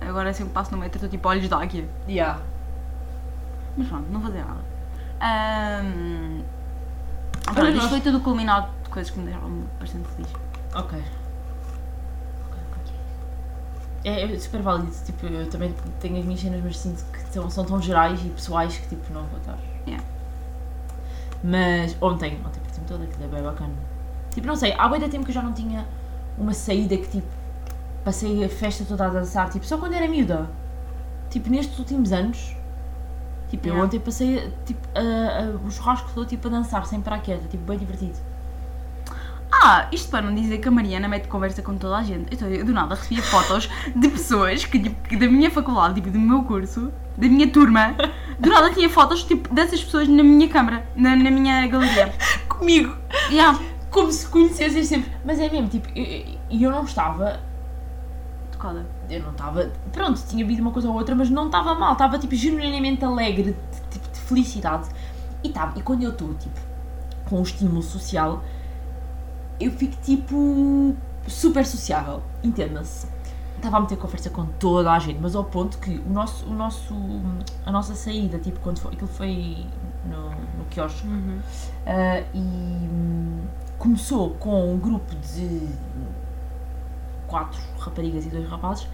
Agora 0.01 0.33
sempre 0.35 0.53
passo 0.53 0.70
no 0.72 0.79
metro, 0.79 0.96
estou 0.99 1.09
tipo 1.09 1.27
olhos 1.29 1.49
de 1.49 1.55
águia. 1.55 1.88
Yeah. 2.09 2.40
Mas 3.77 3.88
pronto, 3.88 4.07
não 4.11 4.20
vou 4.20 4.31
dizer 4.31 4.44
nada. 4.44 4.61
Ahm, 5.20 6.42
Olha, 7.49 7.55
pronto, 7.55 7.68
isto 7.70 7.77
nós- 7.81 7.90
foi 7.90 8.01
tudo 8.01 8.20
culminado 8.20 8.68
de 8.85 8.90
coisas 8.90 9.11
que 9.11 9.18
me 9.18 9.25
deixaram 9.27 9.64
bastante 9.81 10.07
feliz. 10.09 10.29
Ok. 10.75 11.03
É, 14.09 14.23
é 14.23 14.38
super 14.38 14.62
válido, 14.62 14.92
tipo, 15.05 15.27
eu 15.27 15.51
também 15.51 15.75
tenho 15.99 16.19
as 16.19 16.25
minhas 16.25 16.40
cenas, 16.40 16.61
mas 16.62 16.79
sinto 16.79 17.05
que 17.12 17.19
são, 17.33 17.51
são 17.51 17.64
tão 17.64 17.83
gerais 17.83 18.21
e 18.25 18.29
pessoais 18.29 18.79
que 18.79 18.88
tipo 18.88 19.12
não 19.12 19.25
vou 19.25 19.40
estar. 19.40 19.59
Yeah. 19.87 20.05
Mas 21.42 21.97
ontem, 22.01 22.38
ontem 22.47 22.61
parti-me 22.61 22.87
toda, 22.87 23.05
aquilo 23.05 23.25
é 23.25 23.29
bem 23.29 23.42
bacana. 23.42 23.75
Tipo, 24.33 24.47
não 24.47 24.55
sei, 24.55 24.73
há 24.79 24.88
muito 24.88 25.09
tempo 25.09 25.25
que 25.25 25.31
eu 25.31 25.35
já 25.35 25.42
não 25.42 25.53
tinha 25.53 25.85
uma 26.38 26.53
saída 26.55 26.97
que 26.97 27.09
tipo 27.09 27.27
passei 28.05 28.45
a 28.45 28.49
festa 28.49 28.85
toda 28.85 29.07
a 29.07 29.09
dançar, 29.09 29.51
tipo, 29.51 29.66
só 29.66 29.77
quando 29.77 29.95
era 29.95 30.07
miúda. 30.07 30.49
Tipo, 31.29 31.51
nestes 31.51 31.77
últimos 31.77 32.12
anos, 32.12 32.55
tipo, 33.51 33.66
eu 33.66 33.73
Yeah. 33.73 33.85
ontem 33.85 33.99
passei 33.99 34.53
tipo, 34.64 34.87
a, 34.95 35.01
a, 35.42 35.66
o 35.66 35.71
churrasco 35.71 36.11
todo 36.14 36.29
tipo, 36.29 36.47
a 36.47 36.51
dançar 36.53 36.87
sem 36.87 37.01
parar 37.01 37.19
quieta, 37.19 37.49
tipo, 37.49 37.64
bem 37.64 37.77
divertido. 37.77 38.16
Ah, 39.68 39.88
isto 39.90 40.09
para 40.12 40.24
não 40.24 40.33
dizer 40.33 40.59
que 40.59 40.68
a 40.68 40.70
Mariana 40.70 41.09
mete 41.09 41.26
conversa 41.26 41.61
com 41.61 41.76
toda 41.76 41.96
a 41.96 42.02
gente. 42.05 42.33
Então, 42.33 42.46
eu 42.46 42.64
do 42.64 42.72
nada 42.72 42.94
recebia 42.94 43.20
fotos 43.20 43.68
de 43.96 44.09
pessoas 44.09 44.64
que, 44.64 44.79
tipo, 44.79 45.09
que 45.09 45.16
da 45.16 45.26
minha 45.26 45.50
faculdade, 45.50 45.96
tipo, 45.96 46.09
do 46.09 46.20
meu 46.20 46.44
curso, 46.44 46.92
da 47.16 47.26
minha 47.26 47.50
turma, 47.50 47.96
do 48.38 48.48
nada 48.48 48.72
tinha 48.72 48.88
fotos 48.88 49.24
tipo, 49.24 49.52
dessas 49.52 49.83
pessoas 49.83 50.07
na 50.07 50.22
minha 50.22 50.48
câmara, 50.48 50.87
na, 50.94 51.16
na 51.16 51.33
minha 51.33 51.66
galeria. 51.66 52.14
Comigo! 52.48 52.96
Yeah. 53.29 53.59
como 53.90 54.12
se 54.12 54.29
conhecessem 54.29 54.85
sempre. 54.85 55.11
Mas 55.24 55.40
é 55.40 55.50
mesmo, 55.50 55.68
tipo, 55.68 55.88
e 55.96 56.38
eu, 56.48 56.61
eu 56.61 56.70
não 56.70 56.85
estava. 56.85 57.40
Tocada. 58.52 58.87
Eu 59.11 59.20
não 59.20 59.33
estava. 59.33 59.72
Pronto, 59.90 60.22
tinha 60.29 60.45
havido 60.45 60.62
uma 60.62 60.70
coisa 60.70 60.88
ou 60.88 60.95
outra, 60.95 61.12
mas 61.16 61.28
não 61.28 61.47
estava 61.47 61.74
mal. 61.74 61.95
Estava, 61.95 62.20
tipo, 62.20 62.36
genuinamente 62.36 63.05
alegre, 63.05 63.57
de, 63.72 63.80
tipo, 63.91 64.09
de 64.12 64.20
felicidade. 64.20 64.88
E, 65.43 65.49
tá, 65.49 65.72
e 65.74 65.82
quando 65.82 66.05
eu 66.05 66.11
estou, 66.11 66.32
tipo, 66.34 66.61
com 67.28 67.41
o 67.41 67.43
estímulo 67.43 67.82
social, 67.82 68.45
eu 69.61 69.70
fico, 69.70 69.96
tipo, 70.02 70.94
super 71.26 71.64
sociável. 71.64 72.22
Entenda-se. 72.42 73.07
Estava 73.57 73.78
a 73.78 73.80
meter 73.80 73.96
conversa 73.96 74.28
com 74.30 74.46
toda 74.46 74.92
a 74.92 74.98
gente, 74.98 75.18
mas 75.18 75.34
ao 75.34 75.44
ponto 75.44 75.78
que 75.78 75.98
o 75.98 76.11
nosso, 76.11 76.46
o 76.46 76.54
nosso, 76.54 76.94
a 77.64 77.72
nossa 77.72 77.94
saída, 77.94 78.38
tipo, 78.38 78.61
quando 78.61 78.78
foi, 78.78 78.92
aquilo 78.92 79.09
foi 79.09 79.66
no, 80.04 80.30
no 80.30 80.64
quiosque, 80.70 81.07
Uhum. 81.07 81.38
Uh, 81.38 82.26
e 82.34 82.38
hum, 82.38 83.40
começou 83.78 84.30
com 84.34 84.74
um 84.74 84.78
grupo 84.78 85.14
de 85.16 85.68
quatro 87.26 87.61
raparigas 87.78 88.26
e 88.26 88.28
dois 88.28 88.48
rapazes 88.48 88.86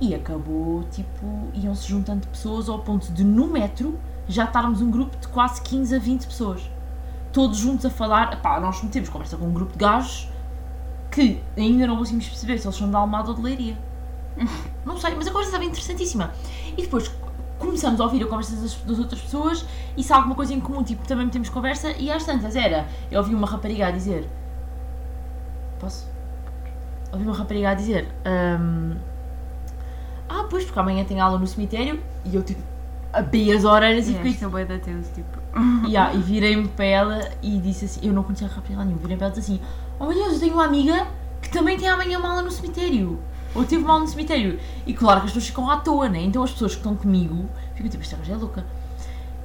e 0.00 0.14
acabou, 0.14 0.84
tipo, 0.84 1.48
iam-se 1.54 1.88
juntando 1.88 2.26
pessoas 2.28 2.68
ao 2.68 2.78
ponto 2.80 3.10
de 3.12 3.24
no 3.24 3.46
metro 3.46 3.98
já 4.28 4.44
estarmos 4.44 4.80
um 4.82 4.90
grupo 4.90 5.16
de 5.16 5.28
quase 5.28 5.60
15 5.62 5.94
a 5.94 5.98
20 5.98 6.26
pessoas. 6.26 6.70
Todos 7.36 7.58
juntos 7.58 7.84
a 7.84 7.90
falar, 7.90 8.40
pá, 8.40 8.58
nós 8.58 8.82
metemos 8.82 9.10
conversa 9.10 9.36
com 9.36 9.44
um 9.44 9.52
grupo 9.52 9.72
de 9.72 9.78
gajos 9.78 10.26
que 11.10 11.38
ainda 11.54 11.86
não 11.86 11.98
conseguimos 11.98 12.28
perceber 12.28 12.56
se 12.56 12.66
eles 12.66 12.74
são 12.74 12.88
de 12.88 12.96
Almada 12.96 13.28
ou 13.28 13.34
de 13.34 13.42
Leiria. 13.42 13.76
Não 14.86 14.96
sei, 14.96 15.14
mas 15.14 15.26
a 15.26 15.30
conversa 15.30 15.50
estava 15.50 15.64
interessantíssima. 15.64 16.32
E 16.78 16.80
depois, 16.80 17.10
começamos 17.58 18.00
a 18.00 18.04
ouvir 18.04 18.22
a 18.22 18.26
conversa 18.26 18.56
das, 18.56 18.74
das 18.76 18.98
outras 18.98 19.20
pessoas 19.20 19.66
e 19.98 20.02
se 20.02 20.10
há 20.14 20.16
alguma 20.16 20.34
coisa 20.34 20.54
em 20.54 20.60
comum, 20.60 20.82
tipo, 20.82 21.06
também 21.06 21.28
temos 21.28 21.50
conversa 21.50 21.90
e 21.98 22.10
às 22.10 22.24
tantas 22.24 22.56
era, 22.56 22.86
eu 23.10 23.20
ouvi 23.20 23.34
uma 23.34 23.46
rapariga 23.46 23.88
a 23.88 23.90
dizer, 23.90 24.26
posso? 25.78 26.08
Ouvi 27.12 27.26
uma 27.26 27.36
rapariga 27.36 27.70
a 27.70 27.74
dizer, 27.74 28.08
hum, 28.24 28.96
ah, 30.26 30.46
pois, 30.48 30.64
porque 30.64 30.78
amanhã 30.78 31.04
tem 31.04 31.20
aula 31.20 31.38
no 31.38 31.46
cemitério 31.46 32.02
e 32.24 32.34
eu 32.34 32.42
tipo, 32.42 32.62
abri 33.12 33.52
as 33.52 33.64
orelhas 33.64 34.08
e 34.08 34.12
É, 34.12 34.14
fiquei 34.14 34.32
isto 34.32 34.44
é. 35.84 35.88
Yeah, 35.88 36.14
e 36.14 36.20
virei-me 36.20 36.68
para 36.68 36.84
ela 36.84 37.28
e 37.42 37.58
disse 37.58 37.86
assim: 37.86 38.00
Eu 38.02 38.12
não 38.12 38.22
conhecia 38.22 38.46
a 38.46 38.50
rapariga 38.50 38.84
nenhuma. 38.84 39.00
Virei 39.00 39.16
para 39.16 39.26
ela 39.26 39.34
e 39.34 39.38
disse 39.38 39.52
assim: 39.52 39.62
Oh 39.98 40.06
meu 40.06 40.14
Deus, 40.14 40.34
eu 40.34 40.40
tenho 40.40 40.54
uma 40.54 40.64
amiga 40.64 41.06
que 41.40 41.50
também 41.50 41.78
tem 41.78 41.88
amanhã 41.88 42.18
uma 42.18 42.30
aula 42.30 42.42
no 42.42 42.50
cemitério. 42.50 43.18
Ou 43.54 43.64
teve 43.64 43.84
aula 43.86 44.00
no 44.00 44.08
cemitério. 44.08 44.58
E 44.86 44.92
claro 44.92 45.20
que 45.20 45.26
as 45.26 45.32
pessoas 45.32 45.48
ficam 45.48 45.70
à 45.70 45.78
toa, 45.78 46.08
né? 46.08 46.22
Então 46.22 46.42
as 46.42 46.50
pessoas 46.50 46.72
que 46.72 46.78
estão 46.78 46.94
comigo 46.94 47.48
ficam 47.74 47.90
tipo: 47.90 48.02
Esta 48.02 48.16
gaja 48.16 48.34
é 48.34 48.36
louca. 48.36 48.64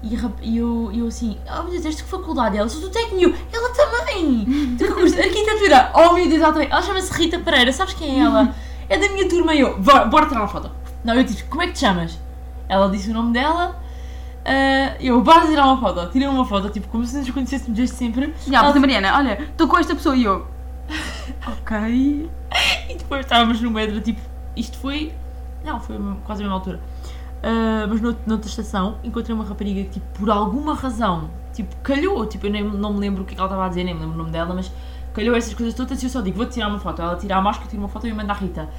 E, 0.04 0.18
e 0.42 0.58
eu, 0.58 0.90
e 0.92 1.00
eu 1.00 1.08
assim: 1.08 1.38
Oh 1.48 1.64
meu 1.64 1.72
Deus, 1.72 1.86
esta 1.86 2.04
que 2.04 2.10
faculdade? 2.10 2.58
Ela 2.58 2.68
sou 2.68 2.82
do 2.82 2.90
Tecnio. 2.90 3.34
Ela 3.52 3.70
também. 3.74 4.76
Que 4.78 4.88
curso 4.88 5.16
de 5.16 5.22
arquitetura. 5.22 5.92
Oh 5.94 6.14
meu 6.14 6.28
Deus, 6.28 6.42
ela 6.42 6.54
também. 6.54 6.70
Ela 6.70 6.82
chama-se 6.82 7.14
Rita 7.14 7.40
Pereira. 7.40 7.72
Sabes 7.72 7.94
quem 7.94 8.20
é 8.20 8.24
ela? 8.24 8.54
É 8.90 8.98
da 8.98 9.08
minha 9.08 9.30
turma. 9.30 9.54
E 9.56 9.62
eu: 9.62 9.80
Bora, 9.80 10.04
bora 10.04 10.26
tirar 10.26 10.42
uma 10.42 10.50
foto. 10.50 10.70
Não, 11.02 11.14
eu 11.14 11.24
disse: 11.24 11.46
Como 11.46 11.62
é 11.62 11.68
que 11.68 11.74
te 11.74 11.80
chamas? 11.80 12.20
Ela 12.68 12.90
disse 12.90 13.10
o 13.10 13.14
nome 13.14 13.32
dela. 13.32 13.81
Ah, 14.46 14.96
eu, 15.00 15.22
bora 15.22 15.46
tirar 15.48 15.66
uma 15.66 15.78
foto. 15.80 16.12
Tirei 16.12 16.28
uma 16.28 16.46
foto, 16.46 16.70
tipo, 16.70 16.88
como 16.88 17.06
se 17.06 17.18
nos 17.18 17.30
conhecêssemos 17.30 17.76
desde 17.78 17.96
sempre. 17.96 18.34
Já, 18.48 18.60
Ela- 18.60 18.76
a 18.76 18.80
Mariana, 18.80 19.16
olha, 19.18 19.42
estou 19.42 19.68
com 19.68 19.78
esta 19.78 19.96
pessoa 19.96 20.16
e 20.16 20.24
eu. 20.24 20.48
Ok. 21.48 22.30
E 22.90 22.96
depois 22.98 23.22
estávamos 23.26 23.62
no 23.62 23.72
metro, 23.72 24.00
tipo, 24.02 24.20
isto 24.56 24.78
foi. 24.78 25.14
Não, 25.64 25.80
foi 25.80 25.96
quase 26.26 26.42
a 26.42 26.44
mesma 26.46 26.56
altura. 26.58 26.80
Ah, 27.44 27.86
mas 27.90 28.02
nout- 28.02 28.20
noutra 28.26 28.50
estação 28.50 28.98
encontrei 29.04 29.34
uma 29.36 29.46
rapariga 29.46 29.84
que, 29.84 29.90
tipo, 29.92 30.06
por 30.20 30.30
alguma 30.30 30.74
razão, 30.76 31.30
tipo, 31.54 31.76
calhou. 31.78 32.26
Tipo, 32.26 32.48
eu 32.48 32.52
nem, 32.52 32.64
não 32.64 32.94
me 32.94 33.00
lembro 33.00 33.24
o 33.24 33.26
que, 33.26 33.34
é 33.34 33.36
que 33.36 33.42
ela 33.42 33.48
estava 33.48 33.66
a 33.66 33.70
dizer, 33.70 33.84
nem 33.84 33.94
me 33.94 34.02
lembro 34.02 34.16
o 34.16 34.18
nome 34.20 34.32
dela, 34.32 34.54
mas 34.54 34.72
calhou 35.14 35.36
essas 35.36 35.54
coisas 35.54 35.74
todas 35.74 36.02
e 36.02 36.06
eu 36.06 36.10
só 36.10 36.22
digo: 36.22 36.38
vou 36.38 36.46
tirar 36.46 36.68
uma 36.68 36.80
foto. 36.80 37.02
Ela 37.02 37.16
tira 37.16 37.38
a 37.38 37.42
máscara, 37.42 37.70
tira 37.70 37.82
uma 37.82 37.90
foto 37.90 38.06
e 38.06 38.10
eu 38.10 38.16
mando 38.16 38.32
à 38.32 38.36
Rita: 38.36 38.70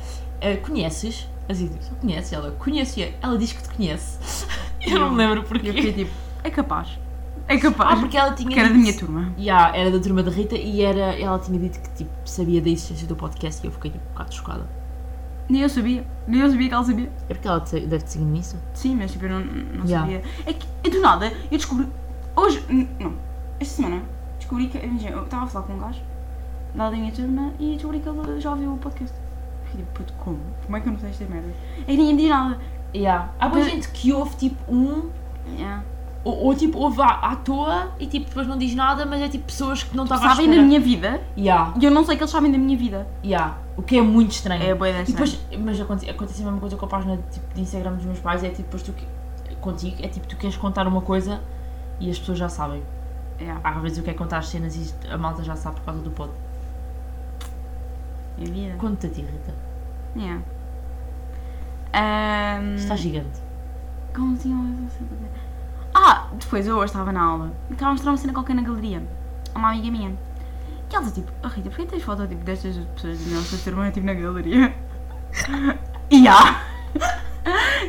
"Ah, 0.40 0.56
Conheces? 0.66 1.28
Assim, 1.48 1.66
digo, 1.66 1.82
só 1.82 1.94
conhece? 1.96 2.34
Ela 2.34 2.50
conhece. 2.52 3.14
Ela 3.20 3.36
diz 3.38 3.52
que 3.52 3.62
te 3.62 3.74
conhece. 3.74 4.46
Eu 4.86 4.98
não 5.00 5.10
me 5.10 5.16
lembro 5.18 5.38
E 5.38 5.42
eu 5.42 5.44
porquê. 5.48 5.72
fiquei 5.72 5.92
tipo, 5.92 6.10
é 6.42 6.50
capaz. 6.50 6.98
É 7.48 7.54
Ah, 7.54 7.60
capaz. 7.60 7.98
porque 8.00 8.16
ela 8.16 8.32
tinha. 8.32 8.46
Porque 8.48 8.58
era 8.60 8.68
da 8.68 8.74
dito- 8.74 8.82
minha 8.82 8.98
turma. 8.98 9.32
Yeah, 9.38 9.76
era 9.76 9.90
da 9.90 9.98
turma 10.00 10.22
da 10.22 10.30
Rita 10.30 10.56
e 10.56 10.80
era, 10.82 11.18
ela 11.18 11.38
tinha 11.38 11.58
dito 11.58 11.80
que 11.80 11.90
tipo, 11.90 12.10
sabia 12.24 12.60
da 12.60 12.68
existência 12.68 13.06
do 13.06 13.14
podcast 13.16 13.62
e 13.64 13.68
eu 13.68 13.72
fiquei 13.72 13.90
tipo, 13.90 14.04
um 14.04 14.12
bocado 14.12 14.34
chocada. 14.34 14.66
Nem 15.48 15.62
eu 15.62 15.68
sabia. 15.68 16.04
Nem 16.26 16.40
eu 16.40 16.50
sabia 16.50 16.68
que 16.68 16.74
ela 16.74 16.84
sabia. 16.84 17.12
É 17.28 17.34
porque 17.34 17.46
ela 17.48 17.60
te- 17.60 17.80
deve 17.80 18.04
te 18.04 18.10
seguir 18.12 18.24
nisso? 18.24 18.56
Sim, 18.74 18.96
mas 18.96 19.12
tipo, 19.12 19.24
eu 19.26 19.30
não, 19.30 19.40
não 19.40 19.84
Yeah. 19.86 20.00
sabia. 20.00 20.22
É 20.46 20.52
que, 20.52 20.66
eu 20.84 20.90
do 20.90 21.00
nada, 21.00 21.26
eu 21.50 21.58
descobri. 21.58 21.88
Hoje. 22.34 22.64
Não. 22.98 23.14
Esta 23.60 23.74
semana, 23.76 24.02
descobri 24.38 24.68
que. 24.68 24.78
imagina, 24.78 25.10
Eu 25.16 25.24
estava 25.24 25.44
a 25.44 25.46
falar 25.46 25.66
com 25.66 25.74
um 25.74 25.78
gajo 25.78 26.00
lá 26.74 26.90
da 26.90 26.96
minha 26.96 27.12
turma 27.12 27.52
e 27.60 27.74
descobri 27.74 28.00
que 28.00 28.08
ele 28.08 28.40
já 28.40 28.50
ouviu 28.50 28.72
o 28.72 28.78
podcast. 28.78 29.14
Fiquei 29.72 29.84
tipo, 29.84 29.92
puto, 29.92 30.12
como? 30.18 30.38
Como 30.64 30.76
é 30.76 30.80
que 30.80 30.88
eu 30.88 30.92
não 30.92 30.98
sei 31.00 31.10
esta 31.10 31.24
merda? 31.24 31.48
E 31.88 31.96
ninguém 31.96 32.14
me 32.14 32.20
diz 32.22 32.30
nada. 32.30 32.58
Yeah. 32.94 33.30
Há 33.40 33.48
boa 33.48 33.62
Mas- 33.62 33.72
gente 33.72 33.88
que 33.88 34.12
ouve 34.12 34.36
tipo 34.36 34.72
um, 34.72 35.08
Yeah. 35.56 35.82
ou, 36.24 36.36
ou, 36.44 36.54
tipo 36.54 36.78
ouve 36.78 37.00
à, 37.02 37.06
à 37.06 37.36
toa 37.36 37.90
e 37.98 38.06
tipo 38.06 38.28
depois 38.28 38.46
não 38.46 38.56
diz 38.58 38.74
nada, 38.74 39.04
mas 39.06 39.20
é 39.22 39.28
tipo 39.28 39.44
pessoas 39.46 39.82
que 39.82 39.96
não 39.96 40.04
estavam 40.04 40.26
à 40.26 40.28
Sabem 40.30 40.44
espera. 40.44 40.60
da 40.62 40.68
minha 40.68 40.78
vida 40.80 41.20
Yeah, 41.36 41.72
e 41.80 41.84
eu 41.84 41.90
não 41.90 42.04
sei 42.04 42.16
que 42.16 42.22
eles 42.22 42.30
sabem 42.30 42.52
da 42.52 42.58
minha 42.58 42.76
vida. 42.76 43.06
yeah. 43.24 43.56
O 43.76 43.82
que 43.82 43.96
é 43.96 44.02
muito 44.02 44.32
estranho. 44.32 44.62
É 44.62 44.74
boa 44.74 44.90
E 44.90 45.04
depois, 45.04 45.40
mas 45.58 45.80
acontece, 45.80 46.10
acontece 46.10 46.42
a 46.42 46.44
mesma 46.44 46.60
coisa 46.60 46.76
com 46.76 46.84
a 46.84 46.88
página 46.88 47.18
tipo, 47.30 47.54
de 47.54 47.60
Instagram 47.62 47.94
dos 47.94 48.04
meus 48.04 48.18
pais, 48.20 48.44
é 48.44 48.50
tipo 48.50 48.62
depois 48.64 48.82
tu, 48.82 48.92
que- 48.92 49.06
contigo, 49.56 49.96
é 50.02 50.08
tipo 50.08 50.26
tu 50.28 50.36
queres 50.36 50.56
contar 50.56 50.86
uma 50.86 51.00
coisa 51.00 51.40
e 51.98 52.10
as 52.10 52.18
pessoas 52.18 52.36
já 52.38 52.48
sabem. 52.50 52.82
Yeah. 53.40 53.60
Às 53.64 53.80
vezes 53.82 53.98
eu 53.98 54.04
quero 54.04 54.18
contar 54.18 54.38
as 54.38 54.48
cenas 54.48 54.76
e 54.76 54.94
a 55.10 55.16
malta 55.16 55.42
já 55.42 55.56
sabe 55.56 55.76
por 55.76 55.86
causa 55.86 56.00
do 56.02 56.10
pod. 56.10 56.30
É 58.40 58.44
vida. 58.44 58.74
Conta-te 58.78 59.06
a 59.06 59.10
ti, 59.10 59.22
Rita. 59.22 59.54
Yeah. 60.16 60.42
Ahm, 61.94 62.74
Está 62.76 62.96
gigante. 62.96 63.40
Como 64.14 64.36
uma 64.44 64.88
Ah, 65.94 66.28
depois 66.32 66.66
eu 66.66 66.76
hoje 66.76 66.86
estava 66.86 67.12
na 67.12 67.22
aula 67.22 67.52
e 67.70 67.72
estava 67.72 67.90
a 67.90 67.92
mostrar 67.92 68.10
uma 68.10 68.16
cena 68.16 68.32
qualquer 68.32 68.54
na 68.54 68.62
galeria 68.62 69.02
a 69.54 69.58
uma 69.58 69.70
amiga 69.70 69.90
minha. 69.90 70.10
E 70.90 70.94
ela 70.94 71.04
disse 71.04 71.20
tipo, 71.20 71.32
oh, 71.42 71.48
Rita, 71.48 71.70
porquê 71.70 71.86
tens 71.86 72.02
foto 72.02 72.26
tipo, 72.26 72.44
destas 72.44 72.76
pessoas 72.94 73.24
da 73.24 73.36
nossa 73.36 73.56
turma 73.58 73.90
tipo, 73.90 74.06
na 74.06 74.14
galeria? 74.14 74.74
E 76.10 76.28
há. 76.28 76.62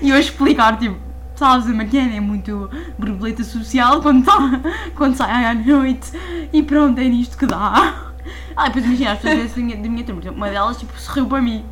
E 0.02 0.10
eu 0.10 0.16
a 0.16 0.20
explicar, 0.20 0.80
tipo, 0.80 0.98
sabes, 1.36 1.68
a 1.68 1.74
Mariana 1.74 2.16
é 2.16 2.20
muito 2.22 2.70
borboleta 2.98 3.44
social 3.44 4.02
quando, 4.02 4.24
tá, 4.24 4.62
quando 4.96 5.16
sai 5.16 5.46
à 5.46 5.54
noite 5.54 6.10
e 6.54 6.64
pronto, 6.64 7.00
é 7.00 7.04
nisto 7.04 7.38
que 7.38 7.46
dá. 7.46 8.13
Ah, 8.56 8.66
depois 8.68 8.86
imagina, 8.86 9.14
as 9.14 9.20
pessoas 9.20 9.52
da 9.54 9.62
minha, 9.62 9.78
da 9.78 9.90
minha 9.90 10.04
turma, 10.06 10.22
uma 10.32 10.50
delas 10.50 10.78
tipo, 10.78 10.98
sorriu 11.00 11.26
para 11.28 11.42
mim. 11.42 11.66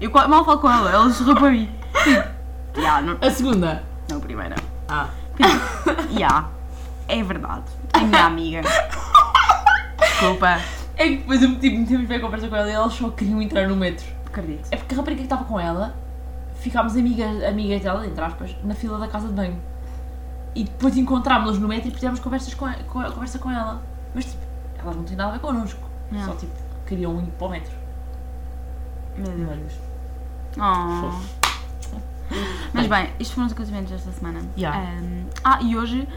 Eu 0.00 0.10
mal 0.10 0.44
falo 0.44 0.58
com 0.58 0.70
ela, 0.70 0.90
ela 0.90 1.10
sorriu 1.10 1.34
para 1.36 1.50
mim. 1.50 1.70
Ya, 2.76 3.00
não, 3.00 3.16
A 3.20 3.30
segunda. 3.30 3.82
não, 4.10 4.18
a 4.18 4.20
primeira. 4.20 4.56
Ah. 4.88 5.08
Ya, 6.10 6.46
é 7.08 7.22
verdade. 7.22 7.64
É 7.94 8.00
minha 8.00 8.24
amiga. 8.26 8.62
Desculpa, 9.98 10.60
É 10.96 11.08
que 11.08 11.16
depois 11.18 11.42
eu 11.42 11.58
tipo, 11.58 11.78
metemos 11.78 12.06
bem 12.08 12.16
a 12.16 12.20
conversa 12.20 12.48
com 12.48 12.56
ela 12.56 12.68
e 12.68 12.72
elas 12.72 12.92
só 12.92 13.10
queriam 13.10 13.40
entrar 13.42 13.68
no 13.68 13.76
metro. 13.76 14.06
acredito. 14.26 14.66
É 14.70 14.76
porque 14.76 14.94
a 14.94 14.98
rapariga 14.98 15.20
que 15.20 15.26
estava 15.26 15.44
com 15.44 15.58
ela, 15.60 15.94
ficámos 16.56 16.96
amigas, 16.96 17.42
amigas 17.44 17.82
dela, 17.82 18.06
entre 18.06 18.22
aspas, 18.24 18.56
na 18.64 18.74
fila 18.74 18.98
da 18.98 19.08
casa 19.08 19.28
de 19.28 19.34
banho. 19.34 19.60
E 20.54 20.64
depois 20.64 20.96
encontrámos-nos 20.96 21.58
no 21.58 21.68
metro 21.68 21.88
e 21.88 21.92
fizemos 21.92 22.18
conversas 22.18 22.54
com, 22.54 22.66
com, 22.88 23.02
conversa 23.02 23.38
com 23.38 23.50
ela. 23.50 23.82
Mas 24.14 24.24
tipo, 24.24 24.42
elas 24.82 24.96
não 24.96 25.04
têm 25.04 25.16
nada 25.16 25.30
a 25.30 25.32
ver 25.34 25.40
connosco. 25.40 25.85
Não. 26.10 26.24
Só 26.24 26.34
tipo, 26.34 26.52
queriam 26.86 27.20
ir 27.20 27.30
para 27.32 27.46
o 27.46 27.50
metro. 27.50 27.72
Meu 29.16 29.56
Deus. 29.56 29.72
Oh. 30.58 31.46
Mas 32.72 32.86
bem, 32.86 33.10
estes 33.18 33.30
foram 33.30 33.46
os 33.46 33.52
acontecimentos 33.52 33.90
desta 33.90 34.10
semana. 34.12 34.40
Ya. 34.56 34.72
Ahm, 34.74 35.26
ah, 35.44 35.58
e 35.62 35.76
hoje 35.76 36.08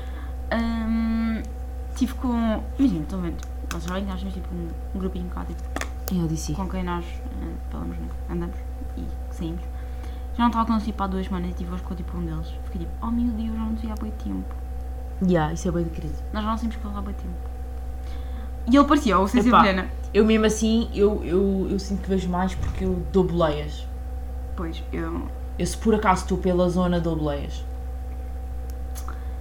ahm, 0.51 1.41
tive 1.95 2.13
com. 2.15 2.63
Imagina, 2.77 3.03
estão 3.03 3.21
vendo? 3.21 3.37
Vocês 3.69 3.83
sabem 3.83 4.03
que 4.03 4.09
nós 4.09 4.19
temos 4.19 4.33
tipo 4.33 4.47
um, 4.53 4.67
um 4.95 4.99
grupinho 4.99 5.29
cá, 5.29 5.45
tipo, 5.45 5.61
Eu 6.11 6.27
disse. 6.27 6.53
com 6.53 6.67
quem 6.67 6.83
nós 6.83 7.05
ah, 7.41 7.53
falamos, 7.69 7.97
né? 7.97 8.07
andamos 8.29 8.55
e 8.97 9.05
saímos. 9.33 9.61
Já 10.33 10.43
não 10.43 10.47
estava 10.47 10.65
com 10.65 10.73
eles 10.73 10.85
tipo 10.85 11.03
há 11.03 11.07
duas 11.07 11.25
semanas 11.25 11.51
e 11.51 11.53
tive 11.53 11.73
hoje 11.73 11.83
com 11.83 11.95
tipo 11.95 12.17
um 12.17 12.25
deles. 12.25 12.47
Fiquei 12.65 12.81
tipo, 12.81 12.91
oh 13.01 13.11
meu 13.11 13.31
Deus, 13.33 13.49
já 13.49 13.59
não 13.59 13.75
te 13.75 13.85
vi 13.85 13.91
há 13.91 13.95
boi 13.95 14.11
tempo. 14.11 14.55
Yeah, 15.21 15.53
isso 15.53 15.67
é 15.67 15.71
bem 15.71 15.83
de 15.83 15.89
querido. 15.89 16.15
Nós 16.33 16.43
já 16.43 16.49
não 16.49 16.57
saímos 16.57 16.75
com 16.77 16.87
ele 16.87 16.97
há 16.97 17.01
boi 17.01 17.13
tempo. 17.13 17.48
E 18.69 18.75
ele 18.75 18.85
parecia 18.85 19.17
o 19.19 19.25
Epá. 19.25 19.61
Vilhena. 19.61 19.89
Eu 20.13 20.25
mesmo 20.25 20.45
assim, 20.45 20.89
eu, 20.93 21.23
eu, 21.23 21.67
eu 21.69 21.79
sinto 21.79 22.03
que 22.03 22.09
vejo 22.09 22.29
mais 22.29 22.53
porque 22.55 22.85
eu 22.85 23.03
dou 23.11 23.23
boleias. 23.23 23.87
Pois, 24.55 24.83
eu. 24.93 25.27
Eu 25.57 25.65
se 25.65 25.77
por 25.77 25.93
acaso 25.95 26.23
estou 26.23 26.37
pela 26.37 26.69
zona, 26.69 26.99
dou 26.99 27.15
boleias. 27.15 27.63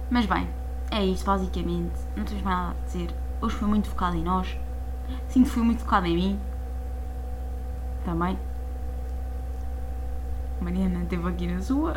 Mas 0.09 0.25
bem, 0.25 0.47
é 0.91 1.05
isto 1.05 1.25
basicamente. 1.25 1.93
Não 2.15 2.25
tens 2.25 2.41
mais 2.41 2.57
nada 2.57 2.75
a 2.79 2.85
dizer. 2.85 3.09
Hoje 3.41 3.55
foi 3.55 3.67
muito 3.67 3.87
focado 3.87 4.17
em 4.17 4.23
nós. 4.23 4.57
Sinto 5.27 5.45
que 5.45 5.51
foi 5.51 5.63
muito 5.63 5.81
focado 5.81 6.07
em 6.07 6.15
mim. 6.15 6.39
Também. 8.03 8.37
Mariana 10.59 11.03
esteve 11.03 11.27
aqui 11.27 11.47
na 11.47 11.61
sua. 11.61 11.93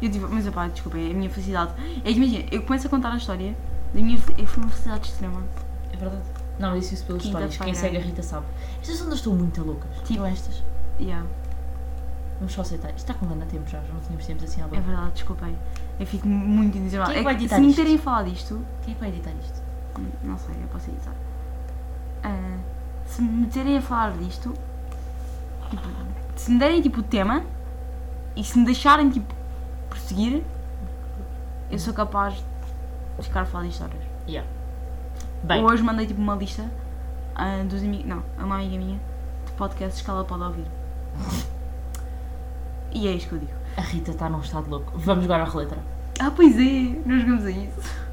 Eu 0.00 0.10
tive, 0.10 0.26
mas 0.26 0.46
opá, 0.46 0.68
desculpem, 0.68 1.08
é 1.08 1.10
a 1.10 1.14
minha 1.14 1.30
felicidade. 1.30 1.72
É 2.04 2.12
que 2.12 2.16
imagina, 2.16 2.44
eu 2.50 2.62
começo 2.62 2.86
a 2.86 2.90
contar 2.90 3.10
a 3.10 3.16
história 3.16 3.56
da 3.94 4.00
minha 4.00 4.18
eu 4.36 4.46
fui 4.46 4.62
uma 4.62 4.68
felicidade 4.70 5.08
extrema. 5.08 5.42
É 5.92 5.96
verdade. 5.96 6.22
Não, 6.58 6.74
eu 6.74 6.80
disse 6.80 6.94
isso 6.94 7.04
pelas 7.06 7.24
histórias. 7.24 7.56
Quem 7.56 7.74
segue 7.74 7.96
a 7.96 8.00
Rita 8.00 8.22
sabe. 8.22 8.46
Estas 8.80 9.00
ondas 9.02 9.14
estão 9.18 9.34
muito 9.34 9.62
loucas. 9.62 9.90
Tipo- 10.04 10.24
estas. 10.24 10.62
Yeah, 11.00 11.26
Vamos 12.38 12.52
só 12.52 12.62
aceitar. 12.62 12.88
Isto 12.88 12.98
está 12.98 13.14
com 13.14 13.26
grande 13.26 13.46
tempo 13.46 13.68
já. 13.68 13.80
Já 13.80 13.92
não 13.92 14.00
tínhamos 14.00 14.26
tempos 14.26 14.44
assim 14.44 14.60
há 14.60 14.64
é 14.66 14.68
bem. 14.68 14.80
verdade, 14.80 15.12
desculpem. 15.12 15.56
Eu 15.98 16.06
fico 16.06 16.26
muito 16.28 16.76
entusiasmada. 16.76 17.12
Quem 17.12 17.20
é 17.20 17.22
que 17.22 17.24
vai 17.24 17.34
que 17.36 17.40
editar 17.42 17.56
se 17.56 17.62
me 17.62 17.68
isto? 17.68 17.76
terem 17.82 17.98
falado 17.98 18.28
isto, 18.28 18.64
Quem 18.82 18.92
é 18.92 18.94
que 18.94 19.00
vai 19.00 19.08
editar 19.10 19.32
isto? 19.40 19.62
Não 20.24 20.36
sei, 20.38 20.54
eu 20.60 20.68
posso 20.68 20.90
editar. 20.90 21.14
Ah, 22.24 22.58
se 23.06 23.22
me 23.22 23.46
terem 23.46 23.78
a 23.78 23.82
falar 23.82 24.12
disto, 24.18 24.52
tipo, 25.70 25.82
se 26.36 26.50
me 26.50 26.58
derem 26.58 26.82
tipo 26.82 27.00
o 27.00 27.02
tema 27.02 27.44
e 28.34 28.42
se 28.42 28.58
me 28.58 28.64
deixarem 28.64 29.08
tipo 29.10 29.32
prosseguir, 29.88 30.42
eu 31.70 31.78
sou 31.78 31.94
capaz 31.94 32.34
de 32.34 32.42
ficar 33.22 33.42
a 33.42 33.44
falar 33.44 33.64
de 33.64 33.70
histórias. 33.70 34.02
Yeah. 34.28 34.48
Bem, 35.42 35.62
Hoje 35.62 35.82
mandei 35.82 36.06
tipo 36.06 36.20
uma 36.20 36.34
lista 36.34 36.64
ah, 37.34 37.62
dos 37.68 37.82
amigos, 37.82 38.06
não, 38.06 38.22
a 38.38 38.44
uma 38.44 38.56
amiga 38.56 38.76
minha 38.78 38.98
de 39.46 39.52
podcasts 39.52 40.02
que 40.02 40.10
ela 40.10 40.24
pode 40.24 40.42
ouvir. 40.42 40.66
E 42.92 43.08
é 43.08 43.12
isto 43.12 43.28
que 43.28 43.34
eu 43.34 43.38
digo. 43.40 43.52
a 43.76 43.80
Rita 43.80 44.12
está 44.12 44.28
num 44.28 44.40
estado 44.40 44.70
louco. 44.70 44.92
Vamos 44.96 45.24
jogar 45.24 45.40
a 45.40 45.44
reletra. 45.44 45.78
Ah, 46.20 46.30
pois 46.30 46.56
é, 46.56 46.96
nós 47.04 47.20
jogamos 47.22 47.44
a 47.44 47.50
isso. 47.50 48.04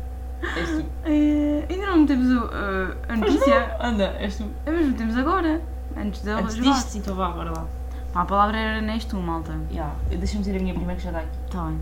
És 0.58 0.70
tu. 0.70 0.86
Eh, 1.06 1.66
ainda 1.70 1.86
não 1.86 1.98
metemos 2.00 2.28
o, 2.32 2.50
ah, 2.52 2.96
a 3.10 3.16
notícia, 3.16 3.78
Anda, 3.80 4.16
és 4.20 4.38
tu. 4.38 4.50
mas 4.66 4.86
metemos 4.88 5.16
agora, 5.18 5.62
antes 5.96 6.24
de 6.24 6.32
Antes 6.32 6.56
jogar. 6.56 6.74
disto, 6.74 6.98
então 6.98 7.16
vá, 7.16 7.30
bora 7.30 7.52
lá. 7.52 7.68
Pá, 8.12 8.22
a 8.22 8.26
palavra 8.26 8.58
era 8.58 8.82
neste 8.82 9.16
um, 9.16 9.22
malta. 9.22 9.56
Yeah. 9.72 9.94
Deixa-me 10.10 10.44
dizer 10.44 10.58
a 10.58 10.60
minha 10.62 10.74
prima 10.74 10.96
que 10.96 11.02
já 11.02 11.10
está 11.12 11.22
aqui. 11.22 11.38
Tá 11.52 11.64
bem. 11.66 11.80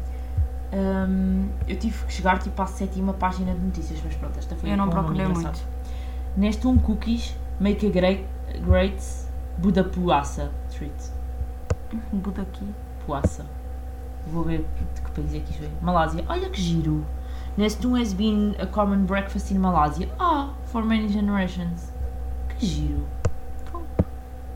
Hum, 0.72 1.50
eu 1.68 1.78
tive 1.78 2.06
que 2.06 2.14
chegar 2.14 2.38
tipo 2.40 2.62
à 2.62 2.66
sétima 2.68 3.14
página 3.14 3.54
de 3.54 3.60
notícias, 3.60 4.00
mas 4.04 4.16
pronto, 4.16 4.38
esta 4.38 4.56
foi 4.56 4.72
Eu 4.72 4.78
não 4.78 4.86
um 4.86 4.90
procurei 4.90 5.26
engraçado. 5.26 5.56
muito. 5.56 5.68
Neste 6.38 6.68
um 6.68 6.78
cookies 6.78 7.36
make 7.60 7.86
a 7.86 7.90
great, 7.90 8.26
great 8.64 9.04
Budapuassa 9.58 10.52
treat. 10.70 10.94
Buda 12.14 12.44
aqui. 12.44 12.68
Puassa. 13.06 13.46
Vou 14.28 14.44
ver 14.44 14.66
de 14.94 15.02
que 15.02 15.12
país 15.12 15.34
é 15.34 15.40
que 15.40 15.52
isto 15.52 15.64
é. 15.64 15.70
Malásia. 15.82 16.24
Olha 16.28 16.50
que 16.50 16.62
giro. 16.62 17.06
Neste 17.58 17.86
um 17.88 17.96
has 18.00 18.14
been 18.14 18.56
a 18.60 18.68
common 18.68 19.06
breakfast 19.06 19.52
in 19.52 19.58
Malásia. 19.58 20.08
Ah, 20.20 20.54
for 20.66 20.86
many 20.86 21.08
generations. 21.08 21.92
Que 22.50 22.66
giro. 22.66 23.08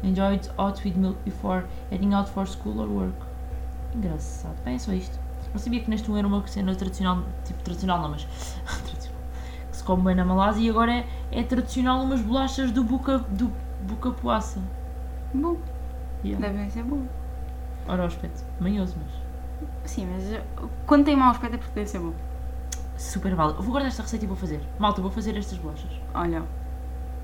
Enjoy 0.04 0.34
it 0.34 0.52
hot 0.58 0.84
with 0.86 0.96
milk 0.98 1.18
before 1.24 1.64
heading 1.90 2.14
out 2.14 2.30
for 2.30 2.46
school 2.46 2.80
or 2.80 2.88
work. 2.88 3.16
Engraçado. 3.96 4.56
Bem, 4.64 4.76
é 4.76 4.80
só 4.80 4.92
isto. 4.92 5.18
Não 5.54 5.60
sabia 5.60 5.80
que 5.82 5.90
neste 5.90 6.10
um 6.10 6.18
era 6.18 6.28
uma 6.28 6.46
cena 6.48 6.74
tradicional, 6.76 7.24
tipo 7.46 7.62
tradicional 7.64 8.02
não, 8.02 8.10
mas 8.10 8.24
tradicional, 8.86 9.22
que 9.70 9.78
se 9.78 9.84
come 9.84 10.04
bem 10.04 10.16
na 10.16 10.26
Malásia 10.26 10.62
e 10.66 10.70
agora 10.70 10.92
é, 10.92 11.08
é 11.32 11.44
tradicional 11.44 12.02
umas 12.04 12.22
bolachas 12.22 12.72
do 12.72 12.84
Buca, 12.84 13.20
do 13.20 13.52
Buca 13.84 14.12
Puassa. 14.12 14.60
Bom, 15.34 15.58
Yeah. 16.26 16.48
devem 16.48 16.70
ser 16.70 16.84
bom. 16.84 17.06
Ora 17.86 18.04
o 18.04 18.06
aspecto, 18.06 18.44
manhoso, 18.60 18.96
mas 18.98 19.92
Sim, 19.92 20.08
mas 20.08 20.24
uh, 20.64 20.70
quando 20.86 21.04
tem 21.04 21.16
mau 21.18 21.32
aspecto 21.32 21.56
é 21.56 21.58
porque 21.58 21.74
deve 21.76 21.90
ser 21.90 22.00
bom. 22.00 22.14
super 22.98 23.36
válido. 23.36 23.60
Eu 23.60 23.64
vou 23.64 23.72
guardar 23.72 23.90
esta 23.90 24.02
receita 24.04 24.24
e 24.24 24.28
vou 24.28 24.38
fazer. 24.38 24.62
Malta, 24.80 25.02
vou 25.02 25.12
fazer 25.12 25.36
estas 25.38 25.58
bolachas. 25.58 25.92
Olha, 26.14 26.44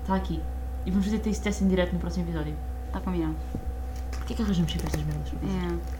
Está 0.02 0.14
aqui. 0.16 0.42
E 0.84 0.90
vamos 0.90 1.06
fazer 1.06 1.26
esse 1.28 1.40
teste 1.40 1.64
em 1.64 1.68
direto 1.68 1.92
no 1.94 1.98
próximo 1.98 2.24
episódio. 2.26 2.54
está 2.86 3.00
combinado. 3.00 3.36
Porquê 4.12 4.34
que 4.34 4.42
arranjamos 4.42 4.70
sempre 4.72 4.86
estas 4.88 5.02
merdas? 5.02 5.32
É. 5.32 5.99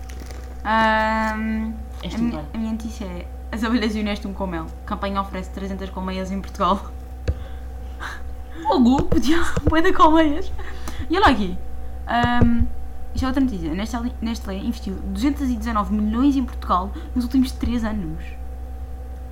És 2.03 2.15
a, 2.15 2.19
a 2.19 2.59
minha 2.59 2.73
notícia 2.73 3.05
é 3.05 3.27
As 3.53 3.65
abelhas 3.65 3.95
Nesto 3.95 4.29
um 4.29 4.35
com 4.35 4.47
mel. 4.47 4.67
Campanha 4.87 5.21
oferece 5.21 5.51
300 5.51 5.91
colmeias 5.91 6.31
em 6.31 6.41
Portugal. 6.41 6.91
Fogo! 8.63 9.03
Podia 9.05 9.39
de 9.83 9.93
colmeias. 9.93 10.53
E 11.09 11.17
olha 11.17 11.29
aqui. 11.29 11.59
Ahm, 12.07 12.67
isto 13.15 13.25
é 13.25 13.29
outra 13.29 13.43
notícia. 13.43 13.75
Nestlé, 13.75 14.13
Nestlé 14.21 14.59
investiu 14.59 14.95
219 14.95 15.95
milhões 15.95 16.37
em 16.37 16.45
Portugal 16.45 16.91
nos 17.15 17.25
últimos 17.25 17.53
3 17.53 17.85
anos. 17.85 18.23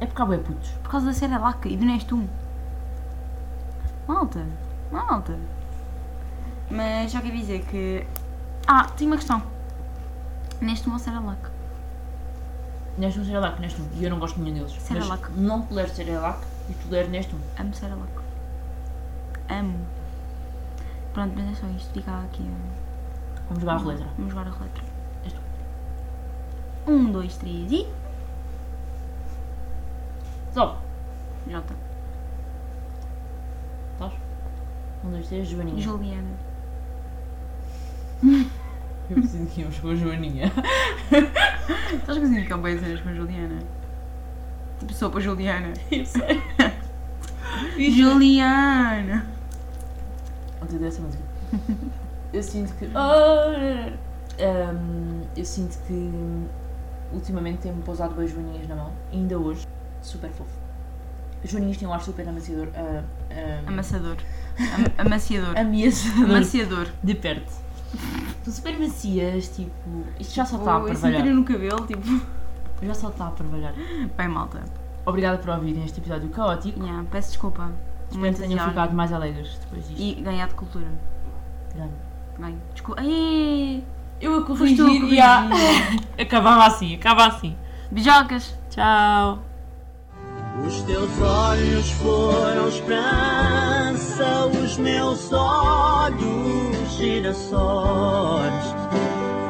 É 0.00 0.06
porque 0.06 0.22
há 0.22 0.24
bué 0.24 0.38
putos. 0.38 0.70
Por 0.82 0.90
causa 0.90 1.06
da 1.06 1.12
Cerelac 1.12 1.68
e 1.68 1.76
do 1.76 1.84
Nestum. 1.84 2.26
Malta, 4.06 4.46
malta. 4.90 5.38
Mas 6.70 7.12
só 7.12 7.20
quero 7.20 7.36
dizer 7.36 7.64
que. 7.64 8.06
Ah, 8.66 8.84
tenho 8.96 9.10
uma 9.10 9.16
questão. 9.16 9.42
Nestum 10.60 10.92
ou 10.92 10.98
Cerelac? 10.98 11.38
Neste 12.98 13.20
um 13.20 13.24
Cerelac, 13.24 13.60
neste 13.60 13.80
um. 13.80 13.88
E 13.94 14.04
eu 14.04 14.10
não 14.10 14.18
gosto 14.18 14.34
de 14.36 14.42
nenhum 14.42 14.56
deles. 14.56 14.72
Cerelac. 14.72 15.22
Mas 15.30 15.38
não 15.38 15.62
tolero 15.62 15.88
Cerelac 15.94 16.40
e 16.68 16.74
tolero 16.74 17.08
neste 17.08 17.34
um. 17.34 17.40
Amo 17.58 17.72
Cerelac. 17.72 18.10
Amo. 19.48 19.86
Pronto, 21.12 21.34
mas 21.36 21.52
é 21.52 21.60
só 21.60 21.66
isto. 21.68 21.92
Fica 21.92 22.22
aqui. 22.24 22.50
Vamos 23.48 23.60
jogar 23.60 23.76
a 23.76 23.82
letra. 23.82 24.06
Vamos 24.16 24.34
jogar 24.34 24.46
a 24.48 24.50
letra. 24.50 24.84
Este. 25.24 25.40
Um, 26.88 27.12
dois, 27.12 27.36
três 27.36 27.70
e. 27.70 27.86
Sobe. 30.52 30.78
Jota. 31.48 31.74
Estás? 33.92 34.12
Um, 35.04 35.10
dois, 35.10 35.28
três, 35.28 35.48
Joaninha. 35.48 35.80
Juliana. 35.80 36.36
Eu 39.10 39.16
preciso 39.16 39.46
que 39.46 39.60
íamos 39.60 39.78
com 39.78 39.88
a 39.90 39.94
Joaninha. 39.94 40.52
Estás 41.94 42.18
cozinhando 42.18 42.46
que 42.46 42.52
é 42.52 42.56
bem 42.56 42.78
cenas 42.78 43.00
com 43.00 43.14
Juliana? 43.14 43.58
Tipo 44.78 44.92
sopa 44.92 45.20
Juliana. 45.20 45.72
Eu 45.90 46.04
sei. 46.04 46.42
Juliana! 47.90 49.26
Ontem 50.62 50.78
dessa 50.78 51.00
música. 51.00 51.22
Eu 52.32 52.42
sinto 52.42 52.74
que. 52.74 52.90
Ah, 52.94 53.90
Ahm, 54.40 55.22
eu 55.36 55.44
sinto 55.44 55.78
que 55.86 56.12
ultimamente 57.12 57.58
tem-me 57.62 57.82
pousado 57.82 58.14
bem 58.14 58.28
Joaninhas 58.28 58.68
na 58.68 58.76
mão. 58.76 58.92
Ainda 59.12 59.36
hoje. 59.38 59.66
Super 60.02 60.30
fofo. 60.30 60.50
As 61.42 61.50
Joaninhas 61.50 61.76
têm 61.78 61.88
um 61.88 61.92
ar 61.92 62.02
super 62.02 62.28
amaciador. 62.28 62.68
ah, 62.76 63.02
ah, 63.30 63.62
Amassador. 63.66 64.16
Am 64.58 65.06
amaciador. 65.06 65.58
Ameaçador. 65.58 66.24
Amaciador. 66.24 66.88
De 67.02 67.14
perto. 67.14 67.50
São 68.42 68.52
super 68.52 68.78
macias, 68.78 69.48
tipo. 69.48 70.04
Isto 70.18 70.34
já 70.34 70.44
só 70.44 70.56
está 70.56 70.76
a 70.76 70.80
parvalhar. 70.80 70.98
cintura 71.00 71.34
no 71.34 71.44
cabelo, 71.44 71.86
tipo. 71.86 72.20
Já 72.82 72.94
só 72.94 73.08
está 73.08 73.26
a 73.28 73.30
parvalhar. 73.30 73.74
Bem, 74.16 74.28
malta. 74.28 74.62
Obrigada 75.04 75.38
por 75.38 75.50
ouvirem 75.50 75.84
este 75.84 76.00
episódio 76.00 76.28
caótico. 76.28 76.80
Yeah, 76.80 77.04
peço 77.10 77.28
desculpa. 77.30 77.70
Espero 78.10 78.34
que 78.34 78.40
tenham 78.40 78.68
ficado 78.68 78.94
mais 78.94 79.12
alegres 79.12 79.58
depois 79.60 79.88
disto. 79.88 80.00
E 80.00 80.14
ganhar 80.22 80.48
de 80.48 80.54
cultura. 80.54 80.86
Grande. 81.74 81.92
Bem, 82.38 82.58
desculpa. 82.72 83.00
Ai, 83.00 83.82
Eu 84.20 84.34
a 84.36 84.40
tu 84.40 84.46
corrigir 84.46 85.04
e 85.12 85.20
a... 85.20 85.48
corrigir. 85.48 86.00
Acabava 86.20 86.66
assim, 86.66 86.94
acaba 86.94 87.26
assim. 87.26 87.56
Beijocas! 87.90 88.54
Tchau. 88.70 89.38
Os 90.66 90.82
teus 90.82 91.20
olhos 91.20 91.90
foram 91.92 92.68
esperança, 92.68 94.46
os 94.46 94.76
meus 94.76 95.32
olhos 95.32 96.67
girassóis. 96.98 98.66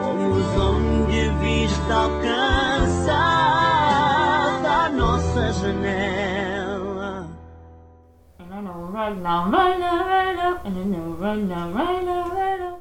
Fomos 0.00 0.46
onde 0.56 1.28
vista 1.40 1.94
alcança 1.94 3.20
da 4.62 4.88
nossa 4.90 5.52
janela. 5.52 7.26
Now, 8.50 8.90
right 8.92 9.16
now, 9.16 9.50
now, 9.50 9.78
now, 10.98 11.36
now, 11.36 11.66
now. 12.02 12.77